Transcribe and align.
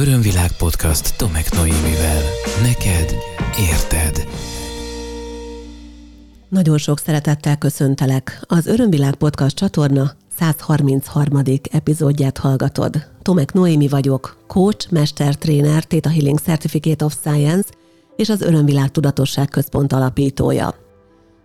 Örömvilág 0.00 0.52
podcast 0.52 1.16
Tomek 1.16 1.52
Noémivel. 1.54 2.22
Neked 2.62 3.14
érted. 3.70 4.28
Nagyon 6.48 6.78
sok 6.78 6.98
szeretettel 6.98 7.58
köszöntelek. 7.58 8.40
Az 8.46 8.66
Örömvilág 8.66 9.14
podcast 9.14 9.56
csatorna 9.56 10.12
133. 10.38 11.42
epizódját 11.70 12.38
hallgatod. 12.38 13.06
Tomek 13.22 13.52
Noémi 13.52 13.88
vagyok, 13.88 14.36
coach, 14.46 14.92
mestertréner, 14.92 15.84
Theta 15.84 16.08
Healing 16.08 16.38
Certificate 16.38 17.04
of 17.04 17.16
Science 17.20 17.68
és 18.16 18.28
az 18.28 18.40
Örömvilág 18.40 18.90
Tudatosság 18.90 19.48
Központ 19.48 19.92
alapítója. 19.92 20.74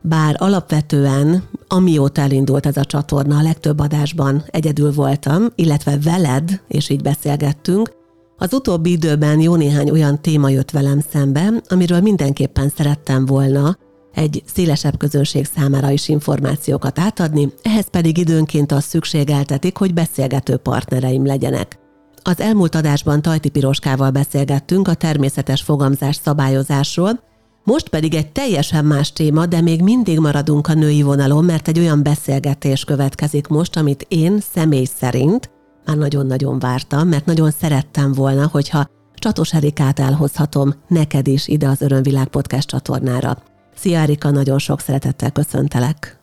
Bár 0.02 0.36
alapvetően, 0.38 1.44
amióta 1.68 2.22
elindult 2.22 2.66
ez 2.66 2.78
a 2.78 2.86
csatorna, 2.86 3.38
a 3.38 3.42
legtöbb 3.42 3.80
adásban 3.80 4.44
egyedül 4.48 4.92
voltam, 4.92 5.48
illetve 5.56 5.98
veled, 6.00 6.62
és 6.68 6.90
így 6.90 7.02
beszélgettünk, 7.02 8.02
az 8.44 8.54
utóbbi 8.54 8.92
időben 8.92 9.40
jó 9.40 9.56
néhány 9.56 9.90
olyan 9.90 10.22
téma 10.22 10.50
jött 10.50 10.72
velem 10.72 11.00
szembe, 11.12 11.54
amiről 11.70 12.02
mindenképpen 12.02 12.72
szerettem 12.78 13.26
volna 13.26 13.78
egy 14.14 14.44
szélesebb 14.54 14.98
közönség 14.98 15.46
számára 15.56 15.90
is 15.90 16.10
információkat 16.10 17.00
átadni, 17.00 17.54
ehhez 17.62 17.90
pedig 17.92 18.18
időnként 18.18 18.72
az 18.72 18.84
szükségeltetik, 18.84 19.78
hogy 19.78 19.94
beszélgető 19.94 20.58
partnereim 20.58 21.26
legyenek. 21.26 21.80
Az 22.24 22.40
elmúlt 22.40 22.76
adásban 22.76 23.22
Tajti 23.22 23.50
Piroskával 23.50 24.12
beszélgettünk 24.12 24.88
a 24.88 24.94
természetes 24.94 25.62
fogamzás 25.62 26.20
szabályozásról, 26.24 27.20
most 27.64 27.90
pedig 27.90 28.14
egy 28.14 28.32
teljesen 28.32 28.86
más 28.86 29.14
téma, 29.14 29.46
de 29.46 29.62
még 29.62 29.82
mindig 29.82 30.20
maradunk 30.20 30.68
a 30.68 30.74
női 30.74 31.02
vonalon, 31.02 31.46
mert 31.46 31.68
egy 31.68 31.80
olyan 31.80 32.04
beszélgetés 32.04 32.84
következik 32.84 33.48
most, 33.48 33.78
amit 33.78 34.06
én 34.08 34.40
személy 34.54 34.88
szerint 35.00 35.52
már 35.86 35.98
nagyon-nagyon 35.98 36.60
vártam, 36.60 37.08
mert 37.08 37.26
nagyon 37.26 37.52
szerettem 37.52 38.12
volna, 38.12 38.48
hogyha 38.52 38.90
Csatos 39.14 39.54
Erikát 39.54 40.00
elhozhatom 40.00 40.74
neked 40.88 41.28
is 41.28 41.48
ide 41.48 41.68
az 41.68 41.82
Örömvilág 41.82 42.28
podcast 42.28 42.68
csatornára. 42.68 43.38
Szia 43.76 44.00
Erika, 44.00 44.30
nagyon 44.30 44.60
sok 44.60 44.80
szeretettel 44.80 45.32
köszöntelek. 45.32 46.20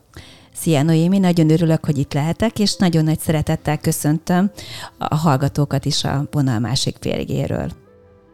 Szia 0.55 0.83
Noémi, 0.83 1.19
nagyon 1.19 1.51
örülök, 1.51 1.85
hogy 1.85 1.99
itt 1.99 2.13
lehetek, 2.13 2.59
és 2.59 2.77
nagyon 2.77 3.05
nagy 3.05 3.19
szeretettel 3.19 3.79
köszöntöm 3.79 4.51
a 4.99 5.15
hallgatókat 5.15 5.85
is 5.85 6.05
a 6.05 6.29
vonal 6.31 6.59
másik 6.59 6.97
végéről. 7.01 7.80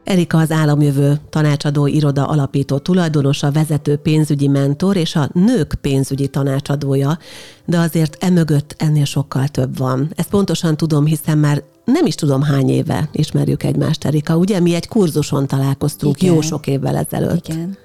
Erika 0.07 0.39
az 0.39 0.51
Államjövő 0.51 1.21
tanácsadó 1.31 1.87
iroda 1.87 2.27
alapító 2.27 2.79
tulajdonosa, 2.79 3.51
vezető 3.51 3.97
pénzügyi 3.97 4.49
mentor 4.49 4.97
és 4.97 5.17
a 5.17 5.29
nők 5.33 5.75
pénzügyi 5.81 6.29
tanácsadója, 6.29 7.19
de 7.65 7.79
azért 7.79 8.17
emögött 8.25 8.75
ennél 8.79 9.05
sokkal 9.05 9.49
több 9.49 9.79
van. 9.79 10.13
Ezt 10.17 10.29
pontosan 10.29 10.77
tudom, 10.77 11.07
hiszen 11.07 11.39
már 11.39 11.63
nem 11.85 12.07
is 12.07 12.15
tudom 12.15 12.43
hány 12.43 12.69
éve 12.69 13.09
ismerjük 13.13 13.63
egymást, 13.63 14.05
Erika. 14.05 14.37
Ugye 14.37 14.61
mi 14.61 14.75
egy 14.75 14.89
kurzuson 14.89 15.47
találkoztunk 15.47 16.23
Igen. 16.23 16.35
jó 16.35 16.41
sok 16.41 16.67
évvel 16.67 16.97
ezelőtt. 16.97 17.49
Igen. 17.49 17.77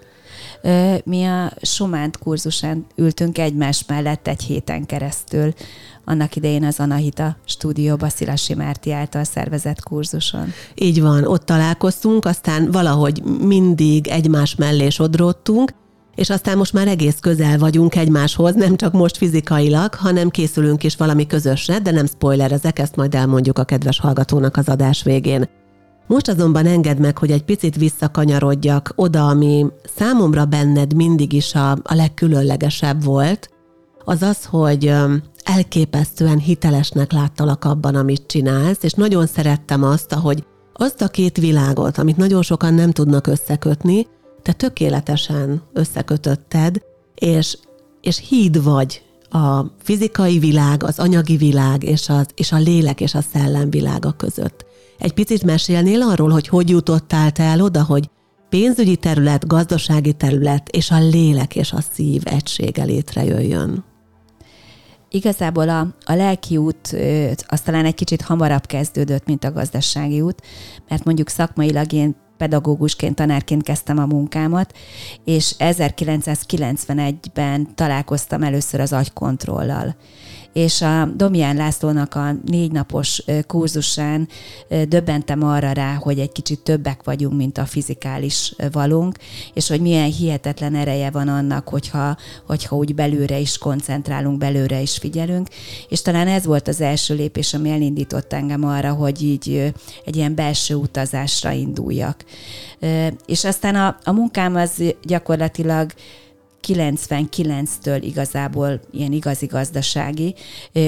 Mi 1.03 1.23
a 1.23 1.51
Sumánt 1.61 2.17
kurzusán 2.17 2.85
ültünk 2.95 3.37
egymás 3.37 3.83
mellett 3.87 4.27
egy 4.27 4.41
héten 4.41 4.85
keresztül, 4.85 5.53
annak 6.05 6.35
idején 6.35 6.63
az 6.63 6.79
Anahita 6.79 7.37
stúdióba 7.45 8.09
Szilasi 8.09 8.53
Márti 8.53 8.91
által 8.91 9.23
szervezett 9.23 9.83
kurzuson. 9.83 10.53
Így 10.75 11.01
van, 11.01 11.23
ott 11.23 11.45
találkoztunk, 11.45 12.25
aztán 12.25 12.71
valahogy 12.71 13.23
mindig 13.23 14.07
egymás 14.07 14.55
mellé 14.55 14.89
sodródtunk, 14.89 15.73
és 16.15 16.29
aztán 16.29 16.57
most 16.57 16.73
már 16.73 16.87
egész 16.87 17.17
közel 17.19 17.57
vagyunk 17.57 17.95
egymáshoz, 17.95 18.55
nem 18.55 18.75
csak 18.75 18.93
most 18.93 19.17
fizikailag, 19.17 19.93
hanem 19.93 20.29
készülünk 20.29 20.83
is 20.83 20.95
valami 20.95 21.27
közösre, 21.27 21.79
de 21.79 21.91
nem 21.91 22.05
spoilerezek, 22.05 22.79
ezt 22.79 22.95
majd 22.95 23.15
elmondjuk 23.15 23.59
a 23.59 23.63
kedves 23.63 23.99
hallgatónak 23.99 24.57
az 24.57 24.69
adás 24.69 25.03
végén. 25.03 25.49
Most 26.11 26.27
azonban 26.27 26.65
engedd 26.65 26.97
meg, 26.97 27.17
hogy 27.17 27.31
egy 27.31 27.43
picit 27.43 27.75
visszakanyarodjak 27.75 28.93
oda, 28.95 29.27
ami 29.27 29.65
számomra 29.95 30.45
benned 30.45 30.93
mindig 30.93 31.33
is 31.33 31.55
a, 31.55 31.71
a 31.71 31.93
legkülönlegesebb 31.93 33.03
volt, 33.03 33.49
az 34.05 34.21
az, 34.21 34.45
hogy 34.45 34.93
elképesztően 35.43 36.37
hitelesnek 36.37 37.11
láttalak 37.11 37.65
abban, 37.65 37.95
amit 37.95 38.27
csinálsz, 38.27 38.83
és 38.83 38.93
nagyon 38.93 39.27
szerettem 39.27 39.83
azt, 39.83 40.13
hogy 40.13 40.45
azt 40.73 41.01
a 41.01 41.07
két 41.07 41.37
világot, 41.37 41.97
amit 41.97 42.17
nagyon 42.17 42.41
sokan 42.41 42.73
nem 42.73 42.91
tudnak 42.91 43.27
összekötni, 43.27 44.07
te 44.41 44.51
tökéletesen 44.51 45.61
összekötötted, 45.73 46.81
és, 47.15 47.57
és 48.01 48.23
híd 48.29 48.63
vagy 48.63 49.03
a 49.29 49.65
fizikai 49.77 50.39
világ, 50.39 50.83
az 50.83 50.99
anyagi 50.99 51.37
világ 51.37 51.83
és, 51.83 52.09
az, 52.09 52.25
és 52.35 52.51
a 52.51 52.57
lélek 52.57 53.01
és 53.01 53.13
a 53.13 53.21
szellem 53.33 53.69
világa 53.69 54.11
között. 54.11 54.69
Egy 55.01 55.13
picit 55.13 55.43
mesélnél 55.43 56.01
arról, 56.01 56.29
hogy 56.29 56.47
hogy 56.47 56.69
jutottál 56.69 57.31
te 57.31 57.43
el 57.43 57.61
oda, 57.61 57.83
hogy 57.83 58.09
pénzügyi 58.49 58.95
terület, 58.95 59.47
gazdasági 59.47 60.13
terület 60.13 60.69
és 60.69 60.91
a 60.91 60.99
lélek 60.99 61.55
és 61.55 61.71
a 61.71 61.81
szív 61.91 62.21
egysége 62.25 62.83
létrejöjjön? 62.83 63.83
Igazából 65.09 65.69
a, 65.69 65.87
a 66.05 66.13
lelki 66.13 66.57
út 66.57 66.95
az 67.47 67.61
talán 67.61 67.85
egy 67.85 67.93
kicsit 67.93 68.21
hamarabb 68.21 68.65
kezdődött, 68.65 69.25
mint 69.25 69.43
a 69.43 69.51
gazdasági 69.51 70.21
út, 70.21 70.41
mert 70.87 71.03
mondjuk 71.03 71.29
szakmailag 71.29 71.93
én 71.93 72.15
pedagógusként, 72.37 73.15
tanárként 73.15 73.63
kezdtem 73.63 73.97
a 73.97 74.05
munkámat, 74.05 74.77
és 75.23 75.55
1991-ben 75.59 77.75
találkoztam 77.75 78.43
először 78.43 78.79
az 78.79 78.93
agykontrollal 78.93 79.95
és 80.53 80.81
a 80.81 81.05
Domján 81.15 81.55
Lászlónak 81.55 82.15
a 82.15 82.35
négy 82.45 82.71
napos 82.71 83.23
kurzusán 83.47 84.27
döbbentem 84.87 85.43
arra 85.43 85.71
rá, 85.71 85.93
hogy 85.93 86.19
egy 86.19 86.31
kicsit 86.31 86.59
többek 86.59 87.03
vagyunk, 87.03 87.37
mint 87.37 87.57
a 87.57 87.65
fizikális 87.65 88.55
valunk, 88.71 89.17
és 89.53 89.67
hogy 89.67 89.81
milyen 89.81 90.11
hihetetlen 90.11 90.75
ereje 90.75 91.09
van 91.09 91.27
annak, 91.27 91.67
hogyha, 91.67 92.17
hogyha 92.45 92.75
úgy 92.75 92.95
belőle 92.95 93.39
is 93.39 93.57
koncentrálunk, 93.57 94.37
belőle 94.37 94.81
is 94.81 94.97
figyelünk, 94.97 95.47
és 95.89 96.01
talán 96.01 96.27
ez 96.27 96.45
volt 96.45 96.67
az 96.67 96.81
első 96.81 97.15
lépés, 97.15 97.53
ami 97.53 97.69
elindított 97.69 98.33
engem 98.33 98.65
arra, 98.65 98.93
hogy 98.93 99.23
így 99.23 99.73
egy 100.05 100.15
ilyen 100.15 100.35
belső 100.35 100.75
utazásra 100.75 101.51
induljak. 101.51 102.25
És 103.25 103.45
aztán 103.45 103.75
a, 103.75 103.97
a 104.03 104.11
munkám 104.11 104.55
az 104.55 104.83
gyakorlatilag 105.03 105.91
99-től 106.67 107.99
igazából 108.01 108.79
ilyen 108.91 109.11
igazi 109.11 109.45
gazdasági, 109.45 110.35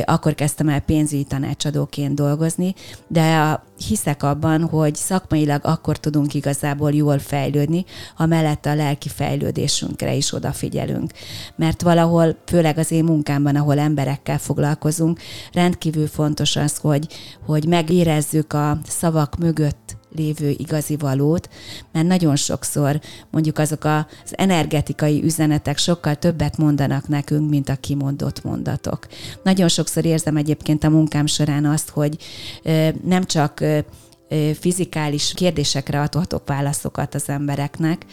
akkor 0.04 0.36
kezdtem 0.36 0.70
el 0.70 0.80
pénzügyi 0.80 1.24
tanácsadóként 1.24 2.16
dolgozni, 2.16 2.74
de 3.08 3.36
a, 3.36 3.64
hiszek 3.88 4.24
abban, 4.24 4.62
hogy 4.62 4.96
szakmailag 4.96 5.62
akkor 5.66 5.98
tudunk 5.98 6.34
igazából 6.34 6.92
jól 6.92 7.20
fejlődni, 7.20 7.86
ha 8.16 8.26
mellette 8.26 8.70
a 8.70 8.76
lelki 8.76 9.10
fejlődésünkre 9.10 10.14
is 10.14 10.34
odafigyelünk. 10.34 11.12
Mert 11.56 11.82
valahol, 11.82 12.36
főleg 12.46 12.78
az 12.78 12.92
én 12.92 13.04
munkámban, 13.04 13.56
ahol 13.56 13.80
emberekkel 13.80 14.38
foglalkozunk, 14.38 15.20
rendkívül 15.52 16.08
fontos 16.08 16.56
az, 16.56 16.78
hogy, 16.78 17.08
hogy 17.46 17.68
megérezzük 17.68 18.54
a 18.54 18.78
szavak 18.88 19.38
mögött 19.38 20.02
lévő 20.16 20.50
igazi 20.58 20.96
valót, 20.96 21.50
mert 21.92 22.08
nagyon 22.08 22.36
sokszor 22.36 23.00
mondjuk 23.32 23.58
azok 23.58 23.84
az 23.84 24.38
energetikai 24.38 25.24
üzenetek 25.24 25.78
sokkal 25.78 26.16
többet 26.16 26.58
mondanak 26.58 27.08
nekünk, 27.08 27.50
mint 27.50 27.70
a 27.70 27.76
kimondott 27.76 28.44
mondatok. 28.44 29.08
Nagyon 29.44 29.68
sokszor 29.68 30.06
érzem 30.06 30.38
egyébként 30.38 30.84
a 30.84 30.90
munkám 30.90 31.26
során 31.26 31.66
azt, 31.66 31.90
hogy 31.90 32.18
nem 33.04 33.24
csak 33.24 33.64
fizikális 34.60 35.34
kérdésekre 35.36 36.02
adhatok 36.02 36.48
válaszokat 36.48 37.16
az 37.16 37.30
embereknek, 37.30 38.06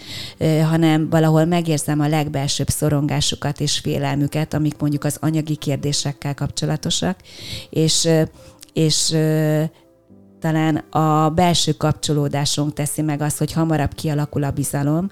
hanem 0.63 1.11
valahol 1.11 1.45
megérzem 1.45 2.01
a 2.01 2.09
legbelsőbb 2.09 2.69
szorongásukat 2.69 3.61
és 3.61 3.79
félelmüket, 3.79 4.55
amik 4.55 4.79
mondjuk 4.79 5.05
az 5.05 5.17
anyagi 5.21 5.57
kérdésekkel 5.57 6.35
kapcsolatosak, 6.35 7.19
és, 7.71 8.09
és 8.73 9.17
talán 10.41 10.77
a 10.77 11.31
belső 11.31 11.73
kapcsolódásunk 11.73 12.73
teszi 12.73 13.03
meg 13.03 13.21
azt, 13.21 13.39
hogy 13.39 13.53
hamarabb 13.53 13.95
kialakul 13.95 14.45
a 14.45 14.51
bizalom, 14.51 15.11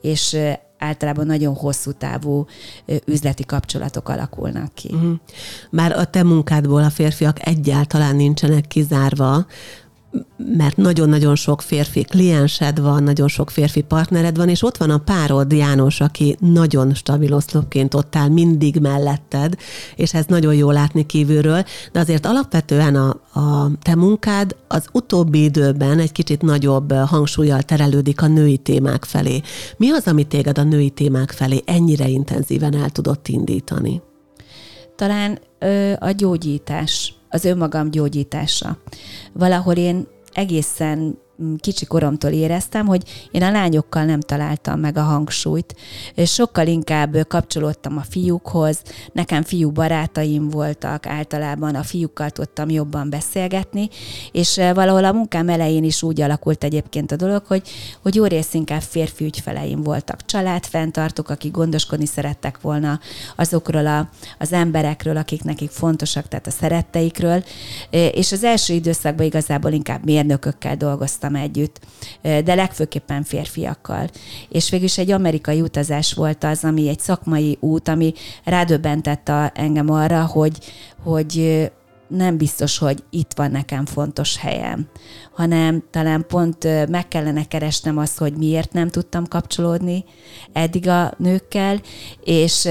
és 0.00 0.36
általában 0.78 1.26
nagyon 1.26 1.54
hosszú 1.54 1.92
távú 1.92 2.46
üzleti 3.04 3.44
kapcsolatok 3.44 4.08
alakulnak 4.08 4.74
ki. 4.74 4.90
Uh-huh. 4.92 5.14
Már 5.70 5.92
a 5.92 6.04
te 6.04 6.22
munkádból 6.22 6.82
a 6.82 6.90
férfiak 6.90 7.46
egyáltalán 7.46 8.16
nincsenek 8.16 8.66
kizárva, 8.66 9.46
mert 10.36 10.76
nagyon-nagyon 10.76 11.34
sok 11.34 11.62
férfi 11.62 12.02
kliensed 12.02 12.80
van, 12.80 13.02
nagyon 13.02 13.28
sok 13.28 13.50
férfi 13.50 13.80
partnered 13.80 14.36
van, 14.36 14.48
és 14.48 14.62
ott 14.62 14.76
van 14.76 14.90
a 14.90 14.98
párod 14.98 15.52
János, 15.52 16.00
aki 16.00 16.36
nagyon 16.40 16.94
stabil 16.94 17.34
oszlopként 17.34 17.94
ott 17.94 18.16
áll 18.16 18.28
mindig 18.28 18.76
melletted, 18.80 19.54
és 19.96 20.14
ez 20.14 20.24
nagyon 20.26 20.54
jó 20.54 20.70
látni 20.70 21.06
kívülről, 21.06 21.64
de 21.92 22.00
azért 22.00 22.26
alapvetően 22.26 22.96
a, 22.96 23.08
a 23.40 23.70
te 23.82 23.94
munkád 23.94 24.56
az 24.68 24.86
utóbbi 24.92 25.42
időben 25.42 25.98
egy 25.98 26.12
kicsit 26.12 26.42
nagyobb 26.42 26.92
hangsúlyjal 26.92 27.62
terelődik 27.62 28.22
a 28.22 28.26
női 28.26 28.56
témák 28.56 29.04
felé. 29.04 29.40
Mi 29.76 29.90
az, 29.90 30.06
ami 30.06 30.24
téged 30.24 30.58
a 30.58 30.62
női 30.62 30.90
témák 30.90 31.30
felé 31.30 31.62
ennyire 31.64 32.08
intenzíven 32.08 32.74
el 32.74 32.90
tudott 32.90 33.28
indítani? 33.28 34.02
Talán 34.96 35.38
ö, 35.58 35.92
a 35.98 36.10
gyógyítás 36.10 37.17
az 37.30 37.44
önmagam 37.44 37.90
gyógyítása. 37.90 38.76
Valahol 39.32 39.74
én 39.74 40.06
egészen 40.32 41.18
kicsi 41.60 41.86
koromtól 41.86 42.30
éreztem, 42.30 42.86
hogy 42.86 43.28
én 43.30 43.42
a 43.42 43.50
lányokkal 43.50 44.04
nem 44.04 44.20
találtam 44.20 44.80
meg 44.80 44.96
a 44.96 45.02
hangsúlyt, 45.02 45.74
sokkal 46.24 46.66
inkább 46.66 47.16
kapcsolódtam 47.28 47.96
a 47.96 48.04
fiúkhoz, 48.10 48.82
nekem 49.12 49.42
fiú 49.42 49.70
barátaim 49.70 50.48
voltak, 50.48 51.06
általában 51.06 51.74
a 51.74 51.82
fiúkkal 51.82 52.30
tudtam 52.30 52.70
jobban 52.70 53.10
beszélgetni, 53.10 53.88
és 54.32 54.60
valahol 54.74 55.04
a 55.04 55.12
munkám 55.12 55.48
elején 55.48 55.84
is 55.84 56.02
úgy 56.02 56.20
alakult 56.20 56.64
egyébként 56.64 57.12
a 57.12 57.16
dolog, 57.16 57.42
hogy, 57.46 57.68
hogy 58.02 58.14
jó 58.14 58.24
rész 58.24 58.54
inkább 58.54 58.82
férfi 58.82 59.24
ügyfeleim 59.24 59.82
voltak, 59.82 60.24
családfenntartók, 60.24 61.28
akik 61.28 61.52
gondoskodni 61.52 62.06
szerettek 62.06 62.60
volna 62.60 63.00
azokról 63.36 63.86
a, 63.86 64.08
az 64.38 64.52
emberekről, 64.52 65.16
akik 65.16 65.42
nekik 65.42 65.70
fontosak, 65.70 66.28
tehát 66.28 66.46
a 66.46 66.50
szeretteikről, 66.50 67.44
és 67.90 68.32
az 68.32 68.44
első 68.44 68.74
időszakban 68.74 69.26
igazából 69.26 69.72
inkább 69.72 70.04
mérnökökkel 70.04 70.76
dolgoztam 70.76 71.27
együtt, 71.34 71.80
de 72.22 72.54
legfőképpen 72.54 73.22
férfiakkal. 73.22 74.08
És 74.48 74.70
végül 74.70 74.86
is 74.86 74.98
egy 74.98 75.10
amerikai 75.10 75.60
utazás 75.60 76.14
volt 76.14 76.44
az, 76.44 76.64
ami 76.64 76.88
egy 76.88 77.00
szakmai 77.00 77.56
út, 77.60 77.88
ami 77.88 78.12
rádöbbentett 78.44 79.28
a, 79.28 79.50
engem 79.54 79.90
arra, 79.90 80.24
hogy, 80.24 80.58
hogy 81.02 81.70
nem 82.08 82.36
biztos, 82.36 82.78
hogy 82.78 83.04
itt 83.10 83.32
van 83.36 83.50
nekem 83.50 83.86
fontos 83.86 84.36
helyem, 84.36 84.88
hanem 85.32 85.82
talán 85.90 86.24
pont 86.26 86.88
meg 86.88 87.08
kellene 87.08 87.44
keresnem 87.44 87.98
azt, 87.98 88.18
hogy 88.18 88.36
miért 88.36 88.72
nem 88.72 88.88
tudtam 88.88 89.26
kapcsolódni 89.26 90.04
eddig 90.52 90.88
a 90.88 91.12
nőkkel, 91.18 91.80
és 92.24 92.68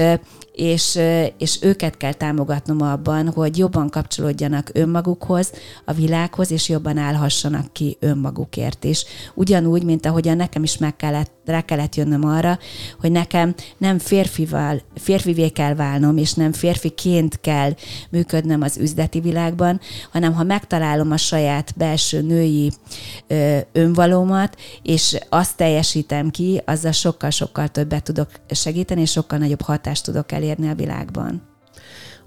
és, 0.58 0.98
és 1.38 1.58
őket 1.62 1.96
kell 1.96 2.12
támogatnom 2.12 2.82
abban, 2.82 3.28
hogy 3.28 3.58
jobban 3.58 3.88
kapcsolódjanak 3.88 4.70
önmagukhoz, 4.72 5.52
a 5.84 5.92
világhoz, 5.92 6.50
és 6.50 6.68
jobban 6.68 6.96
állhassanak 6.96 7.72
ki 7.72 7.96
önmagukért 8.00 8.84
is. 8.84 9.04
Ugyanúgy, 9.34 9.84
mint 9.84 10.06
ahogyan 10.06 10.36
nekem 10.36 10.62
is 10.62 10.78
meg 10.78 10.96
kellett, 10.96 11.30
rá 11.44 11.60
kellett 11.60 11.94
jönnöm 11.94 12.24
arra, 12.24 12.58
hogy 13.00 13.12
nekem 13.12 13.54
nem 13.76 13.98
férfival, 13.98 14.82
férfivé 14.94 15.48
kell 15.48 15.74
válnom, 15.74 16.16
és 16.16 16.34
nem 16.34 16.52
férfiként 16.52 17.40
kell 17.40 17.74
működnöm 18.10 18.62
az 18.62 18.76
üzleti 18.76 19.20
világban, 19.20 19.80
hanem 20.12 20.32
ha 20.32 20.42
megtalálom 20.42 21.10
a 21.10 21.16
saját 21.16 21.72
belső 21.76 22.22
női 22.22 22.72
ö, 23.26 23.58
önvalómat, 23.72 24.56
és 24.82 25.18
azt 25.28 25.56
teljesítem 25.56 26.30
ki, 26.30 26.62
azzal 26.64 26.92
sokkal-sokkal 26.92 27.68
többet 27.68 28.02
tudok 28.02 28.30
segíteni, 28.50 29.00
és 29.00 29.10
sokkal 29.10 29.38
nagyobb 29.38 29.60
hatást 29.60 30.04
tudok 30.04 30.32
elérni 30.32 30.47
elérni 30.48 30.68
a 30.68 30.74
világban. 30.74 31.42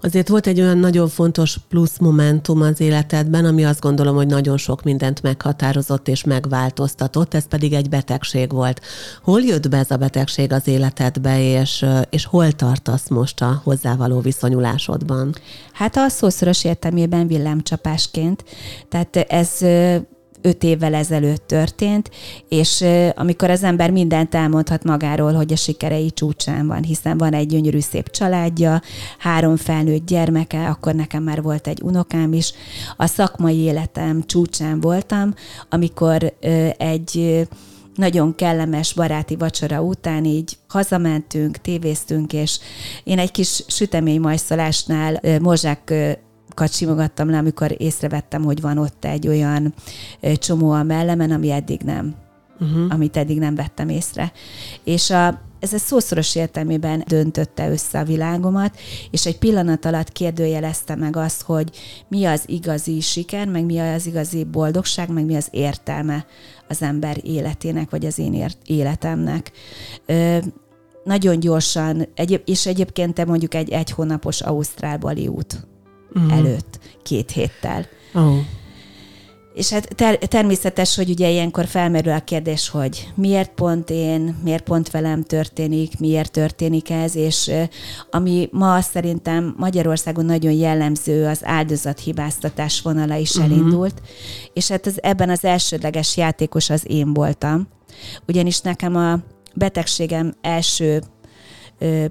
Azért 0.04 0.28
volt 0.28 0.46
egy 0.46 0.60
olyan 0.60 0.78
nagyon 0.78 1.08
fontos 1.08 1.56
plusz 1.68 1.98
momentum 1.98 2.60
az 2.60 2.80
életedben, 2.80 3.44
ami 3.44 3.64
azt 3.64 3.80
gondolom, 3.80 4.14
hogy 4.14 4.26
nagyon 4.26 4.56
sok 4.56 4.82
mindent 4.82 5.22
meghatározott 5.22 6.08
és 6.08 6.24
megváltoztatott, 6.24 7.34
ez 7.34 7.46
pedig 7.48 7.72
egy 7.72 7.88
betegség 7.88 8.52
volt. 8.52 8.80
Hol 9.22 9.40
jött 9.40 9.68
be 9.68 9.76
ez 9.76 9.90
a 9.90 9.96
betegség 9.96 10.52
az 10.52 10.68
életedbe, 10.68 11.42
és, 11.42 11.86
és 12.10 12.24
hol 12.24 12.52
tartasz 12.52 13.08
most 13.08 13.40
a 13.40 13.60
hozzávaló 13.64 14.20
viszonyulásodban? 14.20 15.34
Hát 15.72 15.96
a 15.96 16.08
szószoros 16.08 16.64
értelmében 16.64 17.26
villámcsapásként. 17.26 18.44
Tehát 18.88 19.16
ez 19.16 19.58
öt 20.42 20.62
évvel 20.62 20.94
ezelőtt 20.94 21.46
történt, 21.46 22.10
és 22.48 22.84
amikor 23.14 23.50
az 23.50 23.62
ember 23.62 23.90
mindent 23.90 24.34
elmondhat 24.34 24.84
magáról, 24.84 25.32
hogy 25.32 25.52
a 25.52 25.56
sikerei 25.56 26.10
csúcsán 26.10 26.66
van, 26.66 26.82
hiszen 26.82 27.18
van 27.18 27.32
egy 27.32 27.46
gyönyörű 27.46 27.80
szép 27.80 28.10
családja, 28.10 28.82
három 29.18 29.56
felnőtt 29.56 30.06
gyermeke, 30.06 30.68
akkor 30.68 30.94
nekem 30.94 31.22
már 31.22 31.42
volt 31.42 31.66
egy 31.66 31.82
unokám 31.82 32.32
is. 32.32 32.52
A 32.96 33.06
szakmai 33.06 33.56
életem 33.56 34.22
csúcsán 34.26 34.80
voltam, 34.80 35.34
amikor 35.68 36.34
egy 36.76 37.46
nagyon 37.94 38.34
kellemes 38.34 38.92
baráti 38.92 39.36
vacsora 39.36 39.82
után 39.82 40.24
így 40.24 40.58
hazamentünk, 40.68 41.56
tévéztünk, 41.56 42.32
és 42.32 42.58
én 43.04 43.18
egy 43.18 43.30
kis 43.30 43.64
sütemény 43.66 44.20
majszolásnál 44.20 45.20
Mozsák 45.40 45.94
simogattam 46.70 47.30
le, 47.30 47.38
amikor 47.38 47.74
észrevettem, 47.78 48.42
hogy 48.42 48.60
van 48.60 48.78
ott 48.78 49.04
egy 49.04 49.28
olyan 49.28 49.74
csomó 50.34 50.70
a 50.70 50.82
mellemen, 50.82 51.30
ami 51.30 51.50
eddig 51.50 51.80
nem. 51.80 52.14
Uh-huh. 52.60 52.86
amit 52.88 53.16
eddig 53.16 53.38
nem 53.38 53.54
vettem 53.54 53.88
észre. 53.88 54.32
És 54.84 55.10
a, 55.10 55.40
ez 55.60 55.72
a 55.72 55.78
szószoros 55.78 56.34
értelmében 56.34 57.04
döntötte 57.06 57.70
össze 57.70 57.98
a 57.98 58.04
világomat, 58.04 58.76
és 59.10 59.26
egy 59.26 59.38
pillanat 59.38 59.84
alatt 59.84 60.12
kérdőjelezte 60.12 60.94
meg 60.94 61.16
azt, 61.16 61.42
hogy 61.42 61.70
mi 62.08 62.24
az 62.24 62.42
igazi 62.46 63.00
siker, 63.00 63.48
meg 63.48 63.64
mi 63.64 63.78
az 63.78 64.06
igazi 64.06 64.44
boldogság, 64.44 65.08
meg 65.08 65.24
mi 65.24 65.36
az 65.36 65.48
értelme 65.50 66.26
az 66.68 66.82
ember 66.82 67.16
életének, 67.22 67.90
vagy 67.90 68.06
az 68.06 68.18
én 68.18 68.46
életemnek. 68.66 69.52
Ö, 70.06 70.38
nagyon 71.04 71.40
gyorsan, 71.40 72.08
egy, 72.14 72.42
és 72.44 72.66
egyébként 72.66 73.14
te 73.14 73.24
mondjuk 73.24 73.54
egy 73.54 73.70
egy 73.70 73.90
hónapos 73.90 74.40
Ausztrál-Bali 74.40 75.26
út 75.26 75.66
uh-huh. 76.14 76.38
előtt, 76.38 76.78
két 77.02 77.30
héttel. 77.30 77.86
Oh. 78.14 78.38
És 79.54 79.70
hát 79.70 79.94
ter- 79.94 80.28
természetes, 80.28 80.96
hogy 80.96 81.10
ugye 81.10 81.30
ilyenkor 81.30 81.66
felmerül 81.66 82.12
a 82.12 82.20
kérdés, 82.20 82.68
hogy 82.68 83.08
miért 83.14 83.50
pont 83.50 83.90
én, 83.90 84.36
miért 84.44 84.62
pont 84.62 84.90
velem 84.90 85.22
történik, 85.22 85.98
miért 85.98 86.30
történik 86.30 86.90
ez, 86.90 87.16
és 87.16 87.50
ami 88.10 88.48
ma 88.52 88.80
szerintem 88.80 89.54
Magyarországon 89.58 90.24
nagyon 90.24 90.52
jellemző, 90.52 91.26
az 91.26 91.40
áldozathibáztatás 91.44 92.80
vonala 92.80 93.16
is 93.16 93.34
uh-huh. 93.34 93.52
elindult, 93.52 94.02
és 94.52 94.68
hát 94.68 94.86
az, 94.86 95.02
ebben 95.02 95.30
az 95.30 95.44
elsődleges 95.44 96.16
játékos 96.16 96.70
az 96.70 96.84
én 96.86 97.12
voltam. 97.12 97.68
Ugyanis 98.28 98.60
nekem 98.60 98.96
a 98.96 99.18
betegségem 99.54 100.34
első 100.40 101.02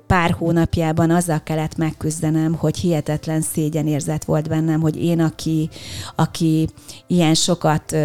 pár 0.08 0.32
hónapjában 0.32 1.12
azzal 1.12 1.44
kellett 1.44 1.78
megküzdenem, 1.78 2.54
hogy 2.54 2.78
hihetetlen 2.78 3.42
szégyenérzet 3.42 4.24
volt 4.24 4.50
bennem, 4.50 4.82
hogy 4.82 5.04
én, 5.04 5.20
aki, 5.20 5.70
aki 6.16 6.70
ilyen 7.08 7.34
sokat 7.34 7.96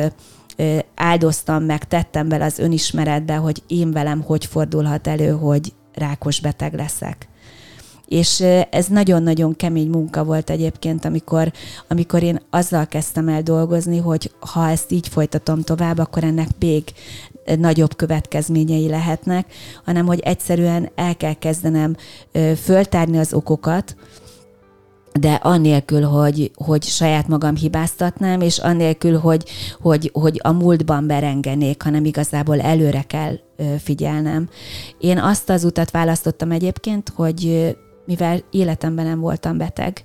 áldoztam 0.95 1.65
meg, 1.65 1.85
tettem 1.85 2.29
bele 2.29 2.45
az 2.45 2.59
önismeretbe, 2.59 3.35
hogy 3.37 3.63
én 3.67 3.91
velem 3.91 4.23
hogy 4.23 4.47
fordulhat 4.47 5.07
elő, 5.07 5.31
hogy 5.31 5.73
rákos 5.95 6.41
beteg 6.41 6.75
leszek. 6.75 7.29
És 8.09 8.41
ez 8.71 8.87
nagyon-nagyon 8.87 9.57
kemény 9.57 9.89
munka 9.89 10.25
volt 10.25 10.51
egyébként, 10.51 11.05
amikor, 11.05 11.53
amikor 11.89 12.23
én 12.23 12.41
azzal 12.51 12.87
kezdtem 12.87 13.29
el 13.29 13.43
dolgozni, 13.43 13.99
hogy 13.99 14.33
ha 14.41 14.69
ezt 14.69 14.93
így 14.93 15.09
folytatom 15.09 15.63
tovább, 15.63 15.99
akkor 15.99 16.25
ennek 16.25 16.49
még 16.59 16.83
nagyobb 17.58 17.96
következményei 17.96 18.88
lehetnek, 18.88 19.53
hanem 19.84 20.06
hogy 20.06 20.20
egyszerűen 20.20 20.91
el 20.94 21.17
kell 21.17 21.34
kezdenem 21.34 21.96
föltárni 22.56 23.19
az 23.19 23.32
okokat, 23.34 23.96
de 25.20 25.32
annélkül, 25.32 26.03
hogy, 26.03 26.50
hogy 26.55 26.82
saját 26.82 27.29
magam 27.29 27.56
hibáztatnám, 27.56 28.41
és 28.41 28.58
annélkül, 28.58 29.19
hogy, 29.19 29.44
hogy, 29.81 30.10
hogy 30.12 30.41
a 30.43 30.53
múltban 30.53 31.06
berengenék, 31.06 31.82
hanem 31.82 32.05
igazából 32.05 32.60
előre 32.60 33.03
kell 33.03 33.38
figyelnem. 33.79 34.48
Én 34.98 35.19
azt 35.19 35.50
az 35.50 35.65
utat 35.65 35.91
választottam 35.91 36.50
egyébként, 36.50 37.12
hogy 37.15 37.74
mivel 38.06 38.41
életemben 38.50 39.05
nem 39.05 39.20
voltam 39.20 39.58
beteg, 39.58 40.05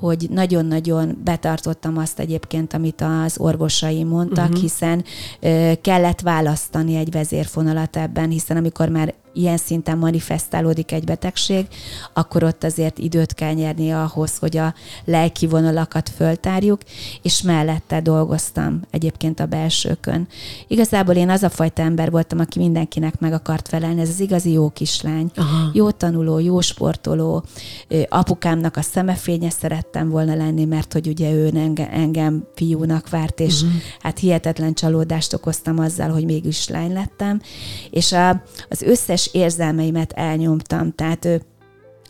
hogy 0.00 0.26
nagyon-nagyon 0.30 1.20
betartottam 1.24 1.98
azt 1.98 2.18
egyébként, 2.18 2.74
amit 2.74 3.00
az 3.24 3.38
orvosaim 3.38 4.08
mondtak, 4.08 4.48
uh-huh. 4.48 4.60
hiszen 4.60 5.04
ö, 5.40 5.72
kellett 5.82 6.20
választani 6.20 6.94
egy 6.96 7.10
vezérfonalat 7.10 7.96
ebben, 7.96 8.30
hiszen 8.30 8.56
amikor 8.56 8.88
már 8.88 9.14
ilyen 9.32 9.56
szinten 9.56 9.98
manifestálódik 9.98 10.92
egy 10.92 11.04
betegség, 11.04 11.66
akkor 12.12 12.44
ott 12.44 12.64
azért 12.64 12.98
időt 12.98 13.34
kell 13.34 13.52
nyerni 13.52 13.92
ahhoz, 13.92 14.38
hogy 14.38 14.56
a 14.56 14.74
lelki 15.04 15.46
vonalakat 15.46 16.08
föltárjuk, 16.08 16.80
és 17.22 17.42
mellette 17.42 18.00
dolgoztam 18.00 18.80
egyébként 18.90 19.40
a 19.40 19.46
belsőkön. 19.46 20.28
Igazából 20.68 21.14
én 21.14 21.30
az 21.30 21.42
a 21.42 21.50
fajta 21.50 21.82
ember 21.82 22.10
voltam, 22.10 22.38
aki 22.38 22.58
mindenkinek 22.58 23.18
meg 23.18 23.32
akart 23.32 23.68
felelni, 23.68 24.00
ez 24.00 24.08
az 24.08 24.20
igazi 24.20 24.52
jó 24.52 24.70
kislány, 24.70 25.30
Aha. 25.34 25.70
jó 25.72 25.90
tanuló, 25.90 26.38
jó 26.38 26.60
sportoló, 26.60 27.44
apukámnak 28.08 28.76
a 28.76 28.82
szemefénye 28.82 29.50
szerettem 29.50 30.08
volna 30.08 30.34
lenni, 30.34 30.64
mert 30.64 30.92
hogy 30.92 31.08
ugye 31.08 31.32
ő 31.32 31.50
engem, 31.54 31.88
engem 31.92 32.46
fiúnak 32.54 33.08
várt, 33.08 33.40
és 33.40 33.62
uh-huh. 33.62 33.80
hát 34.00 34.18
hihetetlen 34.18 34.74
csalódást 34.74 35.32
okoztam 35.32 35.78
azzal, 35.78 36.08
hogy 36.08 36.24
mégis 36.24 36.68
lány 36.68 36.92
lettem, 36.92 37.40
és 37.90 38.12
a, 38.12 38.42
az 38.68 38.82
összes 38.82 39.19
összes 39.20 39.34
érzelmeimet 39.42 40.12
elnyomtam. 40.12 40.92
Tehát 40.92 41.28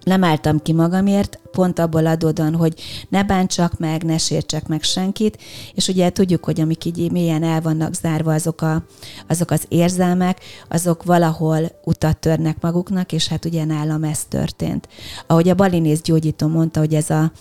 nem 0.05 0.25
álltam 0.25 0.63
ki 0.63 0.73
magamért, 0.73 1.41
pont 1.51 1.79
abból 1.79 2.07
adódóan, 2.07 2.55
hogy 2.55 2.75
ne 3.09 3.25
bántsak 3.25 3.79
meg, 3.79 4.03
ne 4.03 4.19
sértsek 4.19 4.69
meg 4.69 4.83
senkit, 4.83 5.39
és 5.75 5.89
ugye 5.89 6.11
tudjuk, 6.11 6.45
hogy 6.45 6.61
amik 6.61 6.85
így 6.85 7.11
mélyen 7.11 7.43
el 7.43 7.61
vannak 7.61 7.95
zárva, 7.95 8.35
azok, 8.35 8.63
a, 8.63 8.85
azok 9.29 9.51
az 9.51 9.65
érzelmek, 9.69 10.41
azok 10.69 11.05
valahol 11.05 11.71
utat 11.85 12.19
törnek 12.19 12.61
maguknak, 12.61 13.13
és 13.13 13.29
hát 13.29 13.45
ugye 13.45 13.65
nálam 13.65 14.05
ez 14.05 14.25
történt. 14.25 14.89
Ahogy 15.27 15.49
a 15.49 15.55
balinész 15.55 16.01
gyógyító 16.01 16.47
mondta, 16.47 16.81
hogy 16.81 16.95
ez 16.95 17.11
a 17.11 17.33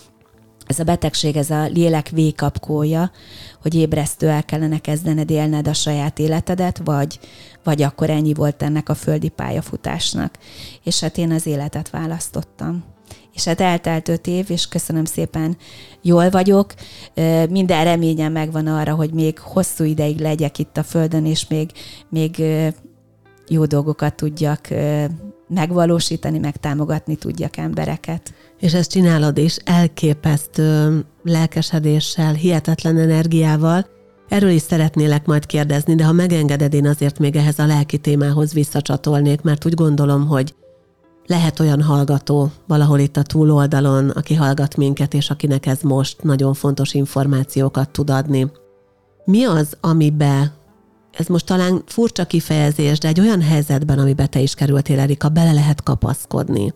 ez 0.70 0.78
a 0.78 0.84
betegség, 0.84 1.36
ez 1.36 1.50
a 1.50 1.66
lélek 1.66 2.08
végkapkója, 2.08 3.10
hogy 3.62 3.74
ébresztő 3.74 4.28
el 4.28 4.44
kellene 4.44 4.78
kezdened 4.78 5.30
élned 5.30 5.68
a 5.68 5.72
saját 5.72 6.18
életedet, 6.18 6.80
vagy, 6.84 7.18
vagy 7.64 7.82
akkor 7.82 8.10
ennyi 8.10 8.34
volt 8.34 8.62
ennek 8.62 8.88
a 8.88 8.94
földi 8.94 9.28
pályafutásnak. 9.28 10.38
És 10.84 11.00
hát 11.00 11.18
én 11.18 11.32
az 11.32 11.46
életet 11.46 11.90
választottam. 11.90 12.84
És 13.34 13.44
hát 13.44 13.60
eltelt 13.60 14.08
öt 14.08 14.26
év, 14.26 14.50
és 14.50 14.68
köszönöm 14.68 15.04
szépen, 15.04 15.56
jól 16.02 16.30
vagyok. 16.30 16.74
Minden 17.50 17.84
reményem 17.84 18.32
megvan 18.32 18.66
arra, 18.66 18.94
hogy 18.94 19.12
még 19.12 19.38
hosszú 19.38 19.84
ideig 19.84 20.18
legyek 20.18 20.58
itt 20.58 20.76
a 20.76 20.82
Földön, 20.82 21.26
és 21.26 21.46
még, 21.46 21.70
még 22.08 22.42
jó 23.48 23.64
dolgokat 23.64 24.14
tudjak 24.14 24.68
megvalósítani, 25.48 26.38
meg 26.38 26.56
támogatni 26.56 27.16
tudjak 27.16 27.56
embereket. 27.56 28.34
És 28.60 28.74
ezt 28.74 28.90
csinálod 28.90 29.38
is 29.38 29.56
elképesztő 29.56 31.04
lelkesedéssel, 31.22 32.32
hihetetlen 32.32 32.98
energiával. 32.98 33.86
Erről 34.30 34.50
is 34.50 34.62
szeretnélek 34.62 35.26
majd 35.26 35.46
kérdezni, 35.46 35.94
de 35.94 36.04
ha 36.04 36.12
megengeded, 36.12 36.74
én 36.74 36.86
azért 36.86 37.18
még 37.18 37.36
ehhez 37.36 37.58
a 37.58 37.66
lelki 37.66 37.98
témához 37.98 38.52
visszacsatolnék, 38.52 39.40
mert 39.40 39.66
úgy 39.66 39.74
gondolom, 39.74 40.26
hogy 40.26 40.54
lehet 41.26 41.60
olyan 41.60 41.82
hallgató 41.82 42.50
valahol 42.66 42.98
itt 42.98 43.16
a 43.16 43.22
túloldalon, 43.22 44.08
aki 44.08 44.34
hallgat 44.34 44.76
minket, 44.76 45.14
és 45.14 45.30
akinek 45.30 45.66
ez 45.66 45.80
most 45.80 46.22
nagyon 46.22 46.54
fontos 46.54 46.94
információkat 46.94 47.90
tud 47.90 48.10
adni. 48.10 48.50
Mi 49.24 49.44
az, 49.44 49.76
amibe 49.80 50.52
ez 51.12 51.26
most 51.26 51.46
talán 51.46 51.82
furcsa 51.86 52.24
kifejezés, 52.24 52.98
de 52.98 53.08
egy 53.08 53.20
olyan 53.20 53.42
helyzetben, 53.42 53.98
amiben 53.98 54.30
te 54.30 54.40
is 54.40 54.54
kerültél, 54.54 54.98
Erika, 54.98 55.28
bele 55.28 55.52
lehet 55.52 55.82
kapaszkodni. 55.82 56.72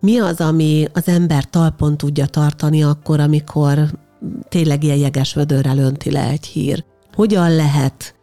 Mi 0.00 0.18
az, 0.18 0.40
ami 0.40 0.86
az 0.92 1.08
ember 1.08 1.50
talpon 1.50 1.96
tudja 1.96 2.26
tartani 2.26 2.82
akkor, 2.82 3.20
amikor 3.20 3.78
tényleg 4.48 4.82
ilyen 4.82 4.96
jeges 4.96 5.34
vödörrel 5.34 5.78
önti 5.78 6.10
le 6.10 6.28
egy 6.28 6.46
hír? 6.46 6.84
Hogyan 7.14 7.54
lehet 7.54 8.14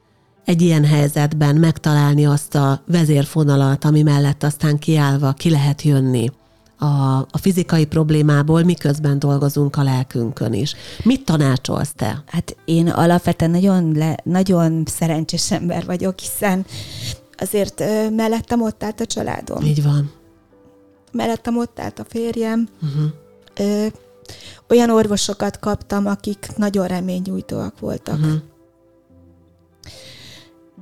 egy 0.45 0.61
ilyen 0.61 0.85
helyzetben 0.85 1.55
megtalálni 1.55 2.25
azt 2.25 2.55
a 2.55 2.81
vezérfonalat, 2.87 3.85
ami 3.85 4.01
mellett 4.01 4.43
aztán 4.43 4.79
kiállva 4.79 5.33
ki 5.33 5.49
lehet 5.49 5.81
jönni? 5.81 6.29
a, 6.77 7.17
a 7.17 7.37
fizikai 7.41 7.85
problémából, 7.85 8.63
miközben 8.63 9.19
dolgozunk 9.19 9.75
a 9.75 9.83
lelkünkön 9.83 10.53
is. 10.53 10.75
Mit 11.03 11.25
tanácsolsz 11.25 11.93
te? 11.95 12.23
Hát 12.25 12.55
én 12.65 12.87
alapvetően 12.87 13.51
nagyon, 13.51 13.91
le, 13.95 14.17
nagyon 14.23 14.83
szerencsés 14.85 15.51
ember 15.51 15.85
vagyok, 15.85 16.19
hiszen 16.19 16.65
azért 17.37 17.79
ö, 17.79 18.09
mellettem 18.09 18.61
ott 18.61 18.83
állt 18.83 18.99
a 18.99 19.05
családom. 19.05 19.63
Így 19.63 19.83
van. 19.83 20.11
Mellettem 21.11 21.57
ott 21.57 21.79
állt 21.79 21.99
a 21.99 22.05
férjem. 22.09 22.67
Uh-huh. 22.81 23.11
Ö, 23.57 23.87
olyan 24.69 24.89
orvosokat 24.89 25.59
kaptam, 25.59 26.05
akik 26.05 26.47
nagyon 26.55 26.87
reményújtóak 26.87 27.79
voltak. 27.79 28.17
Uh-huh. 28.17 28.33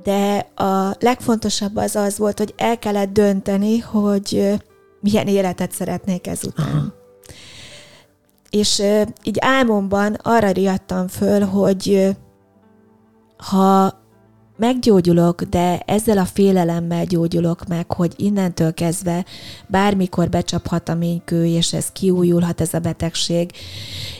De 0.06 0.46
a 0.54 0.96
legfontosabb 1.00 1.76
az 1.76 1.96
az 1.96 2.18
volt, 2.18 2.38
hogy 2.38 2.54
el 2.56 2.78
kellett 2.78 3.12
dönteni, 3.12 3.78
hogy 3.78 4.54
milyen 5.00 5.26
életet 5.26 5.72
szeretnék 5.72 6.26
ezután. 6.26 6.66
Aha. 6.66 6.94
És 8.50 8.82
így 9.22 9.36
álmomban 9.40 10.14
arra 10.22 10.50
riadtam 10.50 11.08
föl, 11.08 11.40
hogy 11.44 12.16
ha 13.36 14.00
meggyógyulok, 14.56 15.42
de 15.42 15.78
ezzel 15.78 16.18
a 16.18 16.24
félelemmel 16.24 17.04
gyógyulok 17.04 17.66
meg, 17.66 17.92
hogy 17.92 18.14
innentől 18.16 18.74
kezdve 18.74 19.24
bármikor 19.66 20.28
becsaphat 20.28 20.88
a 20.88 20.94
ménykő, 20.94 21.46
és 21.46 21.72
ez 21.72 21.92
kiújulhat 21.92 22.60
ez 22.60 22.74
a 22.74 22.78
betegség, 22.78 23.50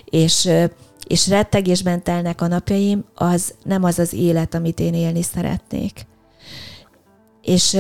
és, 0.05 0.49
és 1.07 1.29
rettegésben 1.29 2.03
telnek 2.03 2.41
a 2.41 2.47
napjaim, 2.47 3.05
az 3.15 3.55
nem 3.65 3.85
az 3.85 3.99
az 3.99 4.13
élet, 4.13 4.55
amit 4.55 4.81
én 4.81 4.95
élni 4.95 5.23
szeretnék. 5.23 6.07
És 7.43 7.79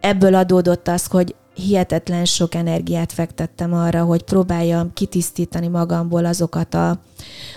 ebből 0.00 0.34
adódott 0.34 0.88
az, 0.88 1.06
hogy 1.06 1.34
hihetetlen 1.54 2.24
sok 2.24 2.54
energiát 2.54 3.12
fektettem 3.12 3.74
arra, 3.74 4.04
hogy 4.04 4.22
próbáljam 4.22 4.92
kitisztítani 4.92 5.68
magamból 5.68 6.24
azokat 6.24 6.74
a, 6.74 7.00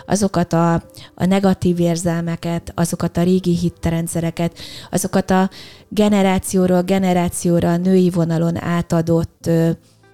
azokat 0.05 0.53
a, 0.53 0.73
a 1.15 1.25
negatív 1.25 1.79
érzelmeket, 1.79 2.71
azokat 2.75 3.17
a 3.17 3.23
régi 3.23 3.55
hitterendszereket, 3.57 4.59
azokat 4.91 5.31
a 5.31 5.49
generációról 5.89 6.81
generációra 6.81 7.77
női 7.77 8.09
vonalon 8.09 8.63
átadott 8.63 9.47
ö, 9.47 9.69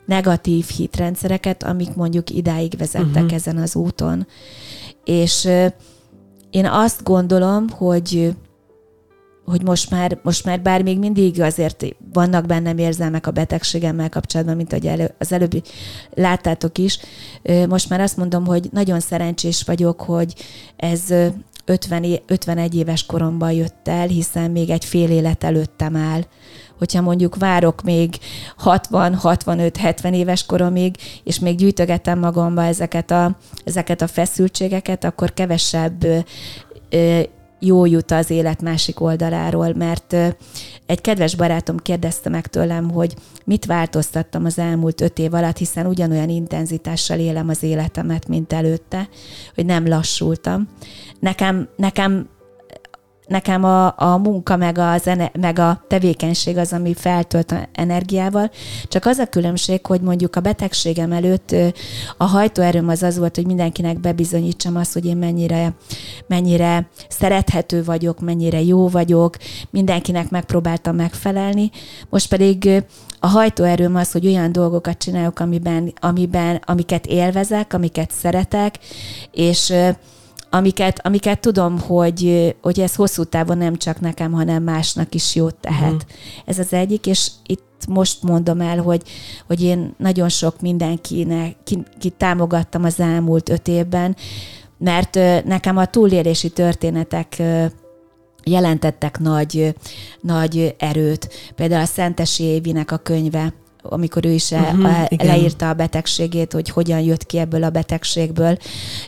negatív 0.06 0.66
hitrendszereket, 0.66 1.64
amik 1.64 1.96
mondjuk 1.96 2.30
idáig 2.30 2.78
vezettek 2.78 3.24
uh-huh. 3.24 3.34
ezen 3.34 3.58
az 3.58 3.76
úton. 3.76 4.28
És 5.04 5.50
én 6.50 6.66
azt 6.66 7.04
gondolom, 7.04 7.70
hogy 7.70 8.36
hogy 9.46 9.64
most 9.64 9.90
már, 9.90 10.20
most 10.24 10.46
már 10.46 10.62
bár 10.62 10.84
még 10.84 11.00
mindig 11.00 11.42
azért 11.42 11.86
vannak 12.14 12.46
bennem 12.46 12.78
érzelmek 12.78 13.28
a 13.28 13.32
betegségemmel 13.32 14.10
kapcsolatban, 14.10 14.56
mint 14.56 14.74
ahogy 14.74 14.88
elő, 14.88 15.14
az 15.18 15.32
előbb 15.32 15.64
láttátok 16.14 16.78
is, 16.78 17.00
most 17.68 17.90
már 17.90 18.00
azt 18.00 18.18
mondom, 18.18 18.46
hogy 18.46 18.70
nagyon 18.72 19.00
szerencsés 19.00 19.64
vagyok, 19.64 20.02
hogy 20.02 20.36
ez 20.76 21.02
50, 21.66 22.20
51 22.26 22.76
éves 22.76 23.06
koromban 23.06 23.52
jött 23.52 23.88
el, 23.88 24.08
hiszen 24.08 24.52
még 24.52 24.70
egy 24.70 24.86
fél 24.86 25.10
élet 25.10 25.44
előttem 25.44 25.96
áll. 25.96 26.22
Hogyha 26.82 27.02
mondjuk 27.02 27.36
várok 27.36 27.82
még 27.82 28.18
60, 28.58 29.16
65, 29.16 29.78
70 29.78 30.14
éves 30.14 30.46
koromig, 30.46 30.96
és 31.24 31.40
még 31.40 31.58
gyűjtögetem 31.58 32.20
magamba 32.20 32.64
ezeket 32.64 33.12
a, 33.12 33.38
ezeket 33.64 34.02
a 34.02 34.08
feszültségeket, 34.08 35.04
akkor 35.04 35.34
kevesebb 35.34 36.06
jó 37.60 37.86
jut 37.86 38.12
az 38.12 38.30
élet 38.30 38.62
másik 38.62 39.00
oldaláról, 39.00 39.74
mert 39.74 40.16
egy 40.86 41.02
kedves 41.02 41.36
barátom 41.36 41.78
kérdezte 41.78 42.30
meg 42.30 42.48
tőlem, 42.48 42.90
hogy 42.90 43.16
mit 43.46 43.66
változtattam 43.66 44.46
az 44.46 44.60
elmúlt 44.60 45.02
öt 45.02 45.20
év 45.20 45.34
alatt, 45.34 45.58
hiszen 45.58 45.86
ugyanolyan 45.86 46.30
intenzitással 46.30 47.20
élem 47.20 47.50
az 47.50 47.64
életemet, 47.64 48.28
mint 48.28 48.54
előtte, 48.54 49.10
hogy 49.56 49.66
nem 49.66 49.88
lassultam. 49.88 50.68
Nekem, 51.20 51.70
nekem 51.76 52.30
nekem 53.32 53.64
a, 53.64 53.94
a 53.98 54.18
munka 54.18 54.56
meg 54.56 54.78
a, 54.78 54.98
zene, 54.98 55.32
meg 55.40 55.60
a 55.60 55.84
tevékenység 55.88 56.58
az, 56.58 56.74
ami 56.74 56.94
feltölt 56.94 57.56
energiával. 57.74 58.52
Csak 58.88 59.06
az 59.06 59.18
a 59.18 59.26
különbség, 59.26 59.86
hogy 59.86 60.02
mondjuk 60.02 60.36
a 60.36 60.40
betegségem 60.40 61.12
előtt 61.12 61.56
a 62.18 62.24
hajtóerőm 62.24 62.88
az 62.88 63.04
az 63.04 63.18
volt, 63.18 63.36
hogy 63.36 63.46
mindenkinek 63.46 64.00
bebizonyítsam 64.00 64.76
azt, 64.76 64.94
hogy 64.94 65.06
én 65.06 65.18
mennyire, 65.18 65.74
mennyire 66.28 66.90
szerethető 67.10 67.84
vagyok, 67.84 68.20
mennyire 68.20 68.62
jó 68.62 68.88
vagyok, 68.88 69.38
mindenkinek 69.70 70.30
megpróbáltam 70.30 70.96
megfelelni. 70.96 71.72
Most 72.10 72.30
pedig 72.30 72.84
a 73.20 73.28
hajtóerőm 73.28 73.96
az, 73.96 74.12
hogy 74.12 74.28
olyan 74.28 74.52
dolgokat 74.52 74.98
csinálok, 74.98 75.40
amiben, 75.40 75.94
amiben, 76.00 76.62
amiket 76.66 77.06
élvezek, 77.06 77.74
amiket 77.74 78.12
szeretek, 78.12 78.80
és 79.32 79.74
amiket, 80.54 81.06
amiket 81.06 81.40
tudom, 81.40 81.80
hogy, 81.80 82.56
hogy 82.62 82.80
ez 82.80 82.96
hosszú 82.96 83.24
távon 83.24 83.58
nem 83.58 83.76
csak 83.76 84.00
nekem, 84.00 84.32
hanem 84.32 84.64
másnak 84.64 85.16
is 85.16 85.36
jót 85.36 85.56
tehet. 85.56 85.94
Uh-huh. 85.94 86.02
Ez 86.46 86.60
az 86.60 86.74
egyik, 86.74 87.06
és 87.06 87.32
itt 87.46 87.86
most 87.88 88.24
mondom 88.24 88.62
el, 88.62 88.78
hogy, 88.78 89.02
hogy 89.48 89.62
én 89.62 89.94
nagyon 89.98 90.30
sok 90.30 90.62
mindenkinek 90.62 91.56
ki, 91.64 91.84
ki 92.00 92.10
támogattam 92.10 92.84
az 92.84 93.00
elmúlt 93.00 93.50
öt 93.50 93.68
évben, 93.68 94.16
mert 94.78 95.16
nekem 95.46 95.78
a 95.78 95.86
túlélési 95.86 96.50
történetek 96.50 97.42
jelentettek 98.44 99.20
nagy, 99.20 99.76
nagy 100.22 100.76
erőt. 100.78 101.30
Például 101.56 101.82
a 101.82 101.86
Szentesi 101.86 102.44
Évinek 102.44 102.92
a 102.92 102.98
könyve, 102.98 103.54
amikor 103.82 104.26
ő 104.26 104.32
is 104.32 104.52
uh-huh, 104.52 105.06
leírta 105.18 105.70
a 105.70 105.74
betegségét, 105.74 106.54
hogy 106.54 106.70
hogyan 106.70 107.00
jött 107.00 107.26
ki 107.26 107.38
ebből 107.38 107.64
a 107.64 107.70
betegségből, 107.70 108.58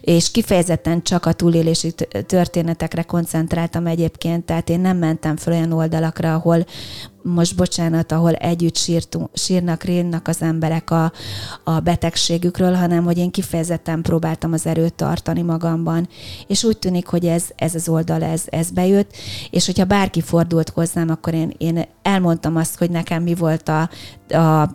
és 0.02 0.32
kifejezetten 0.32 1.04
csak 1.04 1.26
a 1.26 1.34
túlélési 1.34 1.94
történetekre 2.28 3.04
koncentráltam 3.04 3.88
egyébként, 3.88 4.46
tehát 4.46 4.70
én 4.70 4.80
nem 4.80 4.98
mentem 4.98 5.38
fel 5.38 5.54
olyan 5.54 5.72
oldalakra, 5.72 6.34
ahol 6.34 6.66
most 7.24 7.56
bocsánat, 7.56 8.12
ahol 8.12 8.34
együtt 8.34 8.76
sírtunk, 8.76 9.30
sírnak, 9.34 9.84
rénnak 9.84 10.28
az 10.28 10.42
emberek 10.42 10.92
a, 10.92 11.12
a 11.64 11.80
betegségükről, 11.80 12.74
hanem 12.74 13.04
hogy 13.04 13.18
én 13.18 13.32
kifejezetten 13.32 14.02
próbáltam 14.02 14.54
az 14.54 14.66
erőt 14.66 14.94
tartani 14.94 15.42
magamban. 15.42 16.08
És 16.48 16.64
úgy 16.64 16.78
tűnik, 16.78 17.08
hogy 17.08 17.26
ez, 17.26 17.46
ez 17.56 17.76
az 17.76 17.90
oldal, 17.90 18.24
ez, 18.24 18.44
ez 18.46 18.72
bejött, 18.72 19.14
és 19.50 19.66
hogyha 19.66 19.86
bárki 19.86 20.22
fordult 20.22 20.70
hozzám, 20.70 21.10
akkor 21.10 21.34
én, 21.34 21.54
én 21.58 21.86
elmondtam 22.02 22.56
azt, 22.56 22.78
hogy 22.78 22.90
nekem 22.90 23.24
mi 23.24 23.34
volt 23.34 23.70
a, 23.70 23.90
a 24.38 24.70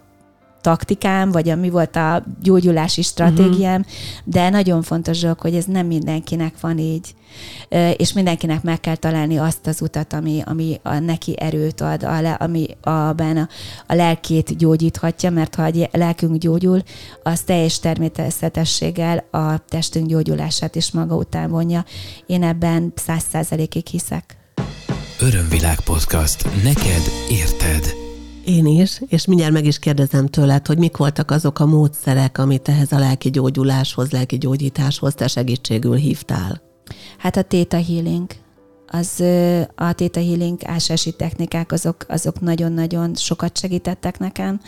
taktikám, 0.61 1.31
vagy 1.31 1.49
a, 1.49 1.57
mi 1.57 1.71
volt 1.71 1.97
a 1.97 2.25
gyógyulási 2.43 3.03
stratégiám, 3.03 3.81
uh-huh. 3.81 3.95
de 4.25 4.51
nagyon 4.51 4.83
fontos 4.83 5.21
dolog, 5.21 5.41
hogy 5.41 5.55
ez 5.55 5.65
nem 5.65 5.87
mindenkinek 5.87 6.61
van 6.61 6.79
így. 6.79 7.15
És 7.97 8.13
mindenkinek 8.13 8.63
meg 8.63 8.81
kell 8.81 8.97
találni 8.97 9.37
azt 9.37 9.67
az 9.67 9.83
utat, 9.83 10.13
ami, 10.13 10.43
ami 10.45 10.81
a, 10.83 10.99
neki 10.99 11.41
erőt 11.41 11.81
ad, 11.81 12.03
a, 12.03 12.21
le, 12.21 12.33
ami 12.33 12.67
a, 12.81 12.91
a, 12.91 13.15
a 13.87 13.95
lelkét 13.95 14.57
gyógyíthatja, 14.57 15.31
mert 15.31 15.55
ha 15.55 15.63
a 15.63 15.89
lelkünk 15.93 16.37
gyógyul, 16.37 16.83
az 17.23 17.41
teljes 17.41 17.79
természetességgel 17.79 19.25
a 19.31 19.65
testünk 19.69 20.07
gyógyulását 20.07 20.75
is 20.75 20.91
maga 20.91 21.15
után 21.15 21.51
vonja. 21.51 21.85
Én 22.27 22.43
ebben 22.43 22.93
száz 22.97 23.25
százalékig 23.31 23.87
hiszek. 23.87 24.37
Örömvilág 25.21 25.81
podcast. 25.81 26.63
Neked 26.63 27.03
érted. 27.31 27.95
Én 28.45 28.67
is, 28.67 29.01
és 29.09 29.27
mindjárt 29.27 29.53
meg 29.53 29.65
is 29.65 29.79
kérdezem 29.79 30.27
tőled, 30.27 30.67
hogy 30.67 30.79
mik 30.79 30.97
voltak 30.97 31.31
azok 31.31 31.59
a 31.59 31.67
módszerek, 31.67 32.39
amit 32.39 32.69
ehhez 32.69 32.93
a 32.93 32.99
lelki 32.99 33.31
gyógyuláshoz, 33.31 34.11
lelki 34.11 34.39
gyógyításhoz 34.39 35.15
te 35.15 35.27
segítségül 35.27 35.95
hívtál. 35.95 36.68
Hát 37.19 37.37
a 37.37 37.43
Theta 37.43 37.83
Healing. 37.83 38.27
Az 38.91 39.21
a 39.75 39.93
Theta 39.93 40.21
Healing 40.21 40.59
ásási 40.65 41.13
technikák, 41.13 41.73
azok, 41.73 42.05
azok 42.09 42.41
nagyon-nagyon 42.41 43.15
sokat 43.15 43.59
segítettek 43.59 44.19
nekem. 44.19 44.61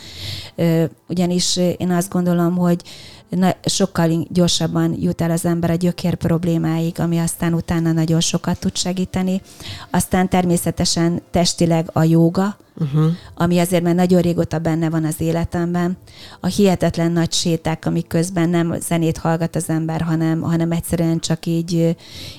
Ugyanis 1.07 1.57
én 1.77 1.91
azt 1.91 2.09
gondolom, 2.09 2.57
hogy 2.57 2.81
na, 3.29 3.55
sokkal 3.65 4.27
gyorsabban 4.29 4.95
jut 4.99 5.21
el 5.21 5.31
az 5.31 5.45
ember 5.45 5.69
a 5.69 5.75
gyökér 5.75 6.15
problémáig, 6.15 6.99
ami 6.99 7.17
aztán 7.17 7.53
utána 7.53 7.91
nagyon 7.91 8.19
sokat 8.19 8.59
tud 8.59 8.77
segíteni. 8.77 9.41
Aztán 9.89 10.29
természetesen 10.29 11.21
testileg 11.31 11.89
a 11.93 12.03
jóga, 12.03 12.57
uh-huh. 12.77 13.11
ami 13.35 13.59
azért 13.59 13.83
már 13.83 13.95
nagyon 13.95 14.21
régóta 14.21 14.59
benne 14.59 14.89
van 14.89 15.05
az 15.05 15.21
életemben. 15.21 15.97
A 16.39 16.47
hihetetlen 16.47 17.11
nagy 17.11 17.31
séták, 17.31 17.85
amik 17.85 18.07
közben 18.07 18.49
nem 18.49 18.75
zenét 18.79 19.17
hallgat 19.17 19.55
az 19.55 19.69
ember, 19.69 20.01
hanem, 20.01 20.41
hanem 20.41 20.71
egyszerűen 20.71 21.19
csak 21.19 21.45
így, 21.45 21.95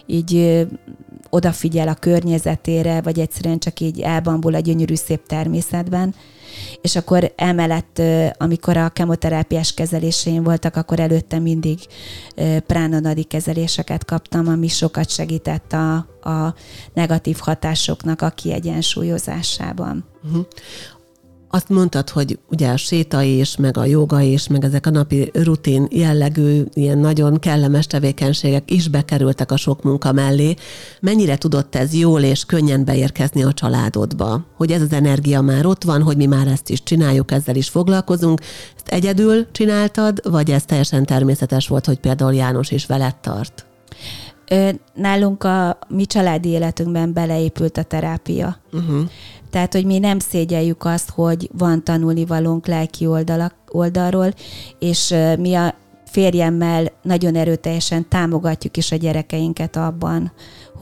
így 0.07 0.67
odafigyel 1.31 1.89
a 1.89 1.95
környezetére, 1.95 3.01
vagy 3.01 3.19
egyszerűen 3.19 3.59
csak 3.59 3.81
így 3.81 4.01
elbambul 4.01 4.55
a 4.55 4.59
gyönyörű 4.59 4.95
szép 4.95 5.27
természetben 5.27 6.15
és 6.81 6.97
akkor 6.97 7.33
emellett, 7.37 8.03
amikor 8.37 8.77
a 8.77 8.89
kemoterápiás 8.89 9.75
kezelésén 9.75 10.43
voltak, 10.43 10.77
akkor 10.77 11.01
előtte 11.01 11.39
mindig 11.39 11.79
pránonadi 12.67 13.23
kezeléseket 13.23 14.05
kaptam, 14.05 14.49
ami 14.49 14.69
sokat 14.69 15.11
segített 15.11 15.73
a, 15.73 15.95
a 16.31 16.55
negatív 16.95 17.37
hatásoknak 17.41 18.23
a 18.23 18.31
kiegyensúlyozásában. 18.31 20.05
Uh-huh. 20.25 20.47
Azt 21.55 21.69
mondtad, 21.69 22.11
hogy 22.11 22.39
ugye 22.51 22.69
a 22.69 22.77
séta 22.77 23.23
is, 23.23 23.57
meg 23.57 23.77
a 23.77 23.85
joga 23.85 24.21
is, 24.21 24.49
meg 24.49 24.65
ezek 24.65 24.87
a 24.87 24.91
napi 24.91 25.31
rutin 25.35 25.87
jellegű, 25.91 26.63
ilyen 26.73 26.99
nagyon 26.99 27.39
kellemes 27.39 27.87
tevékenységek 27.87 28.71
is 28.71 28.89
bekerültek 28.89 29.53
a 29.53 29.57
sok 29.57 29.83
munka 29.83 30.13
mellé. 30.13 30.55
Mennyire 31.01 31.37
tudott 31.37 31.75
ez 31.75 31.95
jól 31.95 32.23
és 32.23 32.45
könnyen 32.45 32.85
beérkezni 32.85 33.43
a 33.43 33.53
családodba? 33.53 34.47
Hogy 34.57 34.73
ez 34.73 34.81
az 34.81 34.93
energia 34.93 35.41
már 35.41 35.67
ott 35.67 35.85
van, 35.85 36.03
hogy 36.03 36.17
mi 36.17 36.27
már 36.27 36.47
ezt 36.47 36.71
is 36.71 36.83
csináljuk, 36.83 37.31
ezzel 37.31 37.57
is 37.57 37.69
foglalkozunk. 37.69 38.41
Ezt 38.77 38.89
egyedül 38.89 39.47
csináltad, 39.51 40.31
vagy 40.31 40.51
ez 40.51 40.65
teljesen 40.65 41.05
természetes 41.05 41.69
volt, 41.69 41.87
hogy 41.87 41.99
például 41.99 42.35
János 42.35 42.71
is 42.71 42.87
veled 42.87 43.17
tart? 43.17 43.67
Nálunk 44.95 45.45
a 45.45 45.79
mi 45.89 46.07
családi 46.07 46.49
életünkben 46.49 47.13
beleépült 47.13 47.77
a 47.77 47.83
terápia. 47.83 48.57
Uh-huh. 48.73 49.01
Tehát, 49.51 49.73
hogy 49.73 49.85
mi 49.85 49.99
nem 49.99 50.19
szégyeljük 50.19 50.85
azt, 50.85 51.11
hogy 51.11 51.51
van 51.53 51.85
tanulnivalónk 51.85 52.67
lelki 52.67 53.07
oldalak, 53.07 53.55
oldalról, 53.69 54.33
és 54.79 55.15
mi 55.39 55.55
a 55.55 55.75
férjemmel 56.07 56.93
nagyon 57.03 57.35
erőteljesen 57.35 58.09
támogatjuk 58.09 58.77
is 58.77 58.93
a 58.93 58.97
gyerekeinket 58.97 59.77
abban, 59.77 60.33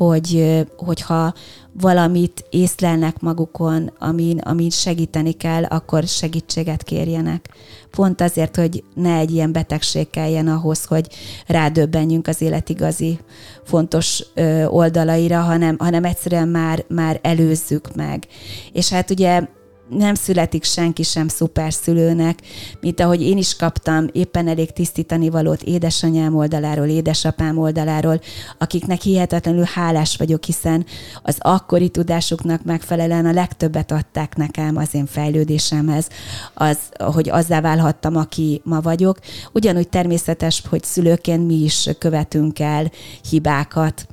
hogy, 0.06 0.64
hogyha 0.76 1.34
valamit 1.72 2.44
észlelnek 2.50 3.20
magukon, 3.20 3.92
amin, 3.98 4.38
amin 4.38 4.70
segíteni 4.70 5.32
kell, 5.32 5.64
akkor 5.64 6.04
segítséget 6.04 6.82
kérjenek. 6.82 7.48
Pont 7.90 8.20
azért, 8.20 8.56
hogy 8.56 8.84
ne 8.94 9.16
egy 9.16 9.30
ilyen 9.30 9.52
betegség 9.52 10.10
kelljen 10.10 10.48
ahhoz, 10.48 10.84
hogy 10.84 11.08
rádöbbenjünk 11.46 12.26
az 12.26 12.40
élet 12.40 12.68
igazi 12.68 13.18
fontos 13.64 14.24
oldalaira, 14.66 15.40
hanem, 15.40 15.76
hanem 15.78 16.04
egyszerűen 16.04 16.48
már, 16.48 16.84
már 16.88 17.18
előzzük 17.22 17.94
meg. 17.94 18.26
És 18.72 18.88
hát 18.88 19.10
ugye 19.10 19.42
nem 19.90 20.14
születik 20.14 20.64
senki 20.64 21.02
sem 21.02 21.28
szuperszülőnek, 21.28 22.38
mint 22.80 23.00
ahogy 23.00 23.22
én 23.22 23.38
is 23.38 23.56
kaptam 23.56 24.06
éppen 24.12 24.48
elég 24.48 24.72
tisztítani 24.72 25.28
valót 25.28 25.62
édesanyám 25.62 26.36
oldaláról, 26.36 26.86
édesapám 26.86 27.58
oldaláról, 27.58 28.20
akiknek 28.58 29.00
hihetetlenül 29.00 29.64
hálás 29.64 30.16
vagyok, 30.16 30.44
hiszen 30.44 30.86
az 31.22 31.36
akkori 31.38 31.88
tudásuknak 31.88 32.64
megfelelően 32.64 33.26
a 33.26 33.32
legtöbbet 33.32 33.92
adták 33.92 34.36
nekem 34.36 34.76
az 34.76 34.94
én 34.94 35.06
fejlődésemhez, 35.06 36.08
az, 36.54 36.78
hogy 36.98 37.28
azzá 37.30 37.60
válhattam, 37.60 38.16
aki 38.16 38.60
ma 38.64 38.80
vagyok. 38.80 39.18
Ugyanúgy 39.52 39.88
természetes, 39.88 40.62
hogy 40.68 40.84
szülőként 40.84 41.46
mi 41.46 41.54
is 41.54 41.88
követünk 41.98 42.58
el 42.58 42.90
hibákat. 43.30 44.06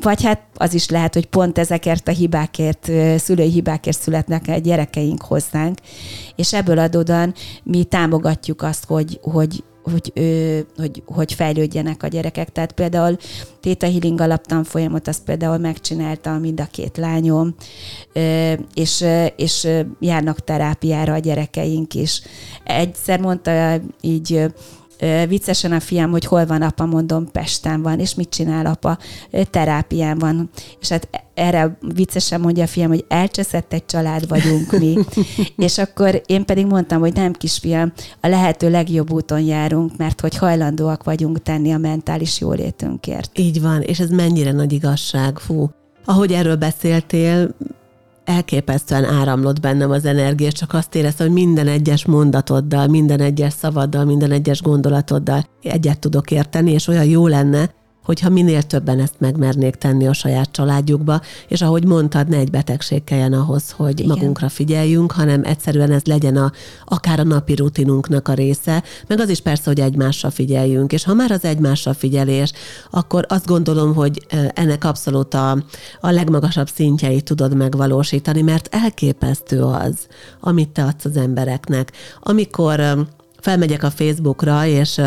Vagy 0.00 0.22
hát 0.22 0.47
az 0.58 0.74
is 0.74 0.88
lehet, 0.88 1.14
hogy 1.14 1.26
pont 1.26 1.58
ezekért 1.58 2.08
a 2.08 2.12
hibákért, 2.12 2.90
szülői 3.16 3.50
hibákért 3.50 4.00
születnek 4.00 4.44
a 4.48 4.56
gyerekeink, 4.56 5.22
hozzánk, 5.22 5.78
és 6.36 6.52
ebből 6.52 6.78
adódóan 6.78 7.34
mi 7.62 7.84
támogatjuk 7.84 8.62
azt, 8.62 8.84
hogy, 8.84 9.18
hogy 9.22 9.62
hogy, 9.90 10.12
ő, 10.14 10.66
hogy, 10.76 11.02
hogy 11.06 11.32
fejlődjenek 11.32 12.02
a 12.02 12.06
gyerekek. 12.06 12.52
Tehát 12.52 12.72
például 12.72 13.16
Theta 13.60 13.86
Healing 13.86 14.20
alaptanfolyamot 14.20 15.08
azt 15.08 15.24
például 15.24 15.58
megcsinálta 15.58 16.38
mind 16.38 16.60
a 16.60 16.68
két 16.70 16.96
lányom, 16.96 17.54
és, 18.74 19.04
és 19.36 19.68
járnak 20.00 20.44
terápiára 20.44 21.12
a 21.12 21.18
gyerekeink 21.18 21.94
is. 21.94 22.22
Egyszer 22.64 23.20
mondta 23.20 23.80
így 24.00 24.44
viccesen 25.28 25.72
a 25.72 25.80
fiam, 25.80 26.10
hogy 26.10 26.24
hol 26.24 26.46
van 26.46 26.62
apa, 26.62 26.86
mondom, 26.86 27.30
Pesten 27.30 27.82
van, 27.82 28.00
és 28.00 28.14
mit 28.14 28.28
csinál 28.28 28.66
apa? 28.66 28.98
Terápián 29.50 30.18
van. 30.18 30.50
És 30.80 30.88
hát 30.88 31.08
erre 31.34 31.78
viccesen 31.94 32.40
mondja 32.40 32.62
a 32.62 32.66
fiam, 32.66 32.88
hogy 32.88 33.04
elcseszett 33.08 33.72
egy 33.72 33.86
család 33.86 34.28
vagyunk 34.28 34.78
mi. 34.78 34.98
és 35.66 35.78
akkor 35.78 36.22
én 36.26 36.44
pedig 36.44 36.66
mondtam, 36.66 37.00
hogy 37.00 37.12
nem 37.12 37.32
kisfiam, 37.32 37.92
a 38.20 38.28
lehető 38.28 38.70
legjobb 38.70 39.12
úton 39.12 39.40
járunk, 39.40 39.96
mert 39.96 40.20
hogy 40.20 40.36
hajlandóak 40.36 41.04
vagyunk 41.04 41.42
tenni 41.42 41.72
a 41.72 41.78
mentális 41.78 42.40
jólétünkért. 42.40 43.38
Így 43.38 43.60
van, 43.60 43.82
és 43.82 44.00
ez 44.00 44.10
mennyire 44.10 44.52
nagy 44.52 44.72
igazság, 44.72 45.38
fú. 45.38 45.70
Ahogy 46.04 46.32
erről 46.32 46.56
beszéltél, 46.56 47.54
elképesztően 48.28 49.04
áramlott 49.04 49.60
bennem 49.60 49.90
az 49.90 50.04
energia, 50.04 50.52
csak 50.52 50.72
azt 50.72 50.94
éreztem, 50.94 51.26
hogy 51.26 51.36
minden 51.36 51.66
egyes 51.66 52.04
mondatoddal, 52.04 52.86
minden 52.86 53.20
egyes 53.20 53.52
szavaddal, 53.52 54.04
minden 54.04 54.30
egyes 54.30 54.62
gondolatoddal 54.62 55.44
egyet 55.62 55.98
tudok 55.98 56.30
érteni, 56.30 56.72
és 56.72 56.86
olyan 56.86 57.04
jó 57.04 57.26
lenne, 57.26 57.70
hogyha 58.08 58.28
minél 58.28 58.62
többen 58.62 59.00
ezt 59.00 59.14
megmernék 59.18 59.74
tenni 59.74 60.06
a 60.06 60.12
saját 60.12 60.50
családjukba, 60.50 61.20
és 61.48 61.62
ahogy 61.62 61.84
mondtad, 61.84 62.28
ne 62.28 62.36
egy 62.36 62.50
betegség 62.50 63.04
kelljen 63.04 63.32
ahhoz, 63.32 63.70
hogy 63.70 64.00
Igen. 64.00 64.06
magunkra 64.06 64.48
figyeljünk, 64.48 65.12
hanem 65.12 65.44
egyszerűen 65.44 65.90
ez 65.90 66.02
legyen 66.04 66.36
a, 66.36 66.52
akár 66.84 67.20
a 67.20 67.24
napi 67.24 67.54
rutinunknak 67.54 68.28
a 68.28 68.34
része, 68.34 68.82
meg 69.06 69.20
az 69.20 69.28
is 69.28 69.40
persze, 69.40 69.62
hogy 69.64 69.80
egymásra 69.80 70.30
figyeljünk, 70.30 70.92
és 70.92 71.04
ha 71.04 71.14
már 71.14 71.30
az 71.30 71.44
egymásra 71.44 71.94
figyelés, 71.94 72.52
akkor 72.90 73.24
azt 73.28 73.46
gondolom, 73.46 73.94
hogy 73.94 74.26
ennek 74.54 74.84
abszolút 74.84 75.34
a, 75.34 75.50
a 76.00 76.10
legmagasabb 76.10 76.68
szintjeit 76.68 77.24
tudod 77.24 77.56
megvalósítani, 77.56 78.42
mert 78.42 78.74
elképesztő 78.74 79.62
az, 79.62 79.96
amit 80.40 80.68
te 80.68 80.82
adsz 80.82 81.04
az 81.04 81.16
embereknek. 81.16 81.92
Amikor 82.20 83.06
felmegyek 83.40 83.82
a 83.82 83.90
Facebookra, 83.90 84.66
és 84.66 85.00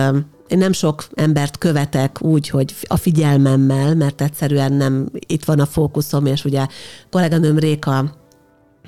én 0.52 0.58
nem 0.58 0.72
sok 0.72 1.08
embert 1.14 1.58
követek 1.58 2.22
úgy, 2.22 2.50
hogy 2.50 2.76
a 2.88 2.98
figyelmemmel, 2.98 3.96
mert 3.96 4.22
egyszerűen 4.22 4.74
nem 4.74 5.10
itt 5.28 5.44
van 5.44 5.60
a 5.60 5.66
fókuszom, 5.66 6.26
és 6.26 6.46
ugye 6.46 6.68
kolléganőm 7.10 7.58
Réka 7.58 8.20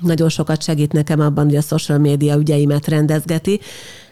nagyon 0.00 0.28
sokat 0.28 0.62
segít 0.62 0.92
nekem 0.92 1.20
abban, 1.20 1.44
hogy 1.44 1.56
a 1.56 1.60
social 1.60 1.98
média 1.98 2.36
ügyeimet 2.36 2.88
rendezgeti, 2.88 3.60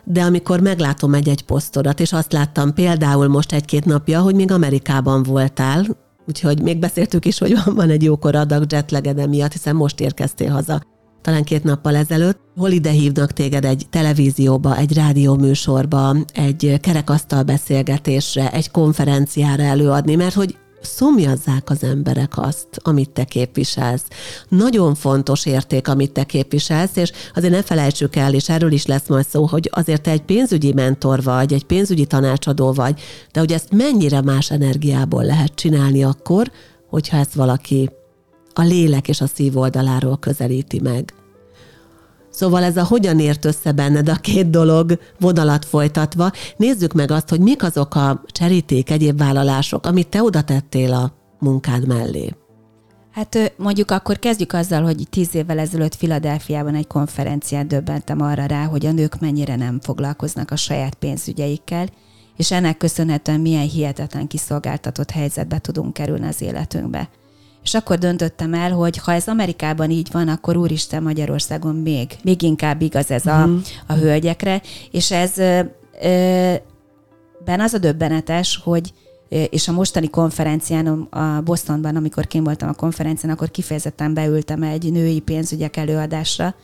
de 0.04 0.22
amikor 0.22 0.60
meglátom 0.60 1.14
egy-egy 1.14 1.42
posztodat, 1.42 2.00
és 2.00 2.12
azt 2.12 2.32
láttam 2.32 2.74
például 2.74 3.28
most 3.28 3.52
egy-két 3.52 3.84
napja, 3.84 4.20
hogy 4.20 4.34
még 4.34 4.50
Amerikában 4.50 5.22
voltál, 5.22 5.86
úgyhogy 6.28 6.62
még 6.62 6.78
beszéltük 6.78 7.24
is, 7.24 7.38
hogy 7.38 7.54
van, 7.64 7.74
van 7.74 7.90
egy 7.90 8.02
jókor 8.02 8.34
adag 8.34 8.72
jetleged 8.72 9.28
miatt, 9.28 9.52
hiszen 9.52 9.76
most 9.76 10.00
érkeztél 10.00 10.50
haza 10.50 10.82
talán 11.22 11.44
két 11.44 11.64
nappal 11.64 11.96
ezelőtt, 11.96 12.40
hol 12.56 12.70
ide 12.70 12.90
hívnak 12.90 13.32
téged 13.32 13.64
egy 13.64 13.86
televízióba, 13.90 14.76
egy 14.76 14.94
rádióműsorba, 14.94 16.16
egy 16.32 16.78
kerekasztal 16.80 17.42
beszélgetésre, 17.42 18.50
egy 18.52 18.70
konferenciára 18.70 19.62
előadni, 19.62 20.14
mert 20.14 20.34
hogy 20.34 20.56
szomjazzák 20.80 21.70
az 21.70 21.84
emberek 21.84 22.38
azt, 22.38 22.68
amit 22.82 23.10
te 23.10 23.24
képviselsz. 23.24 24.04
Nagyon 24.48 24.94
fontos 24.94 25.46
érték, 25.46 25.88
amit 25.88 26.12
te 26.12 26.24
képviselsz, 26.24 26.96
és 26.96 27.12
azért 27.34 27.52
ne 27.52 27.62
felejtsük 27.62 28.16
el, 28.16 28.34
és 28.34 28.48
erről 28.48 28.72
is 28.72 28.86
lesz 28.86 29.08
majd 29.08 29.26
szó, 29.26 29.46
hogy 29.46 29.70
azért 29.72 30.02
te 30.02 30.10
egy 30.10 30.22
pénzügyi 30.22 30.72
mentor 30.72 31.22
vagy, 31.22 31.52
egy 31.52 31.64
pénzügyi 31.64 32.04
tanácsadó 32.06 32.72
vagy, 32.72 33.00
de 33.32 33.40
hogy 33.40 33.52
ezt 33.52 33.72
mennyire 33.72 34.20
más 34.20 34.50
energiából 34.50 35.24
lehet 35.24 35.54
csinálni 35.54 36.04
akkor, 36.04 36.50
hogyha 36.88 37.16
ezt 37.16 37.34
valaki 37.34 37.90
a 38.54 38.62
lélek 38.62 39.08
és 39.08 39.20
a 39.20 39.26
szív 39.26 39.56
oldaláról 39.56 40.18
közelíti 40.18 40.80
meg. 40.80 41.14
Szóval 42.30 42.62
ez 42.62 42.76
a 42.76 42.84
hogyan 42.84 43.18
ért 43.18 43.44
össze 43.44 43.72
benned 43.72 44.08
a 44.08 44.14
két 44.14 44.50
dolog 44.50 44.98
vonalat 45.20 45.64
folytatva, 45.64 46.30
nézzük 46.56 46.92
meg 46.92 47.10
azt, 47.10 47.28
hogy 47.28 47.40
mik 47.40 47.62
azok 47.62 47.94
a 47.94 48.22
cseríték, 48.26 48.90
egyéb 48.90 49.18
vállalások, 49.18 49.86
amit 49.86 50.08
te 50.08 50.22
oda 50.22 50.42
tettél 50.42 50.92
a 50.92 51.12
munkád 51.38 51.86
mellé. 51.86 52.34
Hát 53.10 53.54
mondjuk 53.56 53.90
akkor 53.90 54.18
kezdjük 54.18 54.52
azzal, 54.52 54.82
hogy 54.82 55.06
tíz 55.10 55.34
évvel 55.34 55.58
ezelőtt 55.58 55.94
Filadelfiában 55.94 56.74
egy 56.74 56.86
konferencián 56.86 57.68
döbbentem 57.68 58.20
arra 58.20 58.46
rá, 58.46 58.64
hogy 58.64 58.86
a 58.86 58.92
nők 58.92 59.20
mennyire 59.20 59.56
nem 59.56 59.80
foglalkoznak 59.80 60.50
a 60.50 60.56
saját 60.56 60.94
pénzügyeikkel, 60.94 61.86
és 62.36 62.52
ennek 62.52 62.76
köszönhetően 62.76 63.40
milyen 63.40 63.68
hihetetlen 63.68 64.26
kiszolgáltatott 64.26 65.10
helyzetbe 65.10 65.58
tudunk 65.58 65.92
kerülni 65.92 66.26
az 66.26 66.42
életünkbe. 66.42 67.08
És 67.62 67.74
akkor 67.74 67.98
döntöttem 67.98 68.54
el, 68.54 68.72
hogy 68.72 68.96
ha 68.96 69.12
ez 69.12 69.28
Amerikában 69.28 69.90
így 69.90 70.08
van, 70.12 70.28
akkor 70.28 70.56
úristen 70.56 71.02
Magyarországon 71.02 71.74
még, 71.74 72.16
még 72.22 72.42
inkább 72.42 72.82
igaz 72.82 73.10
ez 73.10 73.26
a, 73.26 73.36
uh-huh. 73.36 73.60
a 73.86 73.92
hölgyekre, 73.92 74.62
és 74.90 75.10
ez 75.10 75.38
ö, 75.38 75.60
ö, 76.02 76.54
ben 77.44 77.60
az 77.60 77.74
a 77.74 77.78
döbbenetes, 77.78 78.60
hogy 78.64 78.92
és 79.50 79.68
a 79.68 79.72
mostani 79.72 80.10
konferencián, 80.10 80.86
a 81.10 81.40
Bostonban, 81.40 81.96
amikor 81.96 82.26
kim 82.26 82.44
voltam 82.44 82.68
a 82.68 82.72
konferencián, 82.72 83.32
akkor 83.32 83.50
kifejezetten 83.50 84.14
beültem 84.14 84.62
egy 84.62 84.92
női 84.92 85.20
pénzügyek 85.20 85.76
előadásra, 85.76 86.54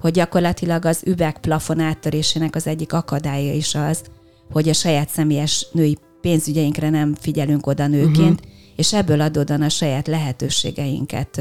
hogy 0.00 0.12
gyakorlatilag 0.12 0.84
az 0.84 1.02
üvegplafon 1.06 1.80
áttörésének 1.80 2.54
az 2.54 2.66
egyik 2.66 2.92
akadálya 2.92 3.52
is 3.52 3.74
az, 3.74 4.02
hogy 4.52 4.68
a 4.68 4.72
saját 4.72 5.08
személyes 5.08 5.66
női 5.72 5.98
pénzügyeinkre 6.20 6.90
nem 6.90 7.14
figyelünk 7.14 7.66
oda 7.66 7.86
nőként, 7.86 8.40
uh-huh 8.40 8.54
és 8.76 8.92
ebből 8.92 9.20
adódóan 9.20 9.62
a 9.62 9.68
saját 9.68 10.06
lehetőségeinket 10.06 11.40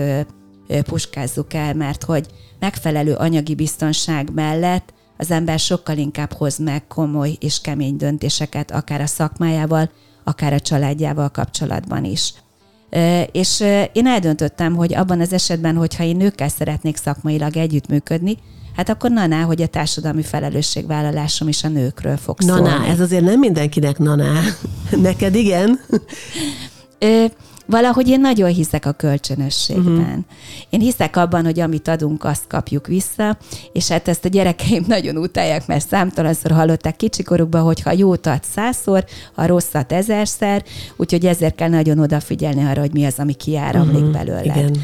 puskázzuk 0.83 1.53
el, 1.53 1.73
mert 1.73 2.03
hogy 2.03 2.25
megfelelő 2.59 3.13
anyagi 3.13 3.55
biztonság 3.55 4.33
mellett 4.33 4.93
az 5.17 5.31
ember 5.31 5.59
sokkal 5.59 5.97
inkább 5.97 6.33
hoz 6.33 6.57
meg 6.57 6.87
komoly 6.87 7.37
és 7.39 7.61
kemény 7.61 7.97
döntéseket, 7.97 8.71
akár 8.71 9.01
a 9.01 9.05
szakmájával, 9.05 9.89
akár 10.23 10.53
a 10.53 10.59
családjával 10.59 11.29
kapcsolatban 11.29 12.03
is. 12.03 12.33
És 13.31 13.59
én 13.93 14.07
eldöntöttem, 14.07 14.75
hogy 14.75 14.93
abban 14.93 15.21
az 15.21 15.33
esetben, 15.33 15.75
hogyha 15.75 16.03
én 16.03 16.15
nőkkel 16.15 16.49
szeretnék 16.49 16.97
szakmailag 16.97 17.57
együttműködni, 17.57 18.37
hát 18.75 18.89
akkor 18.89 19.11
naná, 19.11 19.41
hogy 19.41 19.61
a 19.61 19.67
társadalmi 19.67 20.23
felelősségvállalásom 20.23 21.47
is 21.47 21.63
a 21.63 21.67
nőkről 21.67 22.17
fog 22.17 22.41
szólni. 22.41 22.69
Naná, 22.69 22.85
ez 22.85 22.99
azért 22.99 23.23
nem 23.23 23.39
mindenkinek 23.39 23.97
naná. 23.97 24.41
Neked 25.01 25.35
igen? 25.35 25.79
Ö, 27.05 27.25
valahogy 27.65 28.07
én 28.07 28.19
nagyon 28.19 28.49
hiszek 28.49 28.85
a 28.85 28.91
kölcsönösségben. 28.91 29.97
Uh-huh. 29.97 30.23
Én 30.69 30.79
hiszek 30.79 31.15
abban, 31.15 31.43
hogy 31.43 31.59
amit 31.59 31.87
adunk, 31.87 32.23
azt 32.23 32.47
kapjuk 32.47 32.87
vissza, 32.87 33.37
és 33.71 33.87
hát 33.87 34.07
ezt 34.07 34.25
a 34.25 34.29
gyerekeim 34.29 34.83
nagyon 34.95 35.17
utálják, 35.17 35.67
mert 35.67 35.87
számtalanszor 35.87 36.51
hallották 36.51 36.95
kicsikorukban, 36.95 37.61
hogy 37.61 37.81
ha 37.81 37.91
jót 37.91 38.25
ad 38.25 38.43
százszor, 38.53 39.05
a 39.35 39.45
rosszat 39.45 39.91
ezerszer, 39.91 40.63
úgyhogy 40.95 41.25
ezért 41.25 41.55
kell 41.55 41.69
nagyon 41.69 41.99
odafigyelni 41.99 42.65
arra, 42.65 42.79
hogy 42.79 42.93
mi 42.93 43.05
az, 43.05 43.15
ami 43.17 43.33
kiáramlik 43.33 43.95
uh-huh. 43.95 44.11
belőle. 44.11 44.43
Igen. 44.43 44.81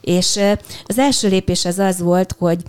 És 0.00 0.40
az 0.84 0.98
első 0.98 1.28
lépés 1.28 1.64
az 1.64 1.78
az 1.78 2.00
volt, 2.00 2.34
hogy 2.38 2.62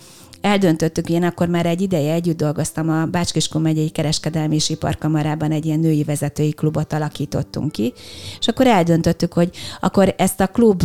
eldöntöttük, 0.45 1.09
én 1.09 1.23
akkor 1.23 1.47
már 1.47 1.65
egy 1.65 1.81
ideje 1.81 2.13
együtt 2.13 2.37
dolgoztam 2.37 2.89
a 2.89 3.05
Bácskiskun 3.05 3.61
megyei 3.61 3.89
kereskedelmi 3.89 4.55
és 4.55 4.69
iparkamarában 4.69 5.51
egy 5.51 5.65
ilyen 5.65 5.79
női 5.79 6.03
vezetői 6.03 6.51
klubot 6.51 6.93
alakítottunk 6.93 7.71
ki, 7.71 7.93
és 8.39 8.47
akkor 8.47 8.67
eldöntöttük, 8.67 9.33
hogy 9.33 9.49
akkor 9.79 10.13
ezt 10.17 10.39
a 10.39 10.47
klub 10.47 10.83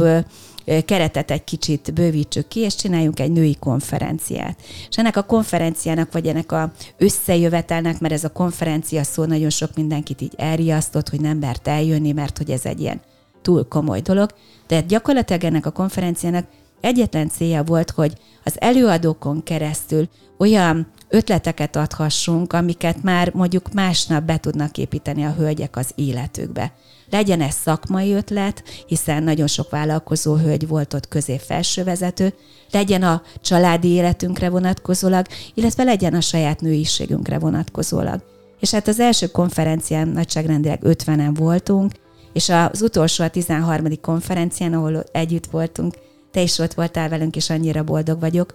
keretet 0.85 1.31
egy 1.31 1.44
kicsit 1.44 1.92
bővítsük 1.94 2.49
ki, 2.49 2.61
és 2.61 2.75
csináljunk 2.75 3.20
egy 3.20 3.33
női 3.33 3.57
konferenciát. 3.61 4.59
És 4.88 4.99
ennek 4.99 5.16
a 5.16 5.23
konferenciának, 5.23 6.12
vagy 6.12 6.27
ennek 6.27 6.53
a 6.53 6.73
összejövetelnek, 6.96 8.01
mert 8.01 8.14
ez 8.14 8.25
a 8.25 8.33
konferencia 8.33 9.03
szó 9.03 9.25
nagyon 9.25 9.51
sok 9.51 9.70
mindenkit 9.75 10.20
így 10.20 10.35
elriasztott, 10.37 11.09
hogy 11.09 11.20
nem 11.20 11.38
mert 11.38 11.68
eljönni, 11.68 12.12
mert 12.12 12.38
hogy 12.38 12.51
ez 12.51 12.64
egy 12.64 12.81
ilyen 12.81 13.01
túl 13.42 13.68
komoly 13.68 14.01
dolog, 14.01 14.31
de 14.66 14.81
gyakorlatilag 14.81 15.44
ennek 15.44 15.66
a 15.66 15.70
konferenciának 15.70 16.46
egyetlen 16.80 17.28
célja 17.28 17.62
volt, 17.62 17.90
hogy 17.90 18.12
az 18.44 18.60
előadókon 18.60 19.42
keresztül 19.42 20.08
olyan 20.38 20.86
ötleteket 21.08 21.76
adhassunk, 21.76 22.52
amiket 22.52 23.02
már 23.02 23.32
mondjuk 23.34 23.72
másnap 23.72 24.24
be 24.24 24.36
tudnak 24.36 24.78
építeni 24.78 25.24
a 25.24 25.34
hölgyek 25.38 25.76
az 25.76 25.90
életükbe. 25.94 26.72
Legyen 27.10 27.40
ez 27.40 27.54
szakmai 27.54 28.12
ötlet, 28.12 28.62
hiszen 28.86 29.22
nagyon 29.22 29.46
sok 29.46 29.70
vállalkozó 29.70 30.34
hölgy 30.34 30.68
volt 30.68 30.94
ott 30.94 31.08
közép-felsővezető, 31.08 32.34
legyen 32.70 33.02
a 33.02 33.22
családi 33.40 33.88
életünkre 33.88 34.48
vonatkozólag, 34.48 35.26
illetve 35.54 35.82
legyen 35.82 36.14
a 36.14 36.20
saját 36.20 36.60
nőiségünkre 36.60 37.38
vonatkozólag. 37.38 38.22
És 38.60 38.70
hát 38.70 38.88
az 38.88 39.00
első 39.00 39.26
konferencián 39.26 40.08
nagyságrendileg 40.08 40.80
50-en 40.82 41.32
voltunk, 41.34 41.92
és 42.32 42.48
az 42.48 42.82
utolsó, 42.82 43.24
a 43.24 43.28
13. 43.28 44.00
konferencián, 44.00 44.72
ahol 44.72 45.04
együtt 45.12 45.46
voltunk, 45.46 45.94
te 46.30 46.40
is 46.40 46.58
ott 46.58 46.74
voltál 46.74 47.08
velünk, 47.08 47.36
és 47.36 47.50
annyira 47.50 47.84
boldog 47.84 48.20
vagyok. 48.20 48.52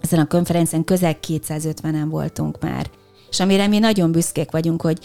Ezen 0.00 0.18
a 0.18 0.26
konferencián 0.26 0.84
közel 0.84 1.16
250-en 1.26 2.06
voltunk 2.08 2.60
már. 2.60 2.90
És 3.30 3.40
amire 3.40 3.66
mi 3.66 3.78
nagyon 3.78 4.12
büszkék 4.12 4.50
vagyunk, 4.50 4.82
hogy 4.82 4.98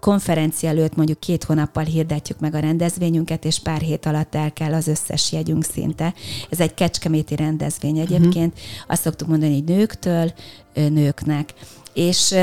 konferencia 0.00 0.68
előtt 0.68 0.96
mondjuk 0.96 1.20
két 1.20 1.44
hónappal 1.44 1.84
hirdetjük 1.84 2.40
meg 2.40 2.54
a 2.54 2.58
rendezvényünket, 2.58 3.44
és 3.44 3.58
pár 3.58 3.80
hét 3.80 4.06
alatt 4.06 4.34
el 4.34 4.52
kell 4.52 4.72
az 4.72 4.86
összes 4.86 5.32
jegyünk 5.32 5.64
szinte. 5.64 6.14
Ez 6.50 6.60
egy 6.60 6.74
kecskeméti 6.74 7.36
rendezvény 7.36 7.98
egyébként. 7.98 8.52
Uh-huh. 8.52 8.84
Azt 8.86 9.02
szoktuk 9.02 9.28
mondani, 9.28 9.52
hogy 9.52 9.64
nőktől 9.64 10.32
nőknek. 10.74 11.54
És 11.94 12.34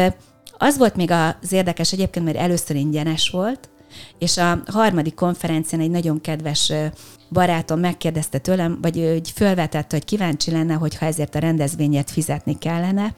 az 0.57 0.77
volt 0.77 0.95
még 0.95 1.11
az 1.11 1.51
érdekes 1.51 1.93
egyébként, 1.93 2.25
mert 2.25 2.37
először 2.37 2.75
ingyenes 2.75 3.29
volt, 3.29 3.69
és 4.19 4.37
a 4.37 4.63
harmadik 4.65 5.13
konferencián 5.13 5.81
egy 5.81 5.91
nagyon 5.91 6.21
kedves 6.21 6.71
barátom 7.31 7.79
megkérdezte 7.79 8.37
tőlem, 8.37 8.77
vagy 8.81 8.95
hogy 8.95 9.31
fölvetette, 9.35 9.95
hogy 9.95 10.05
kíváncsi 10.05 10.51
lenne, 10.51 10.73
hogy 10.73 10.97
ha 10.97 11.05
ezért 11.05 11.35
a 11.35 11.39
rendezvényet 11.39 12.11
fizetni 12.11 12.57
kellene, 12.57 13.15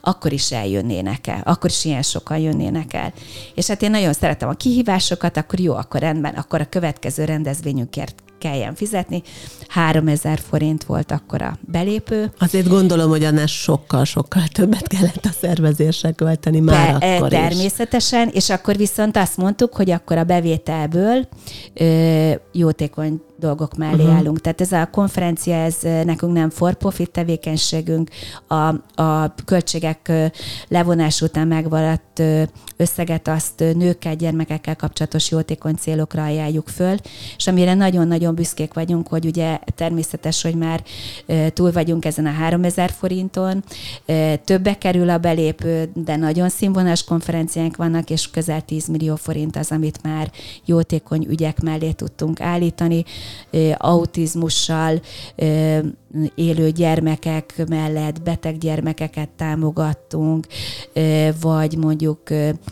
akkor 0.00 0.32
is 0.32 0.52
eljönnének 0.52 1.26
el, 1.26 1.40
akkor 1.44 1.70
is 1.70 1.84
ilyen 1.84 2.02
sokan 2.02 2.38
jönnének 2.38 2.94
el. 2.94 3.12
És 3.54 3.66
hát 3.66 3.82
én 3.82 3.90
nagyon 3.90 4.12
szeretem 4.12 4.48
a 4.48 4.52
kihívásokat, 4.52 5.36
akkor 5.36 5.60
jó, 5.60 5.74
akkor 5.74 6.00
rendben, 6.00 6.34
akkor 6.34 6.60
a 6.60 6.68
következő 6.68 7.24
rendezvényünkért 7.24 8.25
kelljen 8.38 8.74
fizetni. 8.74 9.22
3000 9.68 10.38
forint 10.38 10.84
volt 10.84 11.10
akkor 11.10 11.42
a 11.42 11.58
belépő. 11.60 12.32
Azért 12.38 12.68
gondolom, 12.68 13.08
hogy 13.08 13.24
annál 13.24 13.46
sokkal-sokkal 13.46 14.42
többet 14.52 14.88
kellett 14.88 15.24
a 15.24 15.34
szervezésre 15.40 16.12
költeni 16.12 16.60
már 16.60 16.98
De, 16.98 17.06
akkor 17.16 17.28
Természetesen, 17.28 18.28
is. 18.28 18.34
és 18.34 18.50
akkor 18.50 18.76
viszont 18.76 19.16
azt 19.16 19.36
mondtuk, 19.36 19.74
hogy 19.74 19.90
akkor 19.90 20.18
a 20.18 20.24
bevételből 20.24 21.28
ö, 21.74 22.32
jótékony 22.52 23.20
dolgok 23.38 23.76
mellé 23.76 24.02
uh-huh. 24.02 24.16
állunk. 24.16 24.40
Tehát 24.40 24.60
ez 24.60 24.72
a 24.72 24.88
konferencia, 24.90 25.54
ez 25.54 25.76
nekünk 25.82 26.32
nem 26.32 26.50
for-profit 26.50 27.10
tevékenységünk, 27.10 28.10
a, 28.46 29.02
a 29.02 29.34
költségek 29.44 30.12
levonás 30.68 31.20
után 31.20 31.46
megvaradt 31.46 32.22
összeget 32.76 33.28
azt 33.28 33.58
nőkkel, 33.58 34.14
gyermekekkel 34.14 34.76
kapcsolatos 34.76 35.30
jótékony 35.30 35.74
célokra 35.74 36.24
ajánljuk 36.24 36.68
föl, 36.68 36.96
és 37.36 37.46
amire 37.46 37.74
nagyon-nagyon 37.74 38.34
büszkék 38.34 38.74
vagyunk, 38.74 39.08
hogy 39.08 39.26
ugye 39.26 39.58
természetes, 39.74 40.42
hogy 40.42 40.54
már 40.54 40.82
túl 41.52 41.72
vagyunk 41.72 42.04
ezen 42.04 42.26
a 42.26 42.30
3000 42.30 42.90
forinton, 42.90 43.64
többe 44.44 44.78
kerül 44.78 45.10
a 45.10 45.18
belépő, 45.18 45.90
de 45.94 46.16
nagyon 46.16 46.48
színvonalas 46.48 47.04
konferenciánk 47.04 47.76
vannak, 47.76 48.10
és 48.10 48.30
közel 48.30 48.60
10 48.60 48.86
millió 48.86 49.16
forint 49.16 49.56
az, 49.56 49.70
amit 49.70 50.02
már 50.02 50.30
jótékony 50.64 51.26
ügyek 51.28 51.60
mellé 51.60 51.92
tudtunk 51.92 52.40
állítani, 52.40 53.04
autizmussal 53.76 55.00
élő 56.34 56.70
gyermekek 56.70 57.62
mellett 57.68 58.22
beteg 58.22 58.58
gyermekeket 58.58 59.28
támogattunk, 59.28 60.46
vagy 61.40 61.76
mondjuk 61.76 62.20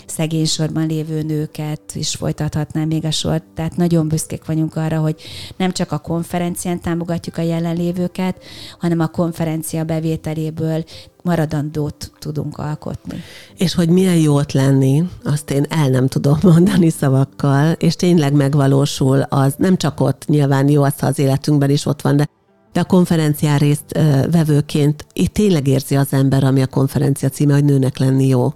szegénysorban 0.06 0.86
lévő 0.86 1.22
nőket 1.22 1.80
is 1.94 2.14
folytathatnám 2.14 2.86
még 2.86 3.04
a 3.04 3.10
sort. 3.10 3.44
Tehát 3.54 3.76
nagyon 3.76 4.08
büszkék 4.08 4.44
vagyunk 4.44 4.76
arra, 4.76 5.00
hogy 5.00 5.20
nem 5.56 5.72
csak 5.72 5.92
a 5.92 5.98
konferencián 5.98 6.80
támogatjuk 6.80 7.38
a 7.38 7.42
jelenlévőket, 7.42 8.42
hanem 8.78 9.00
a 9.00 9.06
konferencia 9.06 9.84
bevételéből 9.84 10.84
maradandót 11.24 12.12
tudunk 12.18 12.58
alkotni. 12.58 13.22
És 13.56 13.74
hogy 13.74 13.88
milyen 13.88 14.16
jó 14.16 14.34
ott 14.34 14.52
lenni, 14.52 15.08
azt 15.24 15.50
én 15.50 15.66
el 15.68 15.88
nem 15.88 16.06
tudom 16.06 16.38
mondani 16.42 16.90
szavakkal, 16.90 17.72
és 17.72 17.96
tényleg 17.96 18.32
megvalósul 18.32 19.20
az, 19.20 19.54
nem 19.58 19.76
csak 19.76 20.00
ott, 20.00 20.24
nyilván 20.26 20.68
jó 20.68 20.82
az, 20.82 20.98
ha 20.98 21.06
az 21.06 21.18
életünkben 21.18 21.70
is 21.70 21.86
ott 21.86 22.02
van, 22.02 22.16
de 22.16 22.28
de 22.72 22.80
a 22.80 22.84
konferencián 22.84 23.58
részt 23.58 23.98
vevőként 24.30 25.06
itt 25.12 25.32
tényleg 25.32 25.66
érzi 25.66 25.96
az 25.96 26.12
ember, 26.12 26.44
ami 26.44 26.62
a 26.62 26.66
konferencia 26.66 27.28
címe, 27.28 27.52
hogy 27.52 27.64
nőnek 27.64 27.98
lenni 27.98 28.26
jó. 28.26 28.52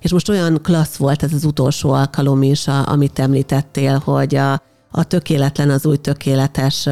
És 0.00 0.12
most 0.12 0.28
olyan 0.28 0.58
klassz 0.62 0.96
volt 0.96 1.22
ez 1.22 1.32
az 1.32 1.44
utolsó 1.44 1.90
alkalom 1.90 2.42
is, 2.42 2.68
a, 2.68 2.88
amit 2.88 3.18
említettél, 3.18 3.98
hogy 4.04 4.34
a, 4.34 4.52
a 4.90 5.04
tökéletlen 5.04 5.70
az 5.70 5.86
új 5.86 5.96
tökéletes 5.96 6.88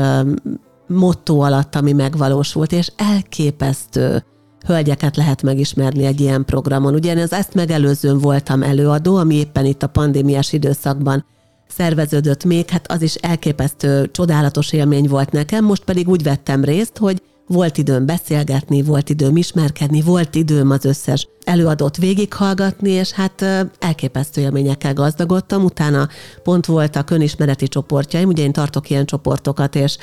motto 0.87 1.39
alatt, 1.39 1.75
ami 1.75 1.93
megvalósult, 1.93 2.73
és 2.73 2.93
elképesztő 2.97 4.25
hölgyeket 4.67 5.17
lehet 5.17 5.43
megismerni 5.43 6.05
egy 6.05 6.21
ilyen 6.21 6.45
programon. 6.45 6.95
Az 7.05 7.33
ezt 7.33 7.55
megelőzőn 7.55 8.19
voltam 8.19 8.63
előadó, 8.63 9.17
ami 9.17 9.35
éppen 9.35 9.65
itt 9.65 9.83
a 9.83 9.87
pandémiás 9.87 10.53
időszakban 10.53 11.25
szerveződött 11.69 12.45
még, 12.45 12.69
hát 12.69 12.91
az 12.91 13.03
is 13.03 13.15
elképesztő, 13.15 14.11
csodálatos 14.13 14.73
élmény 14.73 15.09
volt 15.09 15.33
nekem, 15.33 15.65
most 15.65 15.85
pedig 15.85 16.09
úgy 16.09 16.23
vettem 16.23 16.65
részt, 16.65 16.99
hogy 16.99 17.23
volt 17.47 17.79
időm 17.79 18.07
beszélgetni, 18.07 18.83
volt 18.83 19.09
időm 19.09 19.37
ismerkedni, 19.37 20.03
volt 20.03 20.35
időm 20.35 20.71
az 20.71 20.85
összes 20.85 21.29
előadót 21.45 21.97
végighallgatni, 21.97 22.91
és 22.91 23.11
hát 23.11 23.45
elképesztő 23.79 24.41
élményekkel 24.41 24.93
gazdagodtam. 24.93 25.65
Utána 25.65 26.09
pont 26.43 26.67
voltak 26.67 27.11
önismereti 27.11 27.69
csoportjaim, 27.69 28.29
ugye 28.29 28.43
én 28.43 28.53
tartok 28.53 28.91
ilyen 28.91 29.07
csoportokat, 29.07 29.75
és 29.75 29.97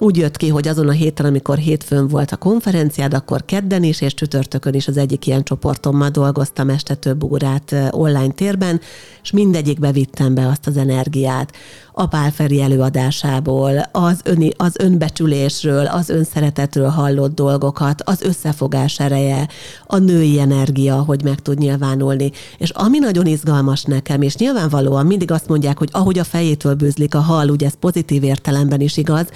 úgy 0.00 0.16
jött 0.16 0.36
ki, 0.36 0.48
hogy 0.48 0.68
azon 0.68 0.88
a 0.88 0.92
héten, 0.92 1.26
amikor 1.26 1.58
hétfőn 1.58 2.08
volt 2.08 2.32
a 2.32 2.36
konferenciád, 2.36 3.14
akkor 3.14 3.44
kedden 3.44 3.82
is, 3.82 4.00
és 4.00 4.14
csütörtökön 4.14 4.74
is 4.74 4.88
az 4.88 4.96
egyik 4.96 5.26
ilyen 5.26 5.42
csoportommal 5.42 6.08
dolgoztam 6.08 6.70
este 6.70 6.94
több 6.94 7.22
órát 7.22 7.74
online 7.90 8.32
térben, 8.32 8.80
és 9.22 9.30
mindegyikbe 9.30 9.92
vittem 9.92 10.34
be 10.34 10.46
azt 10.46 10.66
az 10.66 10.76
energiát. 10.76 11.52
A 12.00 12.06
Pálferi 12.06 12.62
előadásából, 12.62 13.88
az, 13.92 14.20
öni, 14.24 14.50
az 14.56 14.74
önbecsülésről, 14.78 15.86
az 15.86 16.08
önszeretetről 16.08 16.88
hallott 16.88 17.34
dolgokat, 17.34 18.02
az 18.02 18.22
összefogás 18.22 19.00
ereje, 19.00 19.48
a 19.86 19.98
női 19.98 20.40
energia, 20.40 20.94
hogy 20.94 21.24
meg 21.24 21.40
tud 21.40 21.58
nyilvánulni. 21.58 22.30
És 22.58 22.70
ami 22.70 22.98
nagyon 22.98 23.26
izgalmas 23.26 23.82
nekem, 23.82 24.22
és 24.22 24.36
nyilvánvalóan 24.36 25.06
mindig 25.06 25.30
azt 25.30 25.48
mondják, 25.48 25.78
hogy 25.78 25.88
ahogy 25.92 26.18
a 26.18 26.24
fejétől 26.24 26.74
bűzlik 26.74 27.14
a 27.14 27.20
hal, 27.20 27.48
ugye 27.48 27.66
ez 27.66 27.74
pozitív 27.80 28.22
értelemben 28.22 28.80
is 28.80 28.96
igaz, 28.96 29.26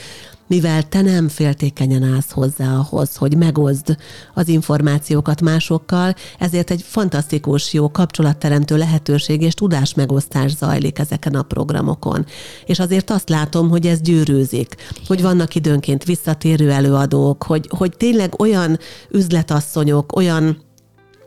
mivel 0.47 0.83
te 0.89 1.01
nem 1.01 1.29
féltékenyen 1.29 2.03
állsz 2.03 2.31
hozzá 2.31 2.77
ahhoz, 2.77 3.17
hogy 3.17 3.37
megozd 3.37 3.97
az 4.35 4.49
információkat 4.49 5.41
másokkal, 5.41 6.15
ezért 6.39 6.71
egy 6.71 6.83
fantasztikus, 6.83 7.73
jó 7.73 7.91
kapcsolatteremtő 7.91 8.77
lehetőség 8.77 9.43
és 9.43 9.55
tudásmegosztás 9.55 10.57
zajlik 10.57 10.99
ezeken 10.99 11.35
a 11.35 11.43
programokon. 11.43 12.27
És 12.67 12.79
azért 12.79 13.11
azt 13.11 13.29
látom, 13.29 13.69
hogy 13.69 13.87
ez 13.87 14.01
gyűrűzik, 14.01 14.75
hogy 15.07 15.23
vannak 15.23 15.55
időnként 15.55 16.05
visszatérő 16.05 16.71
előadók, 16.71 17.43
hogy, 17.43 17.69
hogy 17.69 17.97
tényleg 17.97 18.41
olyan 18.41 18.79
üzletasszonyok, 19.11 20.17
olyan 20.17 20.63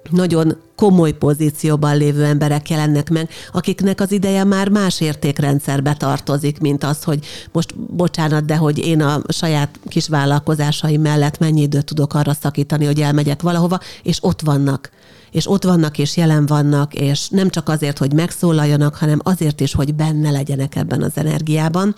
nagyon 0.09 0.57
komoly 0.75 1.11
pozícióban 1.11 1.97
lévő 1.97 2.23
emberek 2.23 2.69
jelennek 2.69 3.09
meg, 3.09 3.29
akiknek 3.51 4.01
az 4.01 4.11
ideje 4.11 4.43
már 4.43 4.69
más 4.69 5.01
értékrendszerbe 5.01 5.93
tartozik, 5.93 6.59
mint 6.59 6.83
az, 6.83 7.03
hogy 7.03 7.25
most 7.51 7.75
bocsánat, 7.75 8.45
de 8.45 8.55
hogy 8.55 8.77
én 8.77 9.01
a 9.01 9.21
saját 9.27 9.79
kis 9.87 10.07
vállalkozásaim 10.07 11.01
mellett 11.01 11.39
mennyi 11.39 11.61
időt 11.61 11.85
tudok 11.85 12.13
arra 12.13 12.33
szakítani, 12.33 12.85
hogy 12.85 13.01
elmegyek 13.01 13.41
valahova, 13.41 13.79
és 14.03 14.17
ott 14.21 14.41
vannak 14.41 14.91
és 15.31 15.49
ott 15.49 15.63
vannak, 15.63 15.97
és 15.97 16.17
jelen 16.17 16.45
vannak, 16.45 16.93
és 16.93 17.29
nem 17.29 17.49
csak 17.49 17.69
azért, 17.69 17.97
hogy 17.97 18.13
megszólaljanak, 18.13 18.95
hanem 18.95 19.19
azért 19.23 19.61
is, 19.61 19.73
hogy 19.73 19.95
benne 19.95 20.29
legyenek 20.29 20.75
ebben 20.75 21.03
az 21.03 21.11
energiában. 21.15 21.93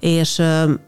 És 0.00 0.36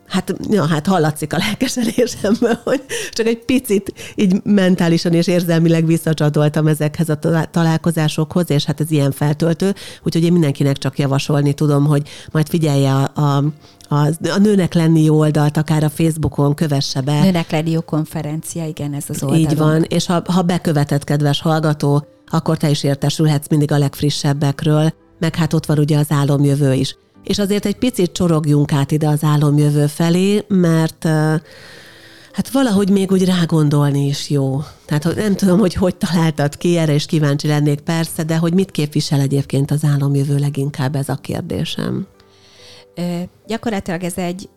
hát, 0.06 0.34
ja, 0.50 0.66
hát 0.66 0.86
hallatszik 0.86 1.32
a 1.32 1.36
lelkesedésemben, 1.36 2.60
hogy 2.64 2.82
csak 3.12 3.26
egy 3.26 3.44
picit 3.44 3.92
így 4.14 4.42
mentálisan 4.44 5.12
és 5.12 5.26
érzelmileg 5.26 5.86
visszacsatoltam 5.86 6.66
ezekhez 6.66 7.08
a 7.08 7.18
találkozásokhoz, 7.50 8.50
és 8.50 8.64
hát 8.64 8.80
ez 8.80 8.90
ilyen 8.90 9.12
feltöltő, 9.12 9.74
úgyhogy 10.02 10.24
én 10.24 10.32
mindenkinek 10.32 10.78
csak 10.78 10.98
javasolni 10.98 11.52
tudom, 11.52 11.86
hogy 11.86 12.08
majd 12.30 12.48
figyelje 12.48 12.92
a, 12.92 13.20
a 13.20 13.44
a, 13.92 14.06
a 14.28 14.38
nőnek 14.38 14.74
lenni 14.74 15.02
jó 15.02 15.18
oldalt, 15.18 15.56
akár 15.56 15.84
a 15.84 15.88
Facebookon 15.88 16.54
kövesse 16.54 17.00
be. 17.00 17.22
Nőnek 17.22 17.50
lenni 17.50 17.70
jó 17.70 17.80
konferencia, 17.80 18.66
igen, 18.66 18.94
ez 18.94 19.04
az 19.08 19.22
oldalon. 19.22 19.44
Így 19.44 19.56
van, 19.56 19.82
és 19.82 20.06
ha, 20.06 20.22
ha 20.26 20.42
bekövetett, 20.42 21.04
kedves 21.04 21.40
hallgató, 21.40 22.06
akkor 22.26 22.56
te 22.56 22.70
is 22.70 22.84
értesülhetsz 22.84 23.48
mindig 23.48 23.72
a 23.72 23.78
legfrissebbekről, 23.78 24.92
meg 25.18 25.36
hát 25.36 25.52
ott 25.52 25.66
van 25.66 25.78
ugye 25.78 25.98
az 25.98 26.06
álomjövő 26.08 26.72
is. 26.72 26.96
És 27.24 27.38
azért 27.38 27.66
egy 27.66 27.76
picit 27.76 28.12
csorogjunk 28.12 28.72
át 28.72 28.90
ide 28.90 29.08
az 29.08 29.24
álomjövő 29.24 29.86
felé, 29.86 30.44
mert 30.48 31.04
hát 32.32 32.50
valahogy 32.52 32.90
még 32.90 33.12
úgy 33.12 33.24
rágondolni 33.24 34.06
is 34.06 34.30
jó. 34.30 34.62
Tehát 34.86 35.14
nem 35.14 35.34
tudom, 35.34 35.58
hogy 35.58 35.74
hogy 35.74 35.96
találtad 35.96 36.56
ki, 36.56 36.76
erre 36.76 36.94
is 36.94 37.06
kíváncsi 37.06 37.46
lennék 37.46 37.80
persze, 37.80 38.22
de 38.22 38.36
hogy 38.36 38.54
mit 38.54 38.70
képvisel 38.70 39.20
egyébként 39.20 39.70
az 39.70 39.84
álomjövő 39.84 40.38
leginkább 40.38 40.96
ez 40.96 41.08
a 41.08 41.14
kérdésem. 41.14 42.06
Gyakorlatilag 43.46 44.02
ez 44.02 44.16
egy, 44.16 44.48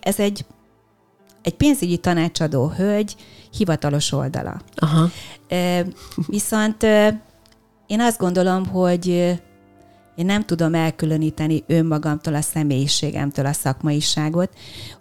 ez 0.00 0.18
egy, 0.20 0.44
egy 1.42 1.54
pénzügyi 1.54 1.96
tanácsadó 1.96 2.68
hölgy 2.68 3.16
hivatalos 3.52 4.12
oldala. 4.12 4.60
Aha. 4.74 5.08
Viszont 6.26 6.82
én 7.86 8.00
azt 8.00 8.18
gondolom, 8.18 8.66
hogy 8.66 9.38
én 10.18 10.26
nem 10.26 10.44
tudom 10.44 10.74
elkülöníteni 10.74 11.64
önmagamtól, 11.66 12.34
a 12.34 12.40
személyiségemtől 12.40 13.46
a 13.46 13.52
szakmaiságot. 13.52 14.50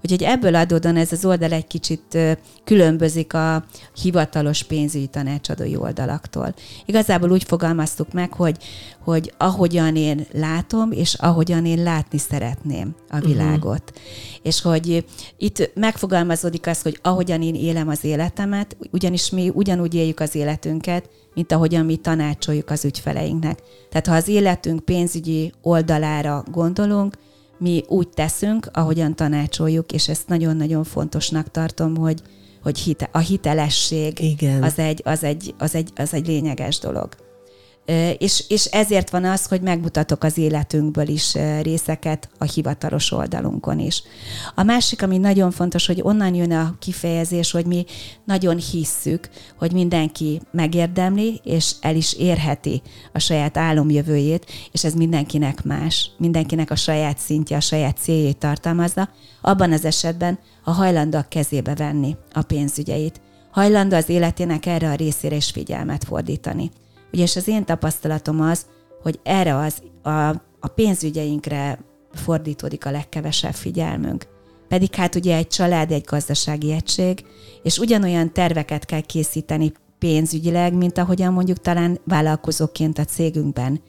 Úgyhogy 0.03 0.23
ebből 0.23 0.55
adódóan 0.55 0.95
ez 0.95 1.11
az 1.11 1.25
oldal 1.25 1.51
egy 1.51 1.67
kicsit 1.67 2.17
különbözik 2.63 3.33
a 3.33 3.65
hivatalos 4.01 4.63
pénzügyi 4.63 5.07
tanácsadói 5.07 5.75
oldalaktól. 5.75 6.53
Igazából 6.85 7.31
úgy 7.31 7.43
fogalmaztuk 7.43 8.13
meg, 8.13 8.33
hogy, 8.33 8.57
hogy 9.03 9.33
ahogyan 9.37 9.95
én 9.95 10.25
látom, 10.33 10.91
és 10.91 11.13
ahogyan 11.13 11.65
én 11.65 11.83
látni 11.83 12.17
szeretném 12.17 12.95
a 13.09 13.17
mhm. 13.17 13.25
világot. 13.25 13.91
Uh-huh. 13.95 14.39
És 14.41 14.61
hogy 14.61 15.05
itt 15.37 15.71
megfogalmazódik 15.75 16.67
az, 16.67 16.81
hogy 16.81 16.99
ahogyan 17.01 17.41
én 17.41 17.55
élem 17.55 17.87
az 17.87 18.03
életemet, 18.03 18.77
ugyanis 18.91 19.29
mi 19.29 19.51
ugyanúgy 19.53 19.93
éljük 19.93 20.19
az 20.19 20.35
életünket, 20.35 21.09
mint 21.37 21.51
ahogyan 21.51 21.85
mi 21.85 21.95
tanácsoljuk 21.95 22.69
az 22.69 22.85
ügyfeleinknek. 22.85 23.59
Tehát 23.89 24.07
ha 24.07 24.13
az 24.13 24.27
életünk 24.27 24.85
pénzügyi 24.85 25.51
oldalára 25.61 26.43
gondolunk, 26.51 27.17
mi 27.57 27.83
úgy 27.87 28.09
teszünk, 28.09 28.69
ahogyan 28.73 29.15
tanácsoljuk, 29.15 29.91
és 29.91 30.07
ezt 30.07 30.27
nagyon-nagyon 30.27 30.83
fontosnak 30.83 31.51
tartom, 31.51 31.95
hogy, 31.95 32.21
hogy 32.63 32.77
hite, 32.79 33.09
a 33.11 33.17
hitelesség 33.17 34.19
Igen. 34.19 34.63
Az, 34.63 34.79
egy, 34.79 35.01
az, 35.05 35.23
egy, 35.23 35.53
az, 35.57 35.75
egy, 35.75 35.89
az 35.95 36.13
egy 36.13 36.27
lényeges 36.27 36.79
dolog. 36.79 37.09
És, 38.17 38.43
és 38.47 38.65
ezért 38.65 39.09
van 39.09 39.25
az, 39.25 39.45
hogy 39.45 39.61
megmutatok 39.61 40.23
az 40.23 40.37
életünkből 40.37 41.07
is 41.07 41.33
részeket 41.61 42.29
a 42.37 42.43
hivatalos 42.43 43.11
oldalunkon 43.11 43.79
is. 43.79 44.03
A 44.55 44.63
másik, 44.63 45.01
ami 45.01 45.17
nagyon 45.17 45.51
fontos, 45.51 45.85
hogy 45.85 45.99
onnan 46.03 46.33
jön 46.33 46.51
a 46.51 46.75
kifejezés, 46.79 47.51
hogy 47.51 47.65
mi 47.65 47.85
nagyon 48.25 48.57
hisszük, 48.57 49.29
hogy 49.57 49.71
mindenki 49.71 50.41
megérdemli, 50.51 51.41
és 51.43 51.71
el 51.81 51.95
is 51.95 52.13
érheti 52.13 52.81
a 53.13 53.19
saját 53.19 53.57
álomjövőjét, 53.57 54.45
és 54.71 54.83
ez 54.83 54.93
mindenkinek 54.93 55.63
más, 55.63 56.11
mindenkinek 56.17 56.71
a 56.71 56.75
saját 56.75 57.17
szintje, 57.17 57.57
a 57.57 57.59
saját 57.59 57.97
céljét 57.97 58.37
tartalmazza, 58.37 59.09
abban 59.41 59.71
az 59.71 59.85
esetben, 59.85 60.39
ha 60.63 60.71
hajlandó 60.71 61.17
a 61.17 61.25
kezébe 61.29 61.75
venni 61.75 62.15
a 62.33 62.41
pénzügyeit, 62.41 63.21
hajlandó 63.51 63.95
az 63.95 64.09
életének 64.09 64.65
erre 64.65 64.89
a 64.89 64.95
részére 64.95 65.35
is 65.35 65.51
figyelmet 65.51 66.03
fordítani. 66.03 66.71
Ugyanis 67.11 67.35
az 67.35 67.47
én 67.47 67.65
tapasztalatom 67.65 68.41
az, 68.41 68.65
hogy 69.01 69.19
erre 69.23 69.55
az, 69.55 69.81
a, 70.03 70.29
a 70.59 70.67
pénzügyeinkre 70.75 71.79
fordítódik 72.13 72.85
a 72.85 72.91
legkevesebb 72.91 73.53
figyelmünk. 73.53 74.27
Pedig 74.67 74.95
hát 74.95 75.15
ugye 75.15 75.35
egy 75.35 75.47
család, 75.47 75.91
egy 75.91 76.05
gazdasági 76.05 76.71
egység, 76.71 77.25
és 77.63 77.77
ugyanolyan 77.77 78.33
terveket 78.33 78.85
kell 78.85 79.01
készíteni 79.01 79.71
pénzügyileg, 79.99 80.73
mint 80.73 80.97
ahogyan 80.97 81.33
mondjuk 81.33 81.57
talán 81.57 81.99
vállalkozóként 82.03 82.97
a 82.97 83.05
cégünkben 83.05 83.81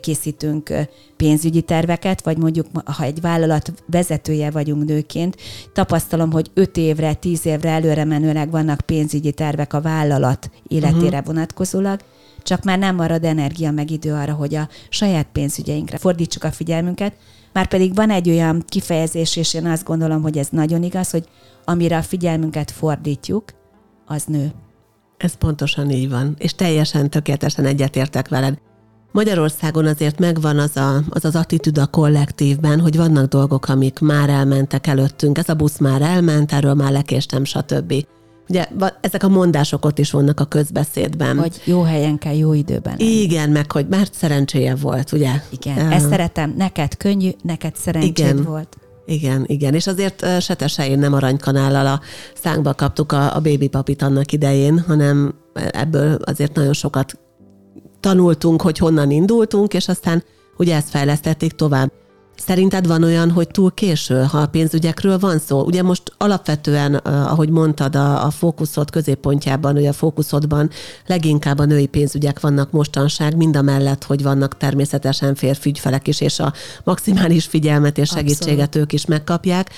készítünk 0.00 0.72
pénzügyi 1.16 1.62
terveket, 1.62 2.24
vagy 2.24 2.38
mondjuk 2.38 2.66
ha 2.84 3.04
egy 3.04 3.20
vállalat 3.20 3.72
vezetője 3.86 4.50
vagyunk 4.50 4.84
nőként, 4.84 5.36
tapasztalom, 5.72 6.32
hogy 6.32 6.50
5 6.54 6.76
évre, 6.76 7.14
10 7.14 7.46
évre 7.46 7.70
előre 7.70 8.04
menőleg 8.04 8.50
vannak 8.50 8.80
pénzügyi 8.80 9.32
tervek 9.32 9.72
a 9.72 9.80
vállalat 9.80 10.50
életére 10.68 11.06
uh-huh. 11.06 11.24
vonatkozólag, 11.24 12.00
csak 12.42 12.64
már 12.64 12.78
nem 12.78 12.94
marad 12.94 13.24
energia 13.24 13.70
meg 13.70 13.90
idő 13.90 14.12
arra, 14.12 14.32
hogy 14.32 14.54
a 14.54 14.68
saját 14.88 15.26
pénzügyeinkre 15.32 15.98
fordítsuk 15.98 16.44
a 16.44 16.50
figyelmünket, 16.50 17.12
már 17.52 17.66
pedig 17.66 17.94
van 17.94 18.10
egy 18.10 18.30
olyan 18.30 18.64
kifejezés, 18.68 19.36
és 19.36 19.54
én 19.54 19.66
azt 19.66 19.84
gondolom, 19.84 20.22
hogy 20.22 20.38
ez 20.38 20.48
nagyon 20.50 20.82
igaz, 20.82 21.10
hogy 21.10 21.28
amire 21.64 21.96
a 21.96 22.02
figyelmünket 22.02 22.70
fordítjuk, 22.70 23.44
az 24.06 24.24
nő. 24.24 24.52
Ez 25.16 25.34
pontosan 25.34 25.90
így 25.90 26.10
van, 26.10 26.34
és 26.38 26.54
teljesen 26.54 27.10
tökéletesen 27.10 27.64
egyetértek 27.64 28.28
veled. 28.28 28.58
Magyarországon 29.12 29.86
azért 29.86 30.18
megvan 30.18 30.58
az, 30.58 30.76
a, 30.76 31.02
az 31.08 31.24
az 31.24 31.36
attitűd 31.36 31.78
a 31.78 31.86
kollektívben, 31.86 32.80
hogy 32.80 32.96
vannak 32.96 33.28
dolgok, 33.28 33.68
amik 33.68 33.98
már 33.98 34.28
elmentek 34.28 34.86
előttünk. 34.86 35.38
Ez 35.38 35.48
a 35.48 35.54
busz 35.54 35.78
már 35.78 36.02
elment, 36.02 36.52
erről 36.52 36.74
már 36.74 36.92
lekéstem, 36.92 37.44
stb. 37.44 37.94
Ugye 38.50 38.66
ezek 39.00 39.22
a 39.22 39.28
mondások 39.28 39.84
ott 39.84 39.98
is 39.98 40.10
vannak 40.10 40.40
a 40.40 40.44
közbeszédben. 40.44 41.38
Hogy 41.38 41.60
jó 41.64 41.82
helyen 41.82 42.18
kell 42.18 42.36
jó 42.36 42.52
időben 42.52 42.94
lenni. 42.98 43.10
Igen, 43.10 43.50
meg 43.50 43.72
hogy 43.72 43.86
már 43.88 44.08
szerencséje 44.12 44.74
volt, 44.74 45.12
ugye? 45.12 45.30
Igen, 45.50 45.86
uh, 45.86 45.94
ezt 45.94 46.08
szeretem. 46.08 46.54
Neked 46.56 46.96
könnyű, 46.96 47.30
neked 47.42 47.76
szerencséd 47.76 48.18
igen. 48.18 48.42
volt. 48.42 48.76
Igen, 49.06 49.44
igen, 49.46 49.74
és 49.74 49.86
azért 49.86 50.24
se 50.68 50.88
én 50.88 50.98
nem 50.98 51.12
aranykanállal 51.12 51.86
a 51.86 52.00
szánkba 52.34 52.74
kaptuk 52.74 53.12
a, 53.12 53.34
a 53.34 53.40
baby 53.40 53.68
papit 53.68 54.02
annak 54.02 54.32
idején, 54.32 54.78
hanem 54.78 55.34
ebből 55.70 56.14
azért 56.14 56.54
nagyon 56.54 56.72
sokat 56.72 57.18
tanultunk, 58.00 58.62
hogy 58.62 58.78
honnan 58.78 59.10
indultunk, 59.10 59.74
és 59.74 59.88
aztán 59.88 60.24
ugye 60.56 60.74
ezt 60.74 60.90
fejlesztették 60.90 61.52
tovább. 61.52 61.90
Szerinted 62.46 62.86
van 62.86 63.02
olyan, 63.02 63.30
hogy 63.30 63.48
túl 63.48 63.74
késő, 63.74 64.22
ha 64.22 64.38
a 64.38 64.46
pénzügyekről 64.46 65.18
van 65.18 65.38
szó? 65.38 65.62
Ugye 65.62 65.82
most 65.82 66.12
alapvetően, 66.18 66.94
ahogy 66.94 67.48
mondtad, 67.48 67.96
a, 67.96 68.24
a 68.24 68.30
fókuszod 68.30 68.90
középpontjában, 68.90 69.74
vagy 69.74 69.86
a 69.86 69.92
fókuszodban 69.92 70.70
leginkább 71.06 71.58
a 71.58 71.64
női 71.64 71.86
pénzügyek 71.86 72.40
vannak 72.40 72.70
mostanság, 72.70 73.36
mind 73.36 73.56
a 73.56 73.62
mellett, 73.62 74.04
hogy 74.04 74.22
vannak 74.22 74.56
természetesen 74.56 75.34
férfi 75.34 75.68
ügyfelek 75.68 76.08
is, 76.08 76.20
és 76.20 76.38
a 76.38 76.52
maximális 76.84 77.44
figyelmet 77.44 77.98
és 77.98 78.08
segítséget 78.08 78.66
Abszolút. 78.66 78.76
ők 78.76 78.92
is 78.92 79.06
megkapják, 79.06 79.70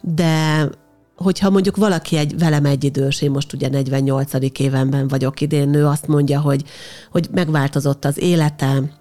de 0.00 0.68
hogyha 1.16 1.50
mondjuk 1.50 1.76
valaki 1.76 2.16
egy 2.16 2.38
velem 2.38 2.64
egyidős, 2.64 3.22
én 3.22 3.30
most 3.30 3.52
ugye 3.52 3.68
48. 3.68 4.32
évenben 4.58 5.08
vagyok 5.08 5.40
idén, 5.40 5.68
nő 5.68 5.86
azt 5.86 6.06
mondja, 6.06 6.40
hogy, 6.40 6.64
hogy 7.10 7.28
megváltozott 7.32 8.04
az 8.04 8.18
élete, 8.20 8.97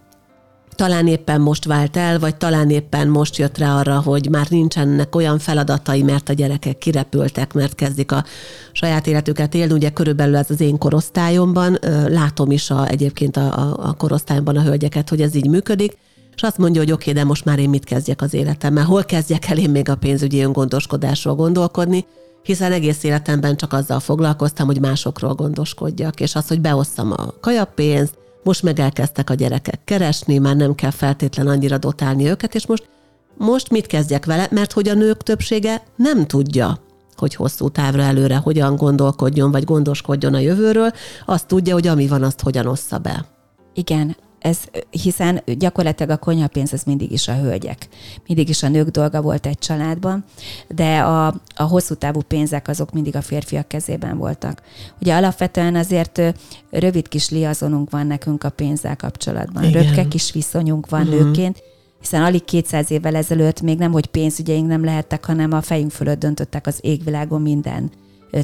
talán 0.78 1.08
éppen 1.08 1.42
most 1.42 1.66
vált 1.66 1.98
el, 1.98 2.20
vagy 2.20 2.36
talán 2.36 2.70
éppen 2.70 3.08
most 3.08 3.38
jött 3.38 3.58
rá 3.58 3.80
arra, 3.80 4.02
hogy 4.02 4.30
már 4.30 4.48
nincsenek 4.50 5.16
olyan 5.16 5.40
feladatai, 5.40 6.04
mert 6.04 6.30
a 6.30 6.34
gyerekek 6.34 6.78
kirepültek, 6.78 7.54
mert 7.54 7.76
kezdik 7.76 8.12
a 8.12 8.24
saját 8.72 9.08
életüket 9.08 9.54
élni. 9.54 9.74
Ugye 9.74 9.90
körülbelül 9.90 10.36
ez 10.36 10.50
az 10.50 10.62
én 10.62 10.78
korosztályomban, 10.78 11.78
látom 12.08 12.52
is 12.52 12.70
a, 12.70 12.88
egyébként 12.88 13.38
a, 13.38 13.60
a, 13.60 13.78
a 13.88 13.94
korosztályomban 13.94 14.56
a 14.56 14.62
hölgyeket, 14.62 15.10
hogy 15.10 15.22
ez 15.22 15.36
így 15.36 15.48
működik, 15.48 15.98
és 16.36 16.42
azt 16.42 16.58
mondja, 16.58 16.82
hogy 16.82 16.92
oké, 16.92 17.10
okay, 17.10 17.22
de 17.22 17.28
most 17.28 17.46
már 17.46 17.60
én 17.60 17.70
mit 17.70 17.84
kezdjek 17.84 18.22
az 18.22 18.34
életemmel, 18.34 18.86
hol 18.86 19.04
kezdjek 19.04 19.50
el 19.50 19.58
én 19.58 19.70
még 19.70 19.90
a 19.90 19.96
pénzügyi 19.96 20.42
öngondoskodásról 20.42 21.36
gondolkodni, 21.36 22.06
hiszen 22.44 22.72
egész 22.72 23.04
életemben 23.04 23.58
csak 23.58 23.74
azzal 23.74 24.00
foglalkoztam, 24.00 24.66
hogy 24.66 24.80
másokról 24.80 25.34
gondoskodjak, 25.34 26.20
és 26.20 26.36
az, 26.36 26.48
hogy 26.48 26.62
beosszam 26.62 27.12
a 27.12 27.34
kajapénzt, 27.42 28.18
most 28.43 28.63
meg 28.63 28.80
elkezdtek 28.80 29.30
a 29.30 29.34
gyerekek 29.34 29.80
keresni, 29.84 30.38
már 30.38 30.56
nem 30.56 30.76
kell 30.76 30.91
feltétlen 30.91 31.47
annyira 31.47 31.78
dotálni 31.78 32.30
őket, 32.30 32.56
és 32.56 32.65
most, 32.65 32.89
most 33.38 33.69
mit 33.69 33.88
kezdjek 33.88 34.26
vele, 34.26 34.47
mert 34.52 34.71
hogy 34.71 34.88
a 34.88 34.93
nők 34.93 35.23
többsége 35.23 35.84
nem 35.95 36.26
tudja, 36.26 36.80
hogy 37.15 37.36
hosszú 37.36 37.69
távra 37.69 38.02
előre 38.02 38.36
hogyan 38.36 38.76
gondolkodjon, 38.76 39.52
vagy 39.52 39.63
gondoskodjon 39.63 40.34
a 40.34 40.39
jövőről, 40.39 40.91
azt 41.26 41.47
tudja, 41.47 41.73
hogy 41.73 41.88
ami 41.88 42.08
van, 42.08 42.23
azt 42.23 42.41
hogyan 42.41 42.65
ossza 42.65 42.97
be. 42.97 43.26
Igen, 43.73 44.15
ez, 44.39 44.60
hiszen 44.89 45.41
gyakorlatilag 45.58 46.12
a 46.12 46.17
konyhapénz 46.17 46.73
az 46.73 46.84
mindig 46.84 47.12
is 47.12 47.28
a 47.28 47.36
hölgyek. 47.36 47.88
Mindig 48.28 48.50
is 48.50 48.63
a 48.63 48.67
nők 48.67 48.88
dolga 48.88 49.21
volt 49.21 49.45
egy 49.45 49.58
családban, 49.58 50.26
de 50.67 51.00
a, 51.00 51.28
a 51.56 51.63
hosszú 51.63 51.93
távú 51.93 52.21
pénzek 52.21 52.67
azok 52.67 52.91
mindig 52.91 53.15
a 53.15 53.21
férfiak 53.21 53.67
kezében 53.67 54.17
voltak. 54.17 54.62
Ugye 55.02 55.15
alapvetően 55.15 55.76
azért 55.76 56.21
rövid 56.69 57.08
kis 57.08 57.30
liazonunk 57.30 57.89
van 57.89 58.08
nekünk 58.08 58.43
a 58.43 58.50
pénzzel 58.50 58.95
kapcsolatban. 58.95 59.63
Igen. 59.63 59.84
Röpke 59.84 60.08
kis 60.08 60.32
viszonyunk 60.32 60.89
van 60.89 61.02
uh-huh. 61.02 61.19
nőként, 61.19 61.63
hiszen 62.00 62.23
alig 62.23 62.43
200 62.43 62.91
évvel 62.91 63.15
ezelőtt 63.15 63.62
még 63.62 63.78
nem, 63.78 63.91
hogy 63.91 64.06
pénzügyeink 64.06 64.67
nem 64.67 64.84
lehettek, 64.84 65.26
hanem 65.26 65.52
a 65.52 65.62
fejünk 65.62 65.91
fölött 65.91 66.19
döntöttek 66.19 66.67
az 66.67 66.80
égvilágon 66.82 67.41
minden 67.41 67.91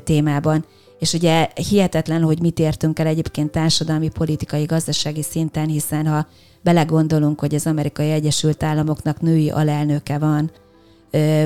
témában. 0.03 0.65
És 1.03 1.13
ugye 1.13 1.47
hihetetlen, 1.69 2.21
hogy 2.21 2.41
mit 2.41 2.59
értünk 2.59 2.99
el 2.99 3.07
egyébként 3.07 3.51
társadalmi, 3.51 4.09
politikai, 4.09 4.63
gazdasági 4.63 5.21
szinten, 5.21 5.67
hiszen 5.67 6.07
ha 6.07 6.27
belegondolunk, 6.61 7.39
hogy 7.39 7.55
az 7.55 7.67
amerikai 7.67 8.11
Egyesült 8.11 8.63
Államoknak 8.63 9.21
női 9.21 9.49
alelnöke 9.49 10.17
van, 10.17 10.51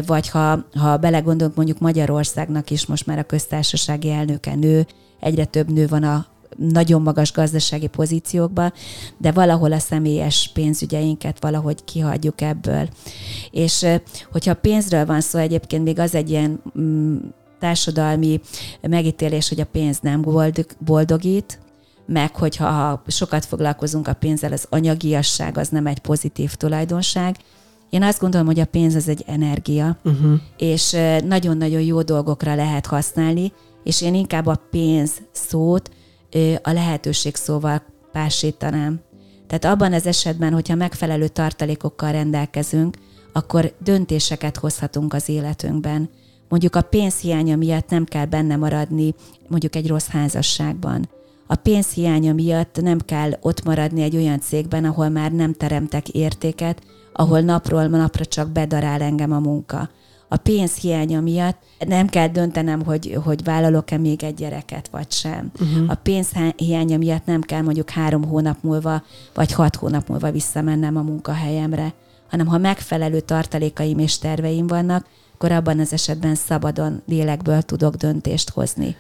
vagy 0.06 0.30
ha, 0.30 0.66
ha 0.74 0.98
belegondolunk 0.98 1.56
mondjuk 1.56 1.80
Magyarországnak 1.80 2.70
is 2.70 2.86
most 2.86 3.06
már 3.06 3.18
a 3.20 3.24
köztársasági 3.24 4.10
elnöke 4.10 4.56
nő, 4.56 4.86
egyre 5.20 5.46
több 5.46 5.72
nő 5.72 5.88
van 5.88 6.04
a 6.04 6.26
nagyon 6.58 7.02
magas 7.02 7.32
gazdasági 7.32 7.88
pozíciókban, 7.88 8.74
de 9.18 9.32
valahol 9.32 9.72
a 9.72 9.80
személyes 9.80 10.52
pénzügyeinket 10.54 11.42
valahogy 11.42 11.84
kihagyjuk 11.84 12.42
ebből. 12.42 12.90
És 13.52 13.86
hogyha 14.32 14.54
pénzről 14.54 15.06
van 15.06 15.22
szó, 15.22 15.40
egyébként 15.40 15.84
még 15.84 16.00
az 16.00 16.16
egy 16.16 16.30
ilyen 16.30 16.62
mm, 16.80 17.18
társadalmi 17.60 18.42
megítélés, 18.82 19.50
hogy 19.50 19.60
a 19.60 19.66
pénz 19.66 20.00
nem 20.00 20.22
boldog, 20.22 20.66
boldogít, 20.80 21.60
meg 22.06 22.36
hogyha 22.36 23.04
sokat 23.08 23.46
foglalkozunk 23.46 24.08
a 24.08 24.14
pénzzel, 24.14 24.52
az 24.52 24.68
anyagiasság 24.70 25.58
az 25.58 25.70
nem 25.70 25.88
egy 25.88 26.00
pozitív 26.00 26.54
tulajdonság. 26.54 27.36
Én 27.90 28.04
azt 28.04 28.20
gondolom, 28.20 28.46
hogy 28.46 28.60
a 28.60 28.66
pénz 28.66 28.96
az 28.96 29.08
egy 29.08 29.24
energia, 29.28 29.98
uh-huh. 30.04 30.40
és 30.58 30.98
nagyon-nagyon 31.26 31.82
jó 31.82 32.02
dolgokra 32.02 32.56
lehet 32.56 32.86
használni, 32.86 33.54
és 33.84 34.02
én 34.02 34.14
inkább 34.16 34.46
a 34.46 34.62
pénz 34.70 35.12
szót 35.32 35.92
a 36.62 36.72
lehetőség 36.72 37.36
szóval 37.36 37.82
pásítanám. 38.12 39.00
Tehát 39.48 39.66
abban 39.66 39.94
az 39.94 40.06
esetben, 40.06 40.54
hogyha 40.54 40.76
megfelelő 40.76 41.28
tartalékokkal 41.28 42.12
rendelkezünk, 42.12 42.98
akkor 43.34 43.74
döntéseket 43.84 44.58
hozhatunk 44.58 45.14
az 45.14 45.30
életünkben 45.30 46.10
mondjuk 46.50 46.76
a 46.76 46.82
pénzhiánya 46.82 47.56
miatt 47.56 47.90
nem 47.90 48.06
kell 48.06 48.26
benne 48.26 48.56
maradni 48.56 49.14
mondjuk 49.48 49.76
egy 49.76 49.88
rossz 49.88 50.08
házasságban. 50.08 51.10
A 51.48 51.56
pénzhiánya 51.56 52.34
miatt 52.34 52.82
nem 52.82 53.00
kell 53.00 53.32
ott 53.42 53.64
maradni 53.64 54.02
egy 54.02 54.16
olyan 54.16 54.40
cégben, 54.40 54.86
ahol 54.86 55.10
már 55.10 55.32
nem 55.32 55.54
teremtek 55.54 56.10
értéket, 56.10 56.82
ahol 57.14 57.40
napról 57.40 57.88
napra 57.88 58.26
csak 58.26 58.50
bedarál 58.50 59.02
engem 59.02 59.32
a 59.32 59.40
munka. 59.40 59.90
A 60.30 60.38
pénzhiánya 60.38 61.22
miatt 61.22 61.58
nem 61.80 62.08
kell 62.08 62.28
döntenem, 62.28 62.84
hogy, 62.84 63.18
hogy 63.24 63.44
vállalok-e 63.44 63.98
még 63.98 64.24
egy 64.24 64.34
gyereket, 64.34 64.88
vagy 64.88 65.12
sem. 65.12 65.52
Uh-huh. 65.60 65.90
A 65.90 65.96
pénzhiánya 65.96 66.98
miatt 66.98 67.26
nem 67.26 67.42
kell 67.42 67.62
mondjuk 67.62 67.90
három 67.90 68.24
hónap 68.24 68.58
múlva, 68.62 69.04
vagy 69.34 69.52
hat 69.52 69.76
hónap 69.76 70.08
múlva 70.08 70.32
visszamennem 70.32 70.98
a 70.98 71.02
munkahelyemre, 71.02 71.94
hanem 72.30 72.48
ha 72.48 72.58
megfelelő 72.58 73.20
tartalékaim 73.20 74.00
és 74.00 74.18
terveim 74.18 74.68
vannak, 74.68 75.06
akkor 75.38 75.52
abban 75.52 75.80
az 75.80 75.94
esetben 75.94 76.36
szabadon 76.36 77.02
lélekből 77.08 77.62
tudok 77.62 77.96
döntést 77.96 78.50
hozni. 78.50 78.96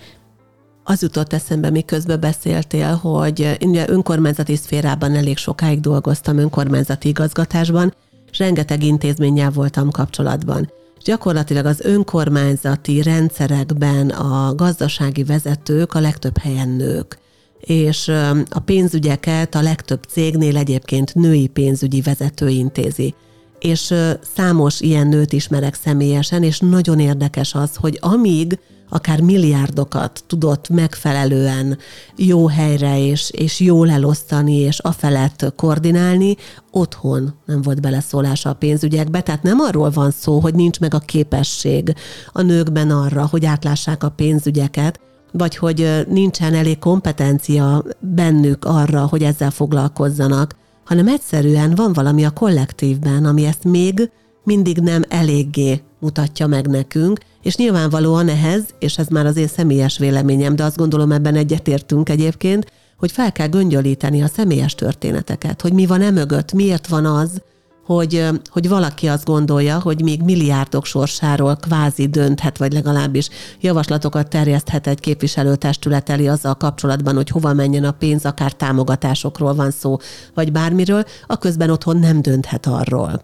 Az 0.83 1.01
jutott 1.01 1.33
eszembe, 1.33 1.69
miközben 1.69 2.19
beszéltél, 2.19 2.93
hogy 2.95 3.57
én 3.59 3.89
önkormányzati 3.89 4.55
szférában 4.55 5.15
elég 5.15 5.37
sokáig 5.37 5.79
dolgoztam 5.79 6.37
önkormányzati 6.37 7.07
igazgatásban, 7.07 7.93
és 8.31 8.37
rengeteg 8.37 8.83
intézménnyel 8.83 9.51
voltam 9.51 9.91
kapcsolatban. 9.91 10.71
És 10.97 11.03
gyakorlatilag 11.03 11.65
az 11.65 11.81
önkormányzati 11.81 13.01
rendszerekben 13.01 14.09
a 14.09 14.55
gazdasági 14.55 15.23
vezetők 15.23 15.93
a 15.93 15.99
legtöbb 15.99 16.37
helyen 16.37 16.69
nők 16.69 17.17
és 17.59 18.07
a 18.49 18.59
pénzügyeket 18.65 19.55
a 19.55 19.61
legtöbb 19.61 20.03
cégnél 20.03 20.57
egyébként 20.57 21.15
női 21.15 21.47
pénzügyi 21.47 22.01
vezető 22.01 22.47
intézi 22.47 23.15
és 23.59 23.93
számos 24.35 24.81
ilyen 24.81 25.07
nőt 25.07 25.33
ismerek 25.33 25.75
személyesen, 25.75 26.43
és 26.43 26.59
nagyon 26.59 26.99
érdekes 26.99 27.53
az, 27.53 27.75
hogy 27.75 27.97
amíg 28.01 28.59
akár 28.89 29.21
milliárdokat 29.21 30.23
tudott 30.27 30.69
megfelelően 30.69 31.77
jó 32.15 32.47
helyre 32.47 32.99
és, 32.99 33.29
és 33.29 33.59
jól 33.59 33.89
elosztani, 33.89 34.55
és 34.55 34.79
afelett 34.79 35.53
koordinálni, 35.55 36.35
otthon 36.71 37.33
nem 37.45 37.61
volt 37.61 37.81
beleszólása 37.81 38.49
a 38.49 38.53
pénzügyekbe. 38.53 39.21
Tehát 39.21 39.43
nem 39.43 39.59
arról 39.59 39.89
van 39.89 40.11
szó, 40.11 40.39
hogy 40.39 40.53
nincs 40.53 40.79
meg 40.79 40.93
a 40.93 40.99
képesség 40.99 41.93
a 42.31 42.41
nőkben 42.41 42.91
arra, 42.91 43.25
hogy 43.25 43.45
átlássák 43.45 44.03
a 44.03 44.09
pénzügyeket, 44.09 44.99
vagy 45.31 45.55
hogy 45.55 46.05
nincsen 46.07 46.53
elég 46.53 46.79
kompetencia 46.79 47.83
bennük 47.99 48.65
arra, 48.65 49.05
hogy 49.05 49.23
ezzel 49.23 49.51
foglalkozzanak, 49.51 50.55
hanem 50.87 51.07
egyszerűen 51.07 51.75
van 51.75 51.93
valami 51.93 52.25
a 52.25 52.29
kollektívben, 52.29 53.25
ami 53.25 53.45
ezt 53.45 53.63
még 53.63 54.09
mindig 54.43 54.77
nem 54.77 55.03
eléggé 55.07 55.81
mutatja 55.99 56.47
meg 56.47 56.67
nekünk, 56.67 57.19
és 57.41 57.55
nyilvánvalóan 57.55 58.27
ehhez, 58.27 58.63
és 58.79 58.97
ez 58.97 59.07
már 59.07 59.25
az 59.25 59.37
én 59.37 59.47
személyes 59.47 59.97
véleményem, 59.97 60.55
de 60.55 60.63
azt 60.63 60.77
gondolom 60.77 61.11
ebben 61.11 61.35
egyetértünk 61.35 62.09
egyébként, 62.09 62.71
hogy 62.97 63.11
fel 63.11 63.31
kell 63.31 63.47
göngyölíteni 63.47 64.21
a 64.21 64.27
személyes 64.27 64.75
történeteket, 64.75 65.61
hogy 65.61 65.73
mi 65.73 65.85
van 65.85 66.01
e 66.01 66.11
mögött, 66.11 66.53
miért 66.53 66.87
van 66.87 67.05
az, 67.05 67.41
hogy, 67.87 68.25
hogy 68.49 68.69
valaki 68.69 69.07
azt 69.07 69.25
gondolja, 69.25 69.79
hogy 69.79 70.01
még 70.01 70.21
milliárdok 70.21 70.85
sorsáról 70.85 71.55
kvázi 71.55 72.07
dönthet, 72.07 72.57
vagy 72.57 72.73
legalábbis 72.73 73.29
javaslatokat 73.59 74.29
terjeszthet 74.29 74.87
egy 74.87 74.99
képviselőtestület 74.99 76.09
elé 76.09 76.27
azzal 76.27 76.55
kapcsolatban, 76.55 77.15
hogy 77.15 77.29
hova 77.29 77.53
menjen 77.53 77.83
a 77.83 77.91
pénz, 77.91 78.25
akár 78.25 78.51
támogatásokról 78.51 79.53
van 79.53 79.71
szó, 79.71 79.97
vagy 80.33 80.51
bármiről, 80.51 81.03
a 81.27 81.37
közben 81.37 81.69
otthon 81.69 81.97
nem 81.97 82.21
dönthet 82.21 82.65
arról 82.65 83.23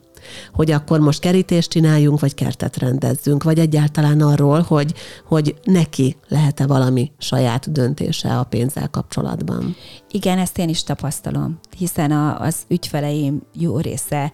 hogy 0.53 0.71
akkor 0.71 0.99
most 0.99 1.19
kerítést 1.19 1.69
csináljunk, 1.69 2.19
vagy 2.19 2.33
kertet 2.33 2.77
rendezzünk, 2.77 3.43
vagy 3.43 3.59
egyáltalán 3.59 4.21
arról, 4.21 4.61
hogy, 4.61 4.93
hogy 5.25 5.55
neki 5.63 6.17
lehet-e 6.27 6.67
valami 6.67 7.11
saját 7.17 7.71
döntése 7.71 8.37
a 8.37 8.43
pénzzel 8.43 8.89
kapcsolatban. 8.89 9.75
Igen, 10.11 10.37
ezt 10.37 10.57
én 10.57 10.69
is 10.69 10.83
tapasztalom, 10.83 11.59
hiszen 11.77 12.11
a, 12.11 12.39
az 12.39 12.55
ügyfeleim 12.67 13.41
jó 13.53 13.77
része 13.77 14.33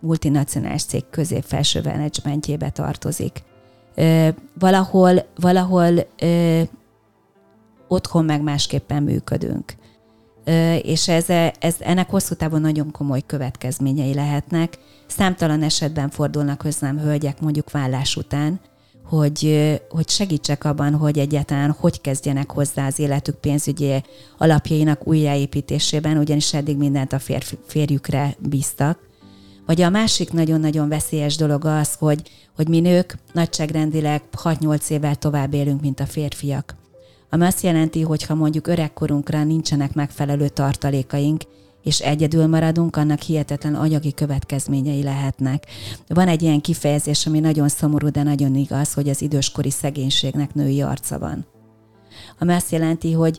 multinacionális 0.00 0.84
cég 0.84 1.04
közép-felső 1.10 1.80
menedzsmentjébe 1.84 2.70
tartozik. 2.70 3.42
Valahol, 4.58 5.26
valahol 5.36 6.06
otthon 7.88 8.24
meg 8.24 8.42
másképpen 8.42 9.02
működünk 9.02 9.74
és 10.82 11.08
ez, 11.08 11.30
ez, 11.58 11.76
ennek 11.78 12.10
hosszú 12.10 12.34
távon 12.34 12.60
nagyon 12.60 12.90
komoly 12.90 13.22
következményei 13.26 14.14
lehetnek. 14.14 14.78
Számtalan 15.06 15.62
esetben 15.62 16.10
fordulnak 16.10 16.62
hozzám 16.62 16.98
hölgyek 16.98 17.40
mondjuk 17.40 17.70
vállás 17.70 18.16
után, 18.16 18.60
hogy, 19.04 19.80
hogy 19.88 20.08
segítsek 20.08 20.64
abban, 20.64 20.94
hogy 20.94 21.18
egyáltalán 21.18 21.70
hogy 21.70 22.00
kezdjenek 22.00 22.50
hozzá 22.50 22.86
az 22.86 22.98
életük 22.98 23.34
pénzügyi 23.34 24.02
alapjainak 24.38 25.06
újjáépítésében, 25.06 26.16
ugyanis 26.16 26.54
eddig 26.54 26.76
mindent 26.76 27.12
a 27.12 27.18
férfi, 27.18 27.58
férjükre 27.66 28.36
bíztak. 28.38 28.98
Vagy 29.66 29.82
a 29.82 29.90
másik 29.90 30.32
nagyon-nagyon 30.32 30.88
veszélyes 30.88 31.36
dolog 31.36 31.64
az, 31.64 31.94
hogy, 31.98 32.30
hogy 32.56 32.68
mi 32.68 32.80
nők 32.80 33.18
nagyságrendileg 33.32 34.22
6-8 34.42 34.90
évvel 34.90 35.14
tovább 35.16 35.54
élünk, 35.54 35.80
mint 35.80 36.00
a 36.00 36.06
férfiak 36.06 36.74
ami 37.34 37.44
azt 37.44 37.62
jelenti, 37.62 38.02
hogy 38.02 38.22
ha 38.22 38.34
mondjuk 38.34 38.66
öregkorunkra 38.66 39.44
nincsenek 39.44 39.94
megfelelő 39.94 40.48
tartalékaink, 40.48 41.42
és 41.84 42.00
egyedül 42.00 42.46
maradunk, 42.46 42.96
annak 42.96 43.20
hihetetlen 43.20 43.74
anyagi 43.74 44.12
következményei 44.12 45.02
lehetnek. 45.02 45.66
Van 46.08 46.28
egy 46.28 46.42
ilyen 46.42 46.60
kifejezés, 46.60 47.26
ami 47.26 47.40
nagyon 47.40 47.68
szomorú, 47.68 48.08
de 48.08 48.22
nagyon 48.22 48.54
igaz, 48.54 48.92
hogy 48.92 49.08
az 49.08 49.22
időskori 49.22 49.70
szegénységnek 49.70 50.54
női 50.54 50.82
arca 50.82 51.18
van. 51.18 51.46
Ami 52.38 52.52
azt 52.52 52.70
jelenti, 52.70 53.12
hogy 53.12 53.38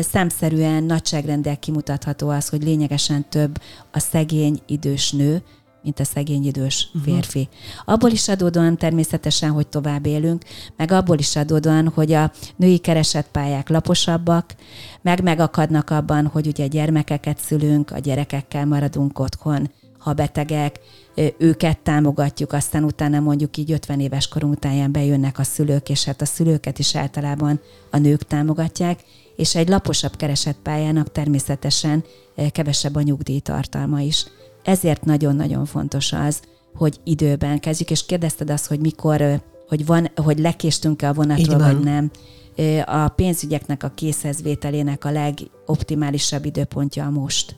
szemszerűen 0.00 0.84
nagyságrendel 0.84 1.58
kimutatható 1.58 2.28
az, 2.28 2.48
hogy 2.48 2.62
lényegesen 2.62 3.28
több 3.28 3.58
a 3.92 3.98
szegény 3.98 4.60
idős 4.66 5.12
nő, 5.12 5.42
mint 5.84 6.00
a 6.00 6.04
szegény 6.04 6.44
idős 6.44 6.88
mhm. 6.92 7.02
férfi. 7.02 7.48
Uh-huh. 7.50 7.94
Abból 7.94 8.10
is 8.10 8.28
adódóan 8.28 8.76
természetesen, 8.76 9.50
hogy 9.50 9.66
tovább 9.66 10.06
élünk, 10.06 10.42
meg 10.76 10.92
abból 10.92 11.18
is 11.18 11.36
adódóan, 11.36 11.88
hogy 11.88 12.12
a 12.12 12.32
női 12.56 12.78
keresetpályák 12.78 13.68
laposabbak, 13.68 14.54
meg 15.02 15.22
megakadnak 15.22 15.90
abban, 15.90 16.26
hogy 16.26 16.46
ugye 16.46 16.66
gyermekeket 16.66 17.38
szülünk, 17.38 17.90
a 17.90 17.98
gyerekekkel 17.98 18.66
maradunk 18.66 19.18
otthon, 19.18 19.70
ha 19.98 20.12
betegek, 20.12 20.80
őket 21.38 21.78
támogatjuk, 21.78 22.52
aztán 22.52 22.84
utána 22.84 23.20
mondjuk 23.20 23.56
így 23.56 23.72
50 23.72 24.00
éves 24.00 24.28
korunk 24.28 24.54
után 24.54 24.92
bejönnek 24.92 25.38
a 25.38 25.42
szülők, 25.42 25.88
és 25.88 26.04
hát 26.04 26.20
a 26.20 26.24
szülőket 26.24 26.78
is 26.78 26.96
általában 26.96 27.60
a 27.90 27.98
nők 27.98 28.22
támogatják, 28.22 29.00
és 29.36 29.54
egy 29.54 29.68
laposabb 29.68 30.16
keresetpályának 30.16 31.12
természetesen 31.12 32.04
kevesebb 32.50 32.94
a 32.94 33.02
nyugdíjtartalma 33.02 34.00
is. 34.00 34.26
Ezért 34.64 35.04
nagyon-nagyon 35.04 35.64
fontos 35.64 36.12
az, 36.12 36.42
hogy 36.74 37.00
időben 37.04 37.60
kezdjük, 37.60 37.90
és 37.90 38.06
kérdezted 38.06 38.50
azt, 38.50 38.66
hogy 38.66 38.80
mikor, 38.80 39.42
hogy, 39.68 39.86
van, 39.86 40.10
hogy 40.16 40.38
lekéstünk-e 40.38 41.08
a 41.08 41.12
vonatról, 41.12 41.58
vagy 41.58 41.80
nem. 41.80 42.10
A 42.84 43.08
pénzügyeknek 43.08 43.82
a 43.82 43.92
készhezvételének 43.94 45.04
a 45.04 45.10
legoptimálisabb 45.10 46.44
időpontja 46.44 47.04
a 47.04 47.10
most. 47.10 47.56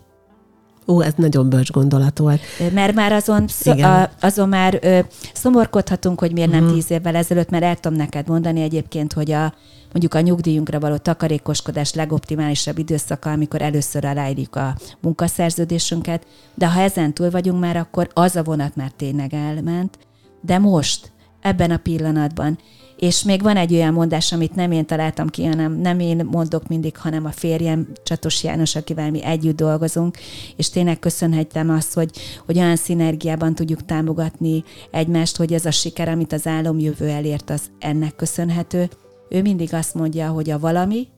Ó, 0.87 1.03
ez 1.03 1.13
nagyon 1.17 1.49
bölcs 1.49 1.71
gondolat 1.71 2.19
volt. 2.19 2.41
Mert 2.73 2.95
már 2.95 3.13
azon, 3.13 3.45
a, 3.65 4.11
azon 4.21 4.49
már 4.49 4.79
ö, 4.83 4.99
szomorkodhatunk, 5.35 6.21
hogy 6.21 6.33
miért 6.33 6.49
uh-huh. 6.49 6.65
nem 6.65 6.73
mhm. 6.73 6.81
tíz 6.81 6.91
évvel 6.91 7.15
ezelőtt, 7.15 7.51
mert 7.51 7.65
el 7.65 7.75
tudom 7.75 7.99
neked 7.99 8.29
mondani 8.29 8.63
egyébként, 8.63 9.13
hogy 9.13 9.31
a, 9.31 9.55
mondjuk 9.93 10.15
a 10.15 10.21
nyugdíjunkra 10.21 10.81
való 10.81 10.97
takarékoskodás 10.97 11.95
legoptimálisabb 11.95 12.79
időszaka, 12.79 13.31
amikor 13.31 13.63
először 13.63 14.05
aláírjuk 14.05 14.57
a 14.57 14.77
munkaszerződésünket, 15.01 16.27
de 16.55 16.69
ha 16.69 16.81
ezen 16.81 17.15
túl 17.15 17.31
vagyunk 17.31 17.61
már, 17.61 17.77
akkor 17.77 18.09
az 18.13 18.37
a 18.37 18.43
vonat 18.43 18.77
már 18.77 18.91
tényleg 18.97 19.35
elment. 19.35 19.99
De 20.41 20.59
most, 20.59 21.13
ebben 21.41 21.71
a 21.71 21.77
pillanatban, 21.77 22.59
és 22.97 23.23
még 23.23 23.43
van 23.43 23.57
egy 23.57 23.75
olyan 23.75 23.93
mondás, 23.93 24.33
amit 24.33 24.55
nem 24.55 24.73
én 24.73 24.87
találtam 24.87 25.29
ki, 25.29 25.45
hanem 25.45 25.73
nem 25.73 26.01
én 26.01 26.29
mondok 26.31 26.69
mindig, 26.69 26.97
hanem 26.97 27.25
a 27.25 27.31
férjem, 27.31 27.89
Csatos 28.03 28.43
János, 28.43 28.75
akivel 28.75 29.11
mi 29.11 29.25
együtt 29.25 29.57
dolgozunk, 29.57 30.17
és 30.57 30.71
tényleg 30.71 30.99
köszönhetem 30.99 31.71
azt, 31.71 31.95
hogy, 31.95 32.11
hogy 32.47 32.59
olyan 32.59 32.77
szinergiában 32.77 33.55
tudjuk 33.55 33.85
támogatni 33.85 34.65
egymást, 34.91 35.37
hogy 35.37 35.53
ez 35.53 35.65
a 35.65 35.71
siker, 35.71 36.09
amit 36.09 36.33
az 36.33 36.47
álomjövő 36.47 37.09
elért, 37.09 37.51
az 37.51 37.63
ennek 37.79 38.17
köszönhető. 38.17 38.89
Ő 39.29 39.43
mindig 39.43 39.75
azt 39.75 39.95
mondja, 39.95 40.29
hogy 40.29 40.51
a 40.51 40.59
valami, 40.59 41.09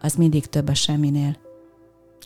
az 0.00 0.14
mindig 0.14 0.46
több 0.46 0.68
a 0.68 0.74
semminél. 0.74 1.36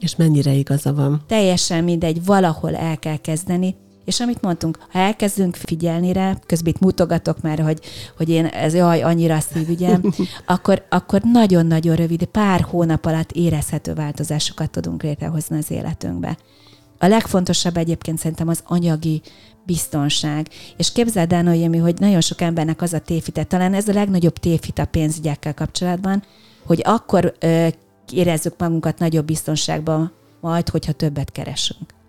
És 0.00 0.16
mennyire 0.16 0.52
igaza 0.52 0.94
van? 0.94 1.22
Teljesen 1.26 1.84
mindegy, 1.84 2.24
valahol 2.24 2.76
el 2.76 2.98
kell 2.98 3.16
kezdeni, 3.16 3.76
és 4.04 4.20
amit 4.20 4.40
mondtunk, 4.40 4.78
ha 4.90 4.98
elkezdünk 4.98 5.56
figyelni 5.56 6.12
rá, 6.12 6.36
közben 6.46 6.72
itt 6.72 6.80
mutogatok 6.80 7.40
már, 7.40 7.58
hogy, 7.58 7.80
hogy 8.16 8.28
én 8.28 8.46
ez 8.46 8.74
jaj, 8.74 9.02
annyira 9.02 9.40
szívügyem, 9.40 10.02
akkor, 10.46 10.86
akkor 10.88 11.20
nagyon-nagyon 11.20 11.96
rövid, 11.96 12.24
pár 12.24 12.60
hónap 12.60 13.06
alatt 13.06 13.32
érezhető 13.32 13.94
változásokat 13.94 14.70
tudunk 14.70 15.02
létrehozni 15.02 15.58
az 15.58 15.70
életünkbe. 15.70 16.36
A 16.98 17.06
legfontosabb 17.06 17.76
egyébként 17.76 18.18
szerintem 18.18 18.48
az 18.48 18.62
anyagi 18.64 19.22
biztonság. 19.66 20.48
És 20.76 20.92
képzeld 20.92 21.32
el, 21.32 21.42
Noémi, 21.42 21.78
hogy 21.78 21.98
nagyon 21.98 22.20
sok 22.20 22.40
embernek 22.40 22.82
az 22.82 22.92
a 22.92 22.98
tévhite, 22.98 23.44
talán 23.44 23.74
ez 23.74 23.88
a 23.88 23.92
legnagyobb 23.92 24.38
tévhit 24.38 24.78
a 24.78 24.84
pénzügyekkel 24.84 25.54
kapcsolatban, 25.54 26.22
hogy 26.66 26.80
akkor 26.84 27.34
ö, 27.38 27.66
érezzük 28.12 28.54
magunkat 28.58 28.98
nagyobb 28.98 29.24
biztonságban 29.24 30.12
majd, 30.40 30.68
hogyha 30.68 30.92
többet 30.92 31.32
keresünk 31.32 32.00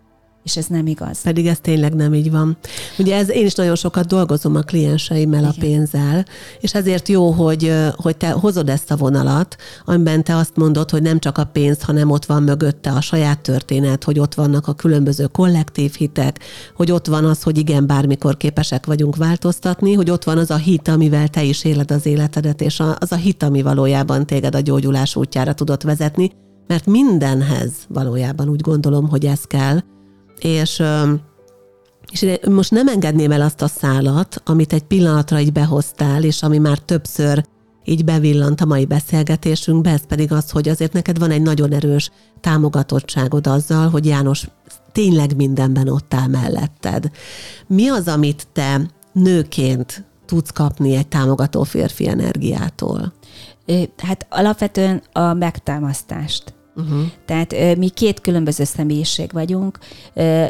és 0.43 0.57
ez 0.57 0.65
nem 0.65 0.87
igaz. 0.87 1.21
Pedig 1.21 1.47
ez 1.47 1.59
tényleg 1.61 1.93
nem 1.93 2.13
így 2.13 2.31
van. 2.31 2.57
Ugye 2.97 3.15
ez, 3.15 3.29
én 3.29 3.45
is 3.45 3.53
nagyon 3.53 3.75
sokat 3.75 4.07
dolgozom 4.07 4.55
a 4.55 4.61
klienseimmel 4.61 5.39
Igen. 5.39 5.51
a 5.51 5.59
pénzzel, 5.59 6.25
és 6.59 6.73
ezért 6.73 7.07
jó, 7.07 7.31
hogy, 7.31 7.73
hogy 7.95 8.17
te 8.17 8.31
hozod 8.31 8.69
ezt 8.69 8.91
a 8.91 8.97
vonalat, 8.97 9.55
amiben 9.85 10.23
te 10.23 10.35
azt 10.35 10.55
mondod, 10.55 10.89
hogy 10.89 11.01
nem 11.01 11.19
csak 11.19 11.37
a 11.37 11.43
pénz, 11.43 11.81
hanem 11.81 12.09
ott 12.09 12.25
van 12.25 12.43
mögötte 12.43 12.91
a 12.91 13.01
saját 13.01 13.41
történet, 13.41 14.03
hogy 14.03 14.19
ott 14.19 14.33
vannak 14.33 14.67
a 14.67 14.73
különböző 14.73 15.25
kollektív 15.25 15.93
hitek, 15.93 16.39
hogy 16.75 16.91
ott 16.91 17.07
van 17.07 17.25
az, 17.25 17.43
hogy 17.43 17.57
igen, 17.57 17.87
bármikor 17.87 18.37
képesek 18.37 18.85
vagyunk 18.85 19.15
változtatni, 19.15 19.93
hogy 19.93 20.09
ott 20.09 20.23
van 20.23 20.37
az 20.37 20.51
a 20.51 20.55
hit, 20.55 20.87
amivel 20.87 21.27
te 21.27 21.43
is 21.43 21.63
éled 21.63 21.91
az 21.91 22.05
életedet, 22.05 22.61
és 22.61 22.79
az 22.99 23.11
a 23.11 23.15
hit, 23.15 23.43
ami 23.43 23.61
valójában 23.61 24.25
téged 24.25 24.55
a 24.55 24.59
gyógyulás 24.59 25.15
útjára 25.15 25.53
tudott 25.53 25.81
vezetni, 25.81 26.31
mert 26.67 26.85
mindenhez 26.85 27.71
valójában 27.87 28.49
úgy 28.49 28.61
gondolom, 28.61 29.09
hogy 29.09 29.25
ez 29.25 29.41
kell, 29.41 29.79
és 30.43 30.83
és 32.11 32.39
most 32.49 32.71
nem 32.71 32.87
engedném 32.87 33.31
el 33.31 33.41
azt 33.41 33.61
a 33.61 33.67
szálat, 33.67 34.41
amit 34.45 34.73
egy 34.73 34.83
pillanatra 34.83 35.39
így 35.39 35.51
behoztál, 35.51 36.23
és 36.23 36.43
ami 36.43 36.57
már 36.57 36.77
többször 36.77 37.45
így 37.83 38.03
bevillant 38.05 38.61
a 38.61 38.65
mai 38.65 38.85
beszélgetésünkbe, 38.85 39.89
ez 39.89 40.05
pedig 40.07 40.31
az, 40.31 40.49
hogy 40.49 40.69
azért 40.69 40.93
neked 40.93 41.19
van 41.19 41.31
egy 41.31 41.41
nagyon 41.41 41.73
erős 41.73 42.11
támogatottságod 42.41 43.47
azzal, 43.47 43.89
hogy 43.89 44.05
János 44.05 44.47
tényleg 44.91 45.35
mindenben 45.35 45.87
ott 45.87 46.13
áll 46.13 46.27
melletted. 46.27 47.11
Mi 47.67 47.89
az, 47.89 48.07
amit 48.07 48.47
te 48.53 48.81
nőként 49.11 50.03
tudsz 50.25 50.51
kapni 50.51 50.95
egy 50.95 51.07
támogató 51.07 51.63
férfi 51.63 52.07
energiától? 52.07 53.13
Hát 53.97 54.27
alapvetően 54.29 55.01
a 55.11 55.33
megtámasztást. 55.33 56.53
Uh-huh. 56.75 57.01
Tehát 57.25 57.77
mi 57.77 57.89
két 57.89 58.21
különböző 58.21 58.63
személyiség 58.63 59.31
vagyunk. 59.31 59.77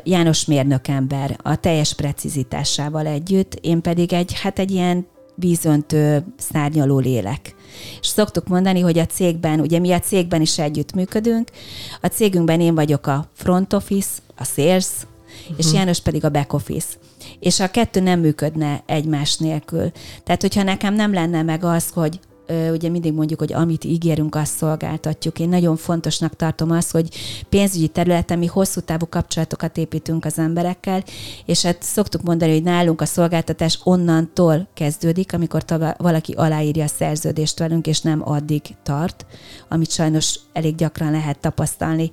János 0.03 0.45
mérnök 0.45 0.87
ember 0.87 1.37
a 1.41 1.55
teljes 1.55 1.93
precizitásával 1.93 3.05
együtt, 3.05 3.57
én 3.61 3.81
pedig 3.81 4.13
egy, 4.13 4.39
hát 4.41 4.59
egy 4.59 4.71
ilyen 4.71 5.05
vízöntő, 5.35 6.25
szárnyaló 6.37 6.99
lélek. 6.99 7.55
És 8.01 8.07
szoktuk 8.07 8.47
mondani, 8.47 8.79
hogy 8.79 8.99
a 8.99 9.05
cégben, 9.05 9.59
ugye 9.59 9.79
mi 9.79 9.91
a 9.91 9.99
cégben 9.99 10.41
is 10.41 10.59
együtt 10.59 10.93
működünk, 10.93 11.49
a 12.01 12.07
cégünkben 12.07 12.61
én 12.61 12.75
vagyok 12.75 13.07
a 13.07 13.29
front 13.33 13.73
office, 13.73 14.09
a 14.37 14.43
sales, 14.43 14.87
uh-huh. 15.41 15.57
és 15.57 15.73
János 15.73 15.99
pedig 15.99 16.25
a 16.25 16.29
back 16.29 16.53
office. 16.53 16.87
És 17.39 17.59
a 17.59 17.71
kettő 17.71 17.99
nem 17.99 18.19
működne 18.19 18.83
egymás 18.85 19.37
nélkül. 19.37 19.91
Tehát, 20.23 20.41
hogyha 20.41 20.63
nekem 20.63 20.93
nem 20.93 21.13
lenne 21.13 21.41
meg 21.41 21.63
az, 21.63 21.89
hogy 21.89 22.19
ugye 22.71 22.89
mindig 22.89 23.13
mondjuk, 23.13 23.39
hogy 23.39 23.53
amit 23.53 23.83
ígérünk, 23.83 24.35
azt 24.35 24.55
szolgáltatjuk. 24.55 25.39
Én 25.39 25.49
nagyon 25.49 25.75
fontosnak 25.75 26.35
tartom 26.35 26.71
azt, 26.71 26.91
hogy 26.91 27.09
pénzügyi 27.49 27.87
területen 27.87 28.39
mi 28.39 28.45
hosszú 28.45 28.79
távú 28.79 29.07
kapcsolatokat 29.09 29.77
építünk 29.77 30.25
az 30.25 30.37
emberekkel, 30.39 31.03
és 31.45 31.61
hát 31.61 31.83
szoktuk 31.83 32.21
mondani, 32.21 32.51
hogy 32.51 32.63
nálunk 32.63 33.01
a 33.01 33.05
szolgáltatás 33.05 33.79
onnantól 33.83 34.67
kezdődik, 34.73 35.33
amikor 35.33 35.63
valaki 35.97 36.33
aláírja 36.33 36.83
a 36.83 36.87
szerződést 36.87 37.59
velünk, 37.59 37.87
és 37.87 38.01
nem 38.01 38.29
addig 38.29 38.61
tart, 38.83 39.25
amit 39.69 39.91
sajnos 39.91 40.39
elég 40.53 40.75
gyakran 40.75 41.11
lehet 41.11 41.39
tapasztalni, 41.39 42.11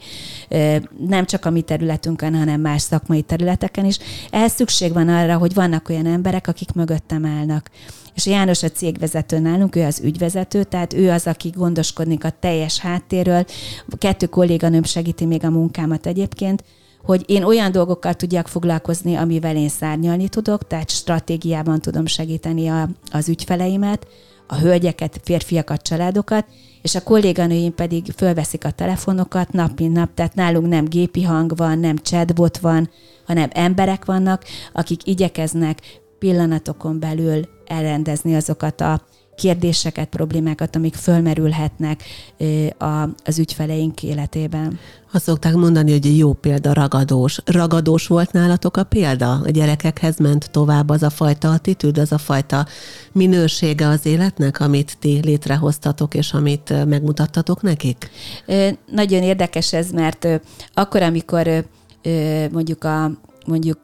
nem 1.06 1.24
csak 1.24 1.44
a 1.44 1.50
mi 1.50 1.60
területünkön, 1.60 2.34
hanem 2.34 2.60
más 2.60 2.82
szakmai 2.82 3.22
területeken 3.22 3.84
is. 3.84 3.98
Ehhez 4.30 4.52
szükség 4.52 4.92
van 4.92 5.08
arra, 5.08 5.38
hogy 5.38 5.54
vannak 5.54 5.88
olyan 5.88 6.06
emberek, 6.06 6.48
akik 6.48 6.72
mögöttem 6.72 7.24
állnak 7.24 7.70
és 8.14 8.26
János 8.26 8.62
a 8.62 8.68
cégvezető 8.68 9.38
nálunk, 9.38 9.76
ő 9.76 9.84
az 9.84 10.00
ügyvezető, 10.04 10.64
tehát 10.64 10.92
ő 10.92 11.11
az, 11.11 11.26
aki 11.26 11.50
gondoskodik 11.50 12.24
a 12.24 12.32
teljes 12.40 12.78
háttérről. 12.78 13.44
Kettő 13.98 14.26
kolléganőm 14.26 14.82
segíti 14.82 15.24
még 15.24 15.44
a 15.44 15.50
munkámat 15.50 16.06
egyébként, 16.06 16.64
hogy 17.02 17.24
én 17.26 17.42
olyan 17.42 17.72
dolgokkal 17.72 18.14
tudjak 18.14 18.48
foglalkozni, 18.48 19.14
amivel 19.14 19.56
én 19.56 19.68
szárnyalni 19.68 20.28
tudok, 20.28 20.66
tehát 20.66 20.90
stratégiában 20.90 21.80
tudom 21.80 22.06
segíteni 22.06 22.68
a, 22.68 22.88
az 23.11 23.28
ügyfeleimet, 23.28 24.06
a 24.46 24.56
hölgyeket, 24.56 25.20
férfiakat, 25.24 25.82
családokat, 25.82 26.46
és 26.82 26.94
a 26.94 27.02
kolléganőim 27.02 27.74
pedig 27.74 28.12
fölveszik 28.16 28.64
a 28.64 28.70
telefonokat 28.70 29.52
nap 29.52 29.78
mint 29.78 29.92
nap, 29.92 30.14
tehát 30.14 30.34
nálunk 30.34 30.68
nem 30.68 30.84
gépi 30.84 31.22
hang 31.22 31.56
van, 31.56 31.78
nem 31.78 31.96
chatbot 31.96 32.58
van, 32.58 32.90
hanem 33.26 33.48
emberek 33.52 34.04
vannak, 34.04 34.44
akik 34.72 35.06
igyekeznek 35.06 35.78
pillanatokon 36.18 37.00
belül 37.00 37.48
elrendezni 37.70 38.34
azokat 38.34 38.80
a 38.80 39.00
kérdéseket, 39.36 40.08
problémákat, 40.08 40.76
amik 40.76 40.94
fölmerülhetnek 40.94 42.02
az 43.24 43.38
ügyfeleink 43.38 44.02
életében. 44.02 44.78
Azt 45.12 45.24
szokták 45.24 45.54
mondani, 45.54 45.92
hogy 45.92 46.18
jó 46.18 46.32
példa 46.32 46.72
ragadós. 46.72 47.40
Ragadós 47.44 48.06
volt 48.06 48.32
nálatok 48.32 48.76
a 48.76 48.84
példa? 48.84 49.40
A 49.44 49.50
gyerekekhez 49.50 50.16
ment 50.18 50.50
tovább 50.50 50.88
az 50.88 51.02
a 51.02 51.10
fajta 51.10 51.50
attitűd, 51.50 51.98
az 51.98 52.12
a 52.12 52.18
fajta 52.18 52.66
minősége 53.12 53.88
az 53.88 54.06
életnek, 54.06 54.60
amit 54.60 54.96
ti 54.98 55.20
létrehoztatok, 55.22 56.14
és 56.14 56.32
amit 56.32 56.86
megmutattatok 56.86 57.62
nekik? 57.62 58.10
Nagyon 58.86 59.22
érdekes 59.22 59.72
ez, 59.72 59.90
mert 59.90 60.28
akkor, 60.74 61.02
amikor 61.02 61.64
mondjuk 62.52 62.84
a 62.84 63.10
mondjuk 63.46 63.80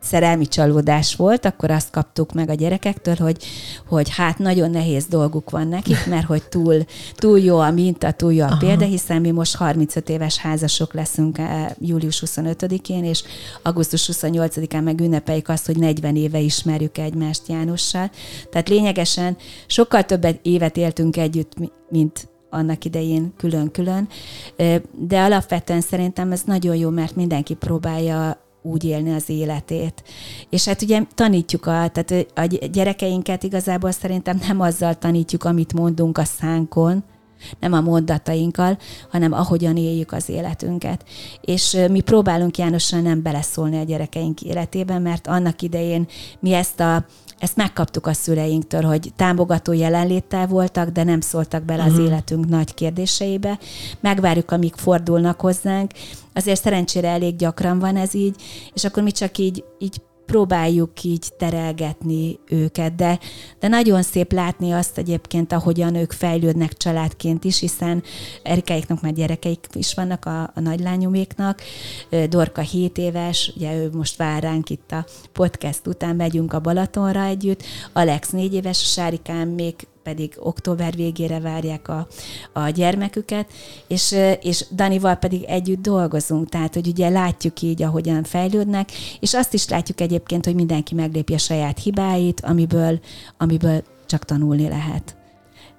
szerelmi 0.00 0.46
csalódás 0.46 1.16
volt, 1.16 1.44
akkor 1.44 1.70
azt 1.70 1.90
kaptuk 1.90 2.32
meg 2.32 2.50
a 2.50 2.54
gyerekektől, 2.54 3.14
hogy, 3.14 3.44
hogy 3.88 4.10
hát 4.16 4.38
nagyon 4.38 4.70
nehéz 4.70 5.06
dolguk 5.06 5.50
van 5.50 5.68
nekik, 5.68 6.06
mert 6.12 6.26
hogy 6.26 6.42
túl, 6.42 6.84
túl 7.14 7.38
jó 7.38 7.58
a 7.58 7.70
minta, 7.70 8.12
túl 8.12 8.32
jó 8.32 8.44
a 8.44 8.46
Aha. 8.46 8.56
példa, 8.56 8.84
hiszen 8.84 9.20
mi 9.20 9.30
most 9.30 9.56
35 9.56 10.08
éves 10.08 10.36
házasok 10.36 10.94
leszünk 10.94 11.38
eh, 11.38 11.66
július 11.78 12.22
25-én, 12.26 13.04
és 13.04 13.22
augusztus 13.62 14.10
28-án 14.12 14.82
meg 14.82 15.00
ünnepeljük 15.00 15.48
azt, 15.48 15.66
hogy 15.66 15.78
40 15.78 16.16
éve 16.16 16.38
ismerjük 16.38 16.98
egymást 16.98 17.48
Jánossal. 17.48 18.10
Tehát 18.50 18.68
lényegesen 18.68 19.36
sokkal 19.66 20.02
több 20.02 20.26
évet 20.42 20.76
éltünk 20.76 21.16
együtt, 21.16 21.52
mint 21.90 22.28
annak 22.50 22.84
idején 22.84 23.32
külön-külön, 23.36 24.08
eh, 24.56 24.80
de 24.98 25.20
alapvetően 25.20 25.80
szerintem 25.80 26.32
ez 26.32 26.42
nagyon 26.44 26.76
jó, 26.76 26.90
mert 26.90 27.16
mindenki 27.16 27.54
próbálja 27.54 28.44
úgy 28.66 28.84
élni 28.84 29.12
az 29.14 29.28
életét. 29.28 30.04
És 30.50 30.64
hát 30.64 30.82
ugye 30.82 31.02
tanítjuk 31.14 31.66
a, 31.66 31.90
tehát 31.92 32.26
a 32.34 32.66
gyerekeinket 32.66 33.42
igazából 33.42 33.90
szerintem 33.90 34.40
nem 34.48 34.60
azzal 34.60 34.94
tanítjuk, 34.94 35.44
amit 35.44 35.72
mondunk 35.72 36.18
a 36.18 36.24
szánkon, 36.24 37.04
nem 37.60 37.72
a 37.72 37.80
mondatainkkal, 37.80 38.78
hanem 39.10 39.32
ahogyan 39.32 39.76
éljük 39.76 40.12
az 40.12 40.28
életünket. 40.28 41.04
És 41.40 41.76
mi 41.90 42.00
próbálunk 42.00 42.58
Jánossal 42.58 43.00
nem 43.00 43.22
beleszólni 43.22 43.78
a 43.78 43.84
gyerekeink 43.84 44.42
életében, 44.42 45.02
mert 45.02 45.26
annak 45.26 45.62
idején 45.62 46.06
mi 46.40 46.52
ezt 46.52 46.80
a 46.80 47.06
ezt 47.38 47.56
megkaptuk 47.56 48.06
a 48.06 48.12
szüleinktől, 48.12 48.82
hogy 48.82 49.12
támogató 49.16 49.72
jelenléttel 49.72 50.46
voltak, 50.46 50.88
de 50.88 51.04
nem 51.04 51.20
szóltak 51.20 51.62
bele 51.62 51.82
uh-huh. 51.82 51.94
az 51.96 52.02
mhm. 52.02 52.12
életünk 52.12 52.48
nagy 52.48 52.74
kérdéseibe. 52.74 53.58
Megvárjuk, 54.00 54.50
amíg 54.50 54.74
fordulnak 54.74 55.40
hozzánk. 55.40 55.90
Azért 56.34 56.62
szerencsére 56.62 57.08
elég 57.08 57.36
gyakran 57.36 57.78
van 57.78 57.96
ez 57.96 58.14
így, 58.14 58.36
és 58.74 58.84
akkor 58.84 59.02
mi 59.02 59.10
csak 59.10 59.38
így, 59.38 59.64
így 59.78 60.00
próbáljuk 60.26 61.02
így 61.02 61.32
terelgetni 61.38 62.38
őket, 62.48 62.94
de, 62.94 63.18
de 63.60 63.68
nagyon 63.68 64.02
szép 64.02 64.32
látni 64.32 64.72
azt 64.72 64.98
egyébként, 64.98 65.52
ahogyan 65.52 65.94
ők 65.94 66.12
fejlődnek 66.12 66.76
családként 66.76 67.44
is, 67.44 67.60
hiszen 67.60 68.02
Erikáiknak 68.42 69.00
már 69.00 69.12
gyerekeik 69.12 69.66
is 69.72 69.94
vannak, 69.94 70.24
a, 70.24 70.42
a 70.42 70.60
nagylányuméknak. 70.60 71.60
Dorka 72.28 72.60
7 72.60 72.98
éves, 72.98 73.52
ugye 73.56 73.74
ő 73.74 73.90
most 73.92 74.16
vár 74.16 74.42
ránk 74.42 74.70
itt 74.70 74.92
a 74.92 75.06
podcast 75.32 75.86
után, 75.86 76.16
megyünk 76.16 76.52
a 76.52 76.60
Balatonra 76.60 77.24
együtt. 77.24 77.62
Alex 77.92 78.30
4 78.30 78.54
éves, 78.54 78.82
a 78.82 78.86
Sárikám 78.86 79.48
még 79.48 79.74
pedig 80.06 80.34
október 80.38 80.94
végére 80.94 81.40
várják 81.40 81.88
a, 81.88 82.06
a 82.52 82.68
gyermeküket, 82.68 83.52
és, 83.86 84.16
és 84.40 84.64
Danival 84.74 85.14
pedig 85.14 85.42
együtt 85.42 85.82
dolgozunk, 85.82 86.48
tehát 86.48 86.74
hogy 86.74 86.86
ugye 86.86 87.08
látjuk 87.08 87.62
így, 87.62 87.82
ahogyan 87.82 88.22
fejlődnek, 88.22 88.88
és 89.20 89.34
azt 89.34 89.54
is 89.54 89.68
látjuk 89.68 90.00
egyébként, 90.00 90.44
hogy 90.44 90.54
mindenki 90.54 90.94
meglépi 90.94 91.34
a 91.34 91.38
saját 91.38 91.78
hibáit, 91.78 92.40
amiből, 92.40 93.00
amiből 93.36 93.82
csak 94.06 94.24
tanulni 94.24 94.68
lehet. 94.68 95.15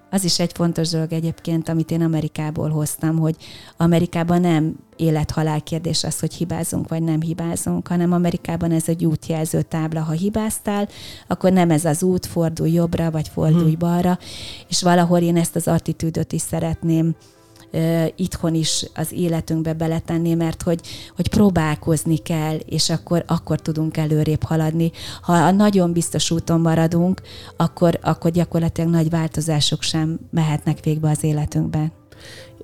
Az 0.09 0.23
is 0.23 0.39
egy 0.39 0.51
fontos 0.53 0.89
dolog 0.89 1.13
egyébként, 1.13 1.69
amit 1.69 1.91
én 1.91 2.01
Amerikából 2.01 2.69
hoztam, 2.69 3.17
hogy 3.17 3.35
Amerikában 3.77 4.41
nem 4.41 4.75
élet-halál 4.95 5.61
kérdés 5.61 6.03
az, 6.03 6.19
hogy 6.19 6.33
hibázunk 6.33 6.89
vagy 6.89 7.03
nem 7.03 7.21
hibázunk, 7.21 7.87
hanem 7.87 8.11
Amerikában 8.11 8.71
ez 8.71 8.89
egy 8.89 9.05
útjelző 9.05 9.61
tábla. 9.61 10.01
Ha 10.01 10.11
hibáztál, 10.11 10.87
akkor 11.27 11.51
nem 11.51 11.69
ez 11.69 11.85
az 11.85 12.03
út, 12.03 12.25
fordulj 12.25 12.71
jobbra, 12.71 13.11
vagy 13.11 13.27
fordulj 13.27 13.69
hmm. 13.69 13.79
balra, 13.79 14.19
és 14.67 14.81
valahol 14.81 15.19
én 15.19 15.37
ezt 15.37 15.55
az 15.55 15.67
attitűdöt 15.67 16.33
is 16.33 16.41
szeretném 16.41 17.15
itthon 18.15 18.53
is 18.53 18.85
az 18.95 19.11
életünkbe 19.11 19.73
beletenni, 19.73 20.33
mert 20.33 20.61
hogy, 20.61 20.79
hogy 21.15 21.29
próbálkozni 21.29 22.17
kell, 22.17 22.55
és 22.55 22.89
akkor, 22.89 23.23
akkor 23.27 23.59
tudunk 23.59 23.97
előrébb 23.97 24.43
haladni. 24.43 24.91
Ha 25.21 25.33
a 25.33 25.51
nagyon 25.51 25.93
biztos 25.93 26.31
úton 26.31 26.61
maradunk, 26.61 27.21
akkor, 27.57 27.99
akkor 28.01 28.31
gyakorlatilag 28.31 28.89
nagy 28.89 29.09
változások 29.09 29.81
sem 29.81 30.19
mehetnek 30.31 30.83
végbe 30.83 31.09
az 31.09 31.23
életünkben. 31.23 31.91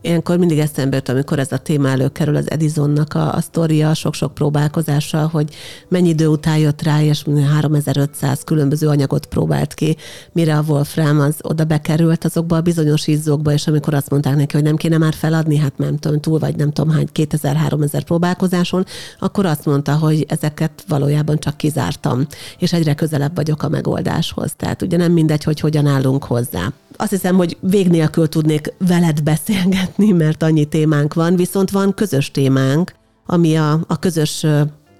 Ilyenkor 0.05 0.37
mindig 0.37 0.59
eszembe 0.59 0.95
jut, 0.95 1.09
amikor 1.09 1.39
ez 1.39 1.51
a 1.51 1.57
téma 1.57 1.89
előkerül 1.89 2.35
az 2.35 2.51
Edisonnak 2.51 3.13
a, 3.13 3.33
a 3.33 3.41
sztoria, 3.41 3.93
sok-sok 3.93 4.33
próbálkozással, 4.33 5.27
hogy 5.27 5.55
mennyi 5.87 6.09
idő 6.09 6.27
után 6.27 6.57
jött 6.57 6.81
rá, 6.81 7.01
és 7.01 7.23
3500 7.51 8.43
különböző 8.43 8.87
anyagot 8.87 9.25
próbált 9.25 9.73
ki, 9.73 9.97
mire 10.31 10.57
a 10.57 10.63
Wolfram 10.67 11.19
az 11.19 11.35
oda 11.41 11.63
bekerült 11.63 12.25
azokba 12.25 12.55
a 12.55 12.61
bizonyos 12.61 13.07
izzókba, 13.07 13.51
és 13.53 13.67
amikor 13.67 13.93
azt 13.93 14.09
mondták 14.09 14.35
neki, 14.35 14.55
hogy 14.55 14.63
nem 14.63 14.75
kéne 14.75 14.97
már 14.97 15.13
feladni, 15.13 15.57
hát 15.57 15.77
nem 15.77 15.97
tudom, 15.97 16.19
túl 16.19 16.39
vagy 16.39 16.55
nem 16.55 16.71
tudom 16.71 16.93
hány, 16.93 17.07
2000-3000 17.13 18.01
próbálkozáson, 18.05 18.85
akkor 19.19 19.45
azt 19.45 19.65
mondta, 19.65 19.95
hogy 19.95 20.25
ezeket 20.27 20.83
valójában 20.87 21.39
csak 21.39 21.57
kizártam, 21.57 22.27
és 22.59 22.73
egyre 22.73 22.93
közelebb 22.93 23.35
vagyok 23.35 23.63
a 23.63 23.69
megoldáshoz. 23.69 24.53
Tehát 24.57 24.81
ugye 24.81 24.97
nem 24.97 25.11
mindegy, 25.11 25.43
hogy 25.43 25.59
hogyan 25.59 25.85
állunk 25.85 26.23
hozzá. 26.23 26.73
Azt 26.97 27.09
hiszem, 27.09 27.35
hogy 27.35 27.57
vég 27.59 27.87
nélkül 27.87 28.29
tudnék 28.29 28.73
veled 28.87 29.21
beszélgetni, 29.23 29.92
beszélgetni, 29.97 30.25
mert 30.25 30.43
annyi 30.43 30.65
témánk 30.65 31.13
van, 31.13 31.35
viszont 31.35 31.71
van 31.71 31.93
közös 31.93 32.31
témánk, 32.31 32.93
ami 33.25 33.55
a, 33.55 33.79
a 33.87 33.99
közös 33.99 34.45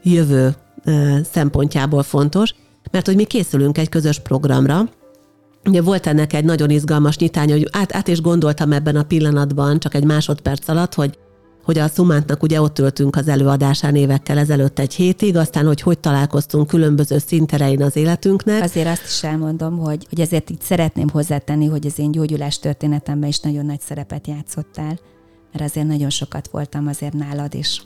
jövő 0.03 0.55
szempontjából 1.31 2.03
fontos, 2.03 2.53
mert 2.91 3.05
hogy 3.05 3.15
mi 3.15 3.23
készülünk 3.23 3.77
egy 3.77 3.89
közös 3.89 4.19
programra, 4.19 4.89
Ugye 5.65 5.81
volt 5.81 6.07
ennek 6.07 6.33
egy 6.33 6.45
nagyon 6.45 6.69
izgalmas 6.69 7.17
nyitány, 7.17 7.51
hogy 7.51 7.67
át, 7.71 7.95
át 7.95 8.07
is 8.07 8.21
gondoltam 8.21 8.71
ebben 8.71 8.95
a 8.95 9.03
pillanatban, 9.03 9.79
csak 9.79 9.93
egy 9.93 10.03
másodperc 10.03 10.67
alatt, 10.67 10.93
hogy 10.93 11.17
hogy 11.63 11.77
a 11.77 11.87
Szumántnak 11.87 12.43
ugye 12.43 12.61
ott 12.61 12.79
ültünk 12.79 13.15
az 13.15 13.27
előadásán 13.27 13.95
évekkel 13.95 14.37
ezelőtt 14.37 14.79
egy 14.79 14.93
hétig, 14.93 15.37
aztán, 15.37 15.65
hogy 15.65 15.81
hogy 15.81 15.99
találkoztunk 15.99 16.67
különböző 16.67 17.17
szinterein 17.17 17.83
az 17.83 17.95
életünknek. 17.95 18.63
Azért 18.63 18.87
azt 18.87 19.03
is 19.05 19.23
elmondom, 19.23 19.77
hogy, 19.77 20.05
hogy 20.09 20.19
ezért 20.19 20.49
itt 20.49 20.61
szeretném 20.61 21.09
hozzátenni, 21.09 21.65
hogy 21.65 21.85
az 21.85 21.99
én 21.99 22.11
gyógyulás 22.11 22.59
történetemben 22.59 23.29
is 23.29 23.39
nagyon 23.39 23.65
nagy 23.65 23.79
szerepet 23.79 24.27
játszottál, 24.27 24.99
mert 25.51 25.65
azért 25.65 25.87
nagyon 25.87 26.09
sokat 26.09 26.47
voltam 26.47 26.87
azért 26.87 27.13
nálad 27.13 27.53
is 27.53 27.81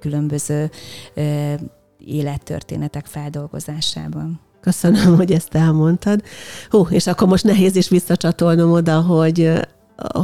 különböző 0.00 0.70
ö, 1.14 1.54
élettörténetek 1.98 3.06
feldolgozásában. 3.06 4.40
Köszönöm, 4.60 5.16
hogy 5.16 5.32
ezt 5.32 5.54
elmondtad. 5.54 6.22
Hú, 6.68 6.86
és 6.90 7.06
akkor 7.06 7.28
most 7.28 7.44
nehéz 7.44 7.76
is 7.76 7.88
visszacsatolnom 7.88 8.72
oda, 8.72 9.00
hogy 9.00 9.52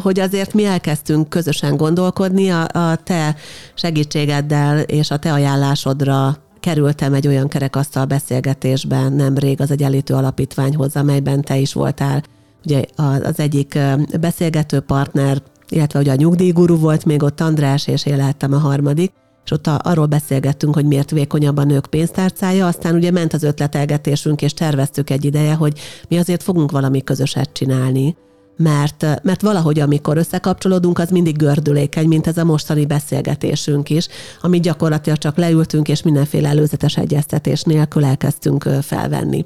hogy 0.02 0.20
azért 0.20 0.54
mi 0.54 0.64
elkezdtünk 0.64 1.28
közösen 1.28 1.76
gondolkodni, 1.76 2.50
a, 2.50 2.68
a 2.72 2.96
te 2.96 3.36
segítségeddel 3.74 4.78
és 4.78 5.10
a 5.10 5.18
te 5.18 5.32
ajánlásodra 5.32 6.36
kerültem 6.60 7.14
egy 7.14 7.26
olyan 7.26 7.48
kerekasztal 7.48 8.04
beszélgetésben 8.04 9.12
nemrég 9.12 9.60
az 9.60 9.70
Egyenlítő 9.70 10.14
Alapítványhoz, 10.14 10.96
amelyben 10.96 11.42
te 11.42 11.56
is 11.56 11.72
voltál. 11.72 12.22
Ugye 12.64 12.82
az 12.96 13.38
egyik 13.40 13.78
beszélgető 14.20 14.80
partner, 14.80 15.42
illetve 15.68 15.98
ugye 15.98 16.12
a 16.12 16.14
nyugdíjguru 16.14 16.76
volt 16.76 17.04
még 17.04 17.22
ott 17.22 17.40
András, 17.40 17.86
és 17.86 18.06
én 18.06 18.16
lehettem 18.16 18.52
a 18.52 18.58
harmadik, 18.58 19.12
és 19.44 19.50
ott 19.50 19.66
arról 19.66 20.06
beszélgettünk, 20.06 20.74
hogy 20.74 20.84
miért 20.84 21.10
vékonyabb 21.10 21.56
a 21.56 21.64
nők 21.64 21.86
pénztárcája, 21.86 22.66
aztán 22.66 22.94
ugye 22.94 23.10
ment 23.10 23.32
az 23.32 23.42
ötletelgetésünk, 23.42 24.42
és 24.42 24.54
terveztük 24.54 25.10
egy 25.10 25.24
ideje, 25.24 25.54
hogy 25.54 25.78
mi 26.08 26.18
azért 26.18 26.42
fogunk 26.42 26.70
valami 26.70 27.02
közöset 27.02 27.52
csinálni, 27.52 28.16
mert, 28.56 29.06
mert 29.22 29.42
valahogy 29.42 29.80
amikor 29.80 30.16
összekapcsolódunk, 30.16 30.98
az 30.98 31.10
mindig 31.10 31.36
gördülékeny, 31.36 32.08
mint 32.08 32.26
ez 32.26 32.36
a 32.36 32.44
mostani 32.44 32.86
beszélgetésünk 32.86 33.90
is, 33.90 34.08
amit 34.40 34.62
gyakorlatilag 34.62 35.18
csak 35.18 35.36
leültünk, 35.36 35.88
és 35.88 36.02
mindenféle 36.02 36.48
előzetes 36.48 36.96
egyeztetés 36.96 37.62
nélkül 37.62 38.04
elkezdtünk 38.04 38.62
felvenni. 38.82 39.44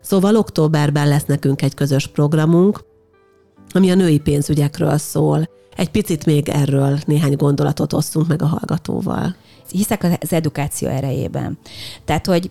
Szóval 0.00 0.36
októberben 0.36 1.08
lesz 1.08 1.24
nekünk 1.24 1.62
egy 1.62 1.74
közös 1.74 2.06
programunk, 2.06 2.84
ami 3.72 3.90
a 3.90 3.94
női 3.94 4.18
pénzügyekről 4.18 4.98
szól. 4.98 5.48
Egy 5.76 5.90
picit 5.90 6.26
még 6.26 6.48
erről 6.48 6.98
néhány 7.04 7.36
gondolatot 7.36 7.92
osszunk 7.92 8.26
meg 8.26 8.42
a 8.42 8.46
hallgatóval. 8.46 9.36
Hiszek 9.70 10.02
az 10.20 10.32
edukáció 10.32 10.88
erejében. 10.88 11.58
Tehát, 12.04 12.26
hogy 12.26 12.50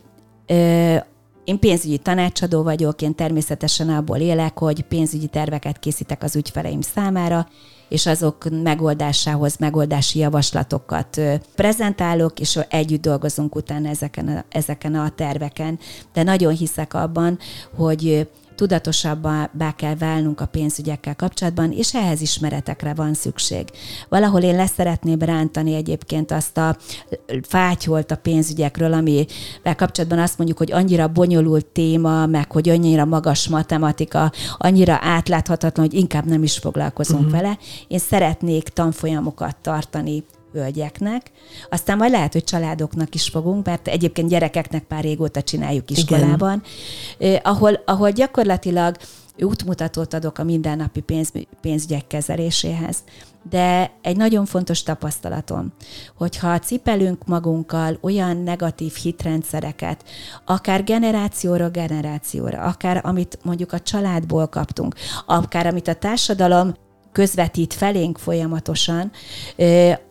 én 1.43 1.59
pénzügyi 1.59 1.97
tanácsadó 1.97 2.63
vagyok, 2.63 3.01
én 3.01 3.15
természetesen 3.15 3.89
abból 3.89 4.17
élek, 4.17 4.59
hogy 4.59 4.81
pénzügyi 4.81 5.27
terveket 5.27 5.79
készítek 5.79 6.23
az 6.23 6.35
ügyfeleim 6.35 6.81
számára, 6.81 7.47
és 7.89 8.05
azok 8.05 8.61
megoldásához 8.63 9.57
megoldási 9.57 10.19
javaslatokat 10.19 11.21
prezentálok, 11.55 12.39
és 12.39 12.59
együtt 12.69 13.01
dolgozunk 13.01 13.55
utána 13.55 13.89
ezeken 13.89 14.27
a, 14.27 14.43
ezeken 14.49 14.95
a 14.95 15.09
terveken. 15.09 15.79
De 16.13 16.23
nagyon 16.23 16.53
hiszek 16.53 16.93
abban, 16.93 17.39
hogy 17.75 18.27
tudatosabbá 18.55 19.75
kell 19.75 19.95
válnunk 19.95 20.41
a 20.41 20.45
pénzügyekkel 20.45 21.15
kapcsolatban, 21.15 21.71
és 21.71 21.93
ehhez 21.93 22.21
ismeretekre 22.21 22.93
van 22.93 23.13
szükség. 23.13 23.69
Valahol 24.09 24.41
én 24.41 24.55
leszeretném 24.55 25.19
rántani 25.19 25.73
egyébként 25.73 26.31
azt 26.31 26.57
a 26.57 26.77
fátyolt 27.41 28.11
a 28.11 28.15
pénzügyekről, 28.15 28.93
amivel 28.93 29.75
kapcsolatban 29.75 30.19
azt 30.19 30.37
mondjuk, 30.37 30.57
hogy 30.57 30.71
annyira 30.71 31.07
bonyolult 31.07 31.65
téma, 31.65 32.25
meg 32.25 32.51
hogy 32.51 32.69
annyira 32.69 33.05
magas 33.05 33.47
matematika, 33.47 34.31
annyira 34.57 34.99
átláthatatlan, 35.01 35.85
hogy 35.85 35.95
inkább 35.95 36.25
nem 36.25 36.43
is 36.43 36.57
foglalkozunk 36.57 37.25
uh-huh. 37.25 37.39
vele. 37.39 37.57
Én 37.87 37.99
szeretnék 37.99 38.69
tanfolyamokat 38.69 39.55
tartani 39.61 40.23
hölgyeknek, 40.53 41.31
aztán 41.69 41.97
majd 41.97 42.11
lehet, 42.11 42.33
hogy 42.33 42.43
családoknak 42.43 43.15
is 43.15 43.29
fogunk, 43.29 43.65
mert 43.65 43.87
egyébként 43.87 44.29
gyerekeknek 44.29 44.83
már 44.87 45.03
régóta 45.03 45.41
csináljuk 45.41 45.91
iskolában, 45.91 46.63
eh, 47.17 47.39
ahol, 47.43 47.81
ahol 47.85 48.11
gyakorlatilag 48.11 48.97
útmutatót 49.39 50.13
adok 50.13 50.37
a 50.37 50.43
mindennapi 50.43 51.01
pénz, 51.01 51.31
pénzügyek 51.61 52.07
kezeléséhez. 52.07 53.03
De 53.49 53.91
egy 54.01 54.17
nagyon 54.17 54.45
fontos 54.45 54.83
tapasztalatom, 54.83 55.73
hogyha 56.17 56.59
cipelünk 56.59 57.25
magunkkal 57.25 57.97
olyan 58.01 58.37
negatív 58.37 58.93
hitrendszereket, 58.93 60.03
akár 60.45 60.83
generációra 60.83 61.69
generációra, 61.69 62.61
akár 62.61 63.01
amit 63.03 63.39
mondjuk 63.43 63.71
a 63.73 63.79
családból 63.79 64.47
kaptunk, 64.47 64.95
akár 65.25 65.67
amit 65.67 65.87
a 65.87 65.93
társadalom 65.93 66.73
közvetít 67.13 67.73
felénk 67.73 68.17
folyamatosan, 68.17 69.11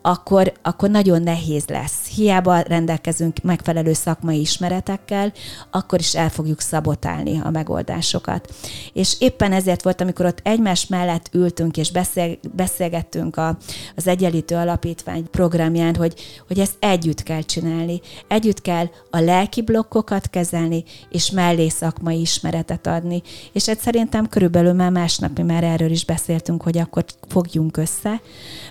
akkor, 0.01 0.53
akkor 0.61 0.89
nagyon 0.89 1.21
nehéz 1.21 1.65
lesz. 1.67 2.07
Hiába 2.15 2.59
rendelkezünk 2.59 3.37
megfelelő 3.43 3.93
szakmai 3.93 4.39
ismeretekkel, 4.39 5.33
akkor 5.71 5.99
is 5.99 6.15
el 6.15 6.29
fogjuk 6.29 6.61
szabotálni 6.61 7.39
a 7.43 7.49
megoldásokat. 7.49 8.53
És 8.93 9.15
éppen 9.19 9.51
ezért 9.51 9.83
volt, 9.83 10.01
amikor 10.01 10.25
ott 10.25 10.39
egymás 10.43 10.87
mellett 10.87 11.29
ültünk 11.31 11.77
és 11.77 11.91
beszél, 11.91 12.37
beszélgettünk 12.55 13.37
a, 13.37 13.57
az 13.95 14.07
Egyenlítő 14.07 14.55
Alapítvány 14.55 15.29
programján, 15.29 15.95
hogy, 15.95 16.13
hogy 16.47 16.59
ezt 16.59 16.75
együtt 16.79 17.23
kell 17.23 17.41
csinálni. 17.41 18.01
Együtt 18.27 18.61
kell 18.61 18.85
a 19.09 19.19
lelki 19.19 19.61
blokkokat 19.61 20.29
kezelni, 20.29 20.83
és 21.09 21.31
mellé 21.31 21.69
szakmai 21.69 22.19
ismeretet 22.19 22.87
adni. 22.87 23.21
És 23.51 23.67
ez 23.67 23.77
szerintem 23.79 24.29
körülbelül 24.29 24.73
már 24.73 24.91
másnap 24.91 25.37
mi 25.37 25.43
már 25.43 25.63
erről 25.63 25.91
is 25.91 26.05
beszéltünk, 26.05 26.63
hogy 26.63 26.77
a 26.77 26.87
akkor 26.95 27.05
fogjunk 27.27 27.77
össze, 27.77 28.21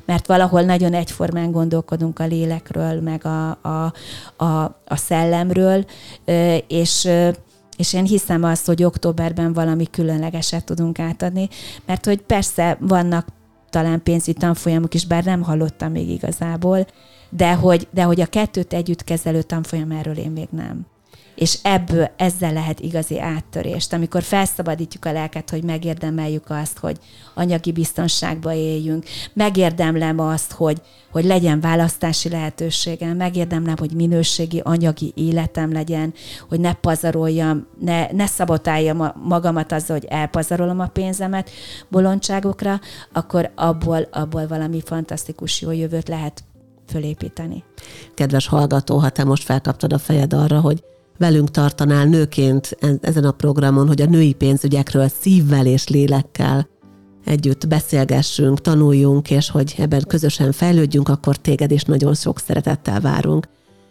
mert 0.05 0.27
valahol 0.27 0.63
nagyon 0.63 0.95
egyformán 0.95 1.51
gondolkodunk 1.51 2.19
a 2.19 2.27
lélekről, 2.27 3.01
meg 3.01 3.25
a, 3.25 3.51
a, 3.51 3.93
a, 4.45 4.65
a 4.87 4.97
szellemről, 4.97 5.85
és 6.67 7.09
és 7.77 7.93
én 7.93 8.05
hiszem 8.05 8.43
azt, 8.45 8.67
hogy 8.67 8.83
októberben 8.83 9.53
valami 9.53 9.87
különlegeset 9.91 10.65
tudunk 10.65 10.99
átadni, 10.99 11.49
mert 11.87 12.05
hogy 12.05 12.21
persze 12.21 12.77
vannak 12.81 13.27
talán 13.71 14.03
pénzügyi 14.03 14.39
tanfolyamok 14.39 14.95
is, 14.95 15.07
bár 15.07 15.25
nem 15.25 15.43
hallottam 15.43 15.93
még 15.93 16.09
igazából, 16.09 16.87
de 17.31 17.55
hogy, 17.55 17.89
de 17.91 18.03
hogy 18.03 18.21
a 18.21 18.27
kettőt 18.27 18.73
együtt 18.73 19.05
kezelő 19.05 19.43
tanfolyam 19.43 19.91
erről 19.91 20.17
én 20.17 20.31
még 20.31 20.49
nem 20.51 20.87
és 21.35 21.59
ebből 21.63 22.11
ezzel 22.17 22.53
lehet 22.53 22.81
igazi 22.81 23.21
áttörést, 23.21 23.93
amikor 23.93 24.23
felszabadítjuk 24.23 25.05
a 25.05 25.13
lelket, 25.13 25.51
hogy 25.51 25.65
megérdemeljük 25.65 26.51
azt, 26.51 26.79
hogy 26.79 26.99
anyagi 27.35 27.73
biztonságba 27.73 28.53
éljünk, 28.53 29.05
megérdemlem 29.33 30.19
azt, 30.19 30.53
hogy, 30.53 30.81
hogy 31.11 31.25
legyen 31.25 31.61
választási 31.61 32.29
lehetőségem, 32.29 33.17
megérdemlem, 33.17 33.77
hogy 33.79 33.93
minőségi 33.95 34.61
anyagi 34.65 35.13
életem 35.17 35.73
legyen, 35.73 36.15
hogy 36.49 36.61
ne 36.61 36.73
pazaroljam, 36.73 37.67
ne, 37.81 38.07
ne 38.13 38.27
szabotáljam 38.27 39.13
magamat 39.23 39.73
azzal, 39.73 39.99
hogy 39.99 40.09
elpazarolom 40.11 40.81
a 40.81 40.87
pénzemet 40.87 41.51
bolondságokra, 41.89 42.81
akkor 43.13 43.51
abból, 43.55 44.09
abból 44.11 44.47
valami 44.47 44.83
fantasztikus 44.85 45.61
jó 45.61 45.71
jövőt 45.71 46.09
lehet 46.09 46.45
fölépíteni. 46.87 47.65
Kedves 48.15 48.47
hallgató, 48.47 48.99
ha 48.99 49.09
te 49.09 49.25
most 49.25 49.45
felkaptad 49.45 49.93
a 49.93 49.99
fejed 49.99 50.33
arra, 50.33 50.61
hogy 50.61 50.83
velünk 51.23 51.51
tartanál 51.51 52.05
nőként 52.05 52.77
ezen 53.01 53.25
a 53.25 53.31
programon, 53.31 53.87
hogy 53.87 54.03
a 54.03 54.07
női 54.07 54.33
pénzügyekről 54.33 55.09
szívvel 55.21 55.67
és 55.67 55.89
lélekkel 55.89 56.69
együtt 57.25 57.69
beszélgessünk, 57.69 58.61
tanuljunk, 58.61 59.31
és 59.31 59.51
hogy 59.51 59.75
ebben 59.79 60.05
közösen 60.09 60.53
fejlődjünk, 60.53 61.09
akkor 61.09 61.37
téged 61.37 61.71
is 61.71 61.83
nagyon 61.83 62.15
sok 62.15 62.39
szeretettel 62.39 63.01
várunk. 63.01 63.49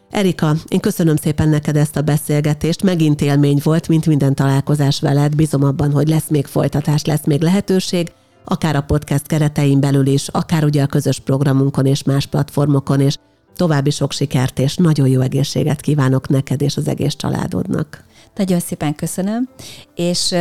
Erika, 0.10 0.56
én 0.68 0.80
köszönöm 0.80 1.16
szépen 1.16 1.50
neked 1.50 1.76
ezt 1.76 1.98
a 1.98 2.02
beszélgetést, 2.02 2.84
megint 2.84 3.22
élmény 3.22 3.60
volt, 3.64 3.88
mint 3.88 4.06
minden 4.06 4.36
találkozás 4.36 5.00
veled, 5.00 5.36
bízom 5.36 5.64
abban, 5.64 5.92
hogy 5.92 6.08
lesz 6.08 6.28
még 6.30 6.46
folytatás, 6.46 7.06
lesz 7.06 7.26
még 7.26 7.42
lehetőség, 7.42 8.12
akár 8.46 8.76
a 8.76 8.82
podcast 8.82 9.28
keretein 9.28 9.80
belül 9.80 10.06
is, 10.06 10.28
akár 10.28 10.64
ugye 10.64 10.84
a 10.84 10.88
közös 10.88 11.20
programunkon 11.20 11.86
és 11.86 12.04
más 12.04 12.26
platformokon, 12.26 13.00
és 13.00 13.18
További 13.62 13.90
sok 13.90 14.12
sikert 14.12 14.60
és 14.60 14.76
nagyon 14.76 15.08
jó 15.08 15.22
egészséget 15.22 15.82
kívánok 15.82 16.28
neked 16.28 16.62
és 16.62 16.78
az 16.78 16.88
egész 16.88 17.16
családodnak. 17.16 18.04
Nagyon 18.36 18.60
szépen 18.60 18.96
köszönöm, 18.96 19.50
és 19.96 20.36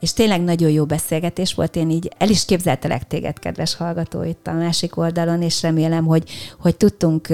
és 0.00 0.12
tényleg 0.12 0.42
nagyon 0.42 0.70
jó 0.70 0.84
beszélgetés 0.84 1.54
volt, 1.54 1.76
én 1.76 1.90
így 1.90 2.10
el 2.18 2.28
is 2.28 2.44
képzeltelek 2.44 3.06
téged, 3.06 3.38
kedves 3.38 3.74
hallgató, 3.74 4.22
itt 4.22 4.46
a 4.46 4.52
másik 4.52 4.96
oldalon, 4.96 5.42
és 5.42 5.62
remélem, 5.62 6.04
hogy, 6.06 6.30
hogy 6.60 6.76
tudtunk 6.76 7.28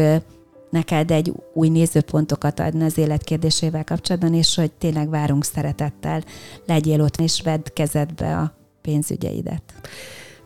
neked 0.71 1.11
egy 1.11 1.33
új 1.53 1.69
nézőpontokat 1.69 2.61
adni 2.61 2.85
az 2.85 2.99
élet 2.99 3.25
kérdésével 3.25 3.85
kapcsolatban, 3.85 4.35
és 4.35 4.55
hogy 4.55 4.73
tényleg 4.73 5.09
várunk 5.09 5.45
szeretettel, 5.45 6.25
legyél 6.67 7.01
ott, 7.01 7.17
és 7.17 7.41
vedd 7.43 7.73
kezedbe 7.75 8.37
a 8.37 8.55
pénzügyeidet. 8.83 9.63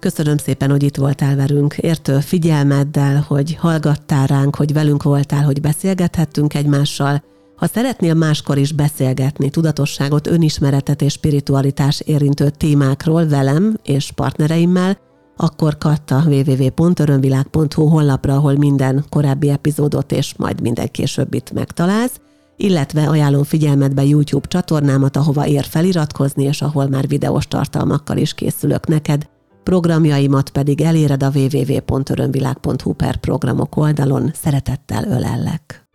Köszönöm 0.00 0.36
szépen, 0.36 0.70
hogy 0.70 0.82
itt 0.82 0.96
voltál 0.96 1.36
velünk, 1.36 1.78
értő 1.78 2.20
figyelmeddel, 2.20 3.24
hogy 3.28 3.54
hallgattál 3.54 4.26
ránk, 4.26 4.56
hogy 4.56 4.72
velünk 4.72 5.02
voltál, 5.02 5.44
hogy 5.44 5.60
beszélgethettünk 5.60 6.54
egymással. 6.54 7.22
Ha 7.56 7.66
szeretnél 7.66 8.14
máskor 8.14 8.58
is 8.58 8.72
beszélgetni 8.72 9.50
tudatosságot, 9.50 10.26
önismeretet 10.26 11.02
és 11.02 11.12
spiritualitás 11.12 12.00
érintő 12.00 12.50
témákról 12.50 13.26
velem 13.26 13.76
és 13.84 14.12
partnereimmel, 14.12 14.98
akkor 15.36 15.78
katta 15.78 16.22
www.örömvilág.hu 16.26 17.84
honlapra, 17.86 18.34
ahol 18.34 18.56
minden 18.56 19.04
korábbi 19.08 19.50
epizódot 19.50 20.12
és 20.12 20.34
majd 20.36 20.60
minden 20.60 20.90
későbbit 20.90 21.52
megtalálsz, 21.52 22.20
illetve 22.56 23.08
ajánlom 23.08 23.42
figyelmetbe 23.42 24.04
YouTube 24.04 24.48
csatornámat, 24.48 25.16
ahova 25.16 25.46
ér 25.46 25.64
feliratkozni, 25.64 26.44
és 26.44 26.62
ahol 26.62 26.88
már 26.88 27.08
videós 27.08 27.46
tartalmakkal 27.46 28.16
is 28.16 28.34
készülök 28.34 28.86
neked, 28.86 29.28
Programjaimat 29.68 30.50
pedig 30.50 30.80
eléred 30.80 31.22
a 31.22 31.30
www.örömvilág.hu 31.34 32.92
per 32.92 33.16
programok 33.16 33.76
oldalon. 33.76 34.30
Szeretettel 34.34 35.04
ölellek. 35.04 35.88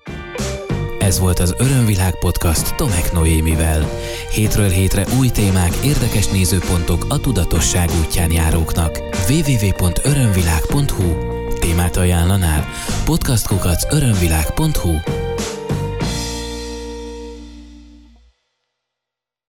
Ez 0.99 1.19
volt 1.19 1.39
az 1.39 1.55
Örömvilág 1.57 2.19
podcast 2.19 2.75
Tomek 2.75 3.13
Noémivel. 3.13 3.89
Hétről 4.31 4.69
hétre 4.69 5.05
új 5.19 5.29
témák, 5.29 5.75
érdekes 5.83 6.27
nézőpontok 6.27 7.05
a 7.09 7.19
tudatosság 7.19 7.89
útján 8.05 8.31
járóknak. 8.31 8.99
www.örömvilág.hu 9.29 11.13
Témát 11.59 11.97
ajánlanál? 11.97 12.65
Podcastkukac 13.05 13.93
örömvilág.hu 13.93 15.22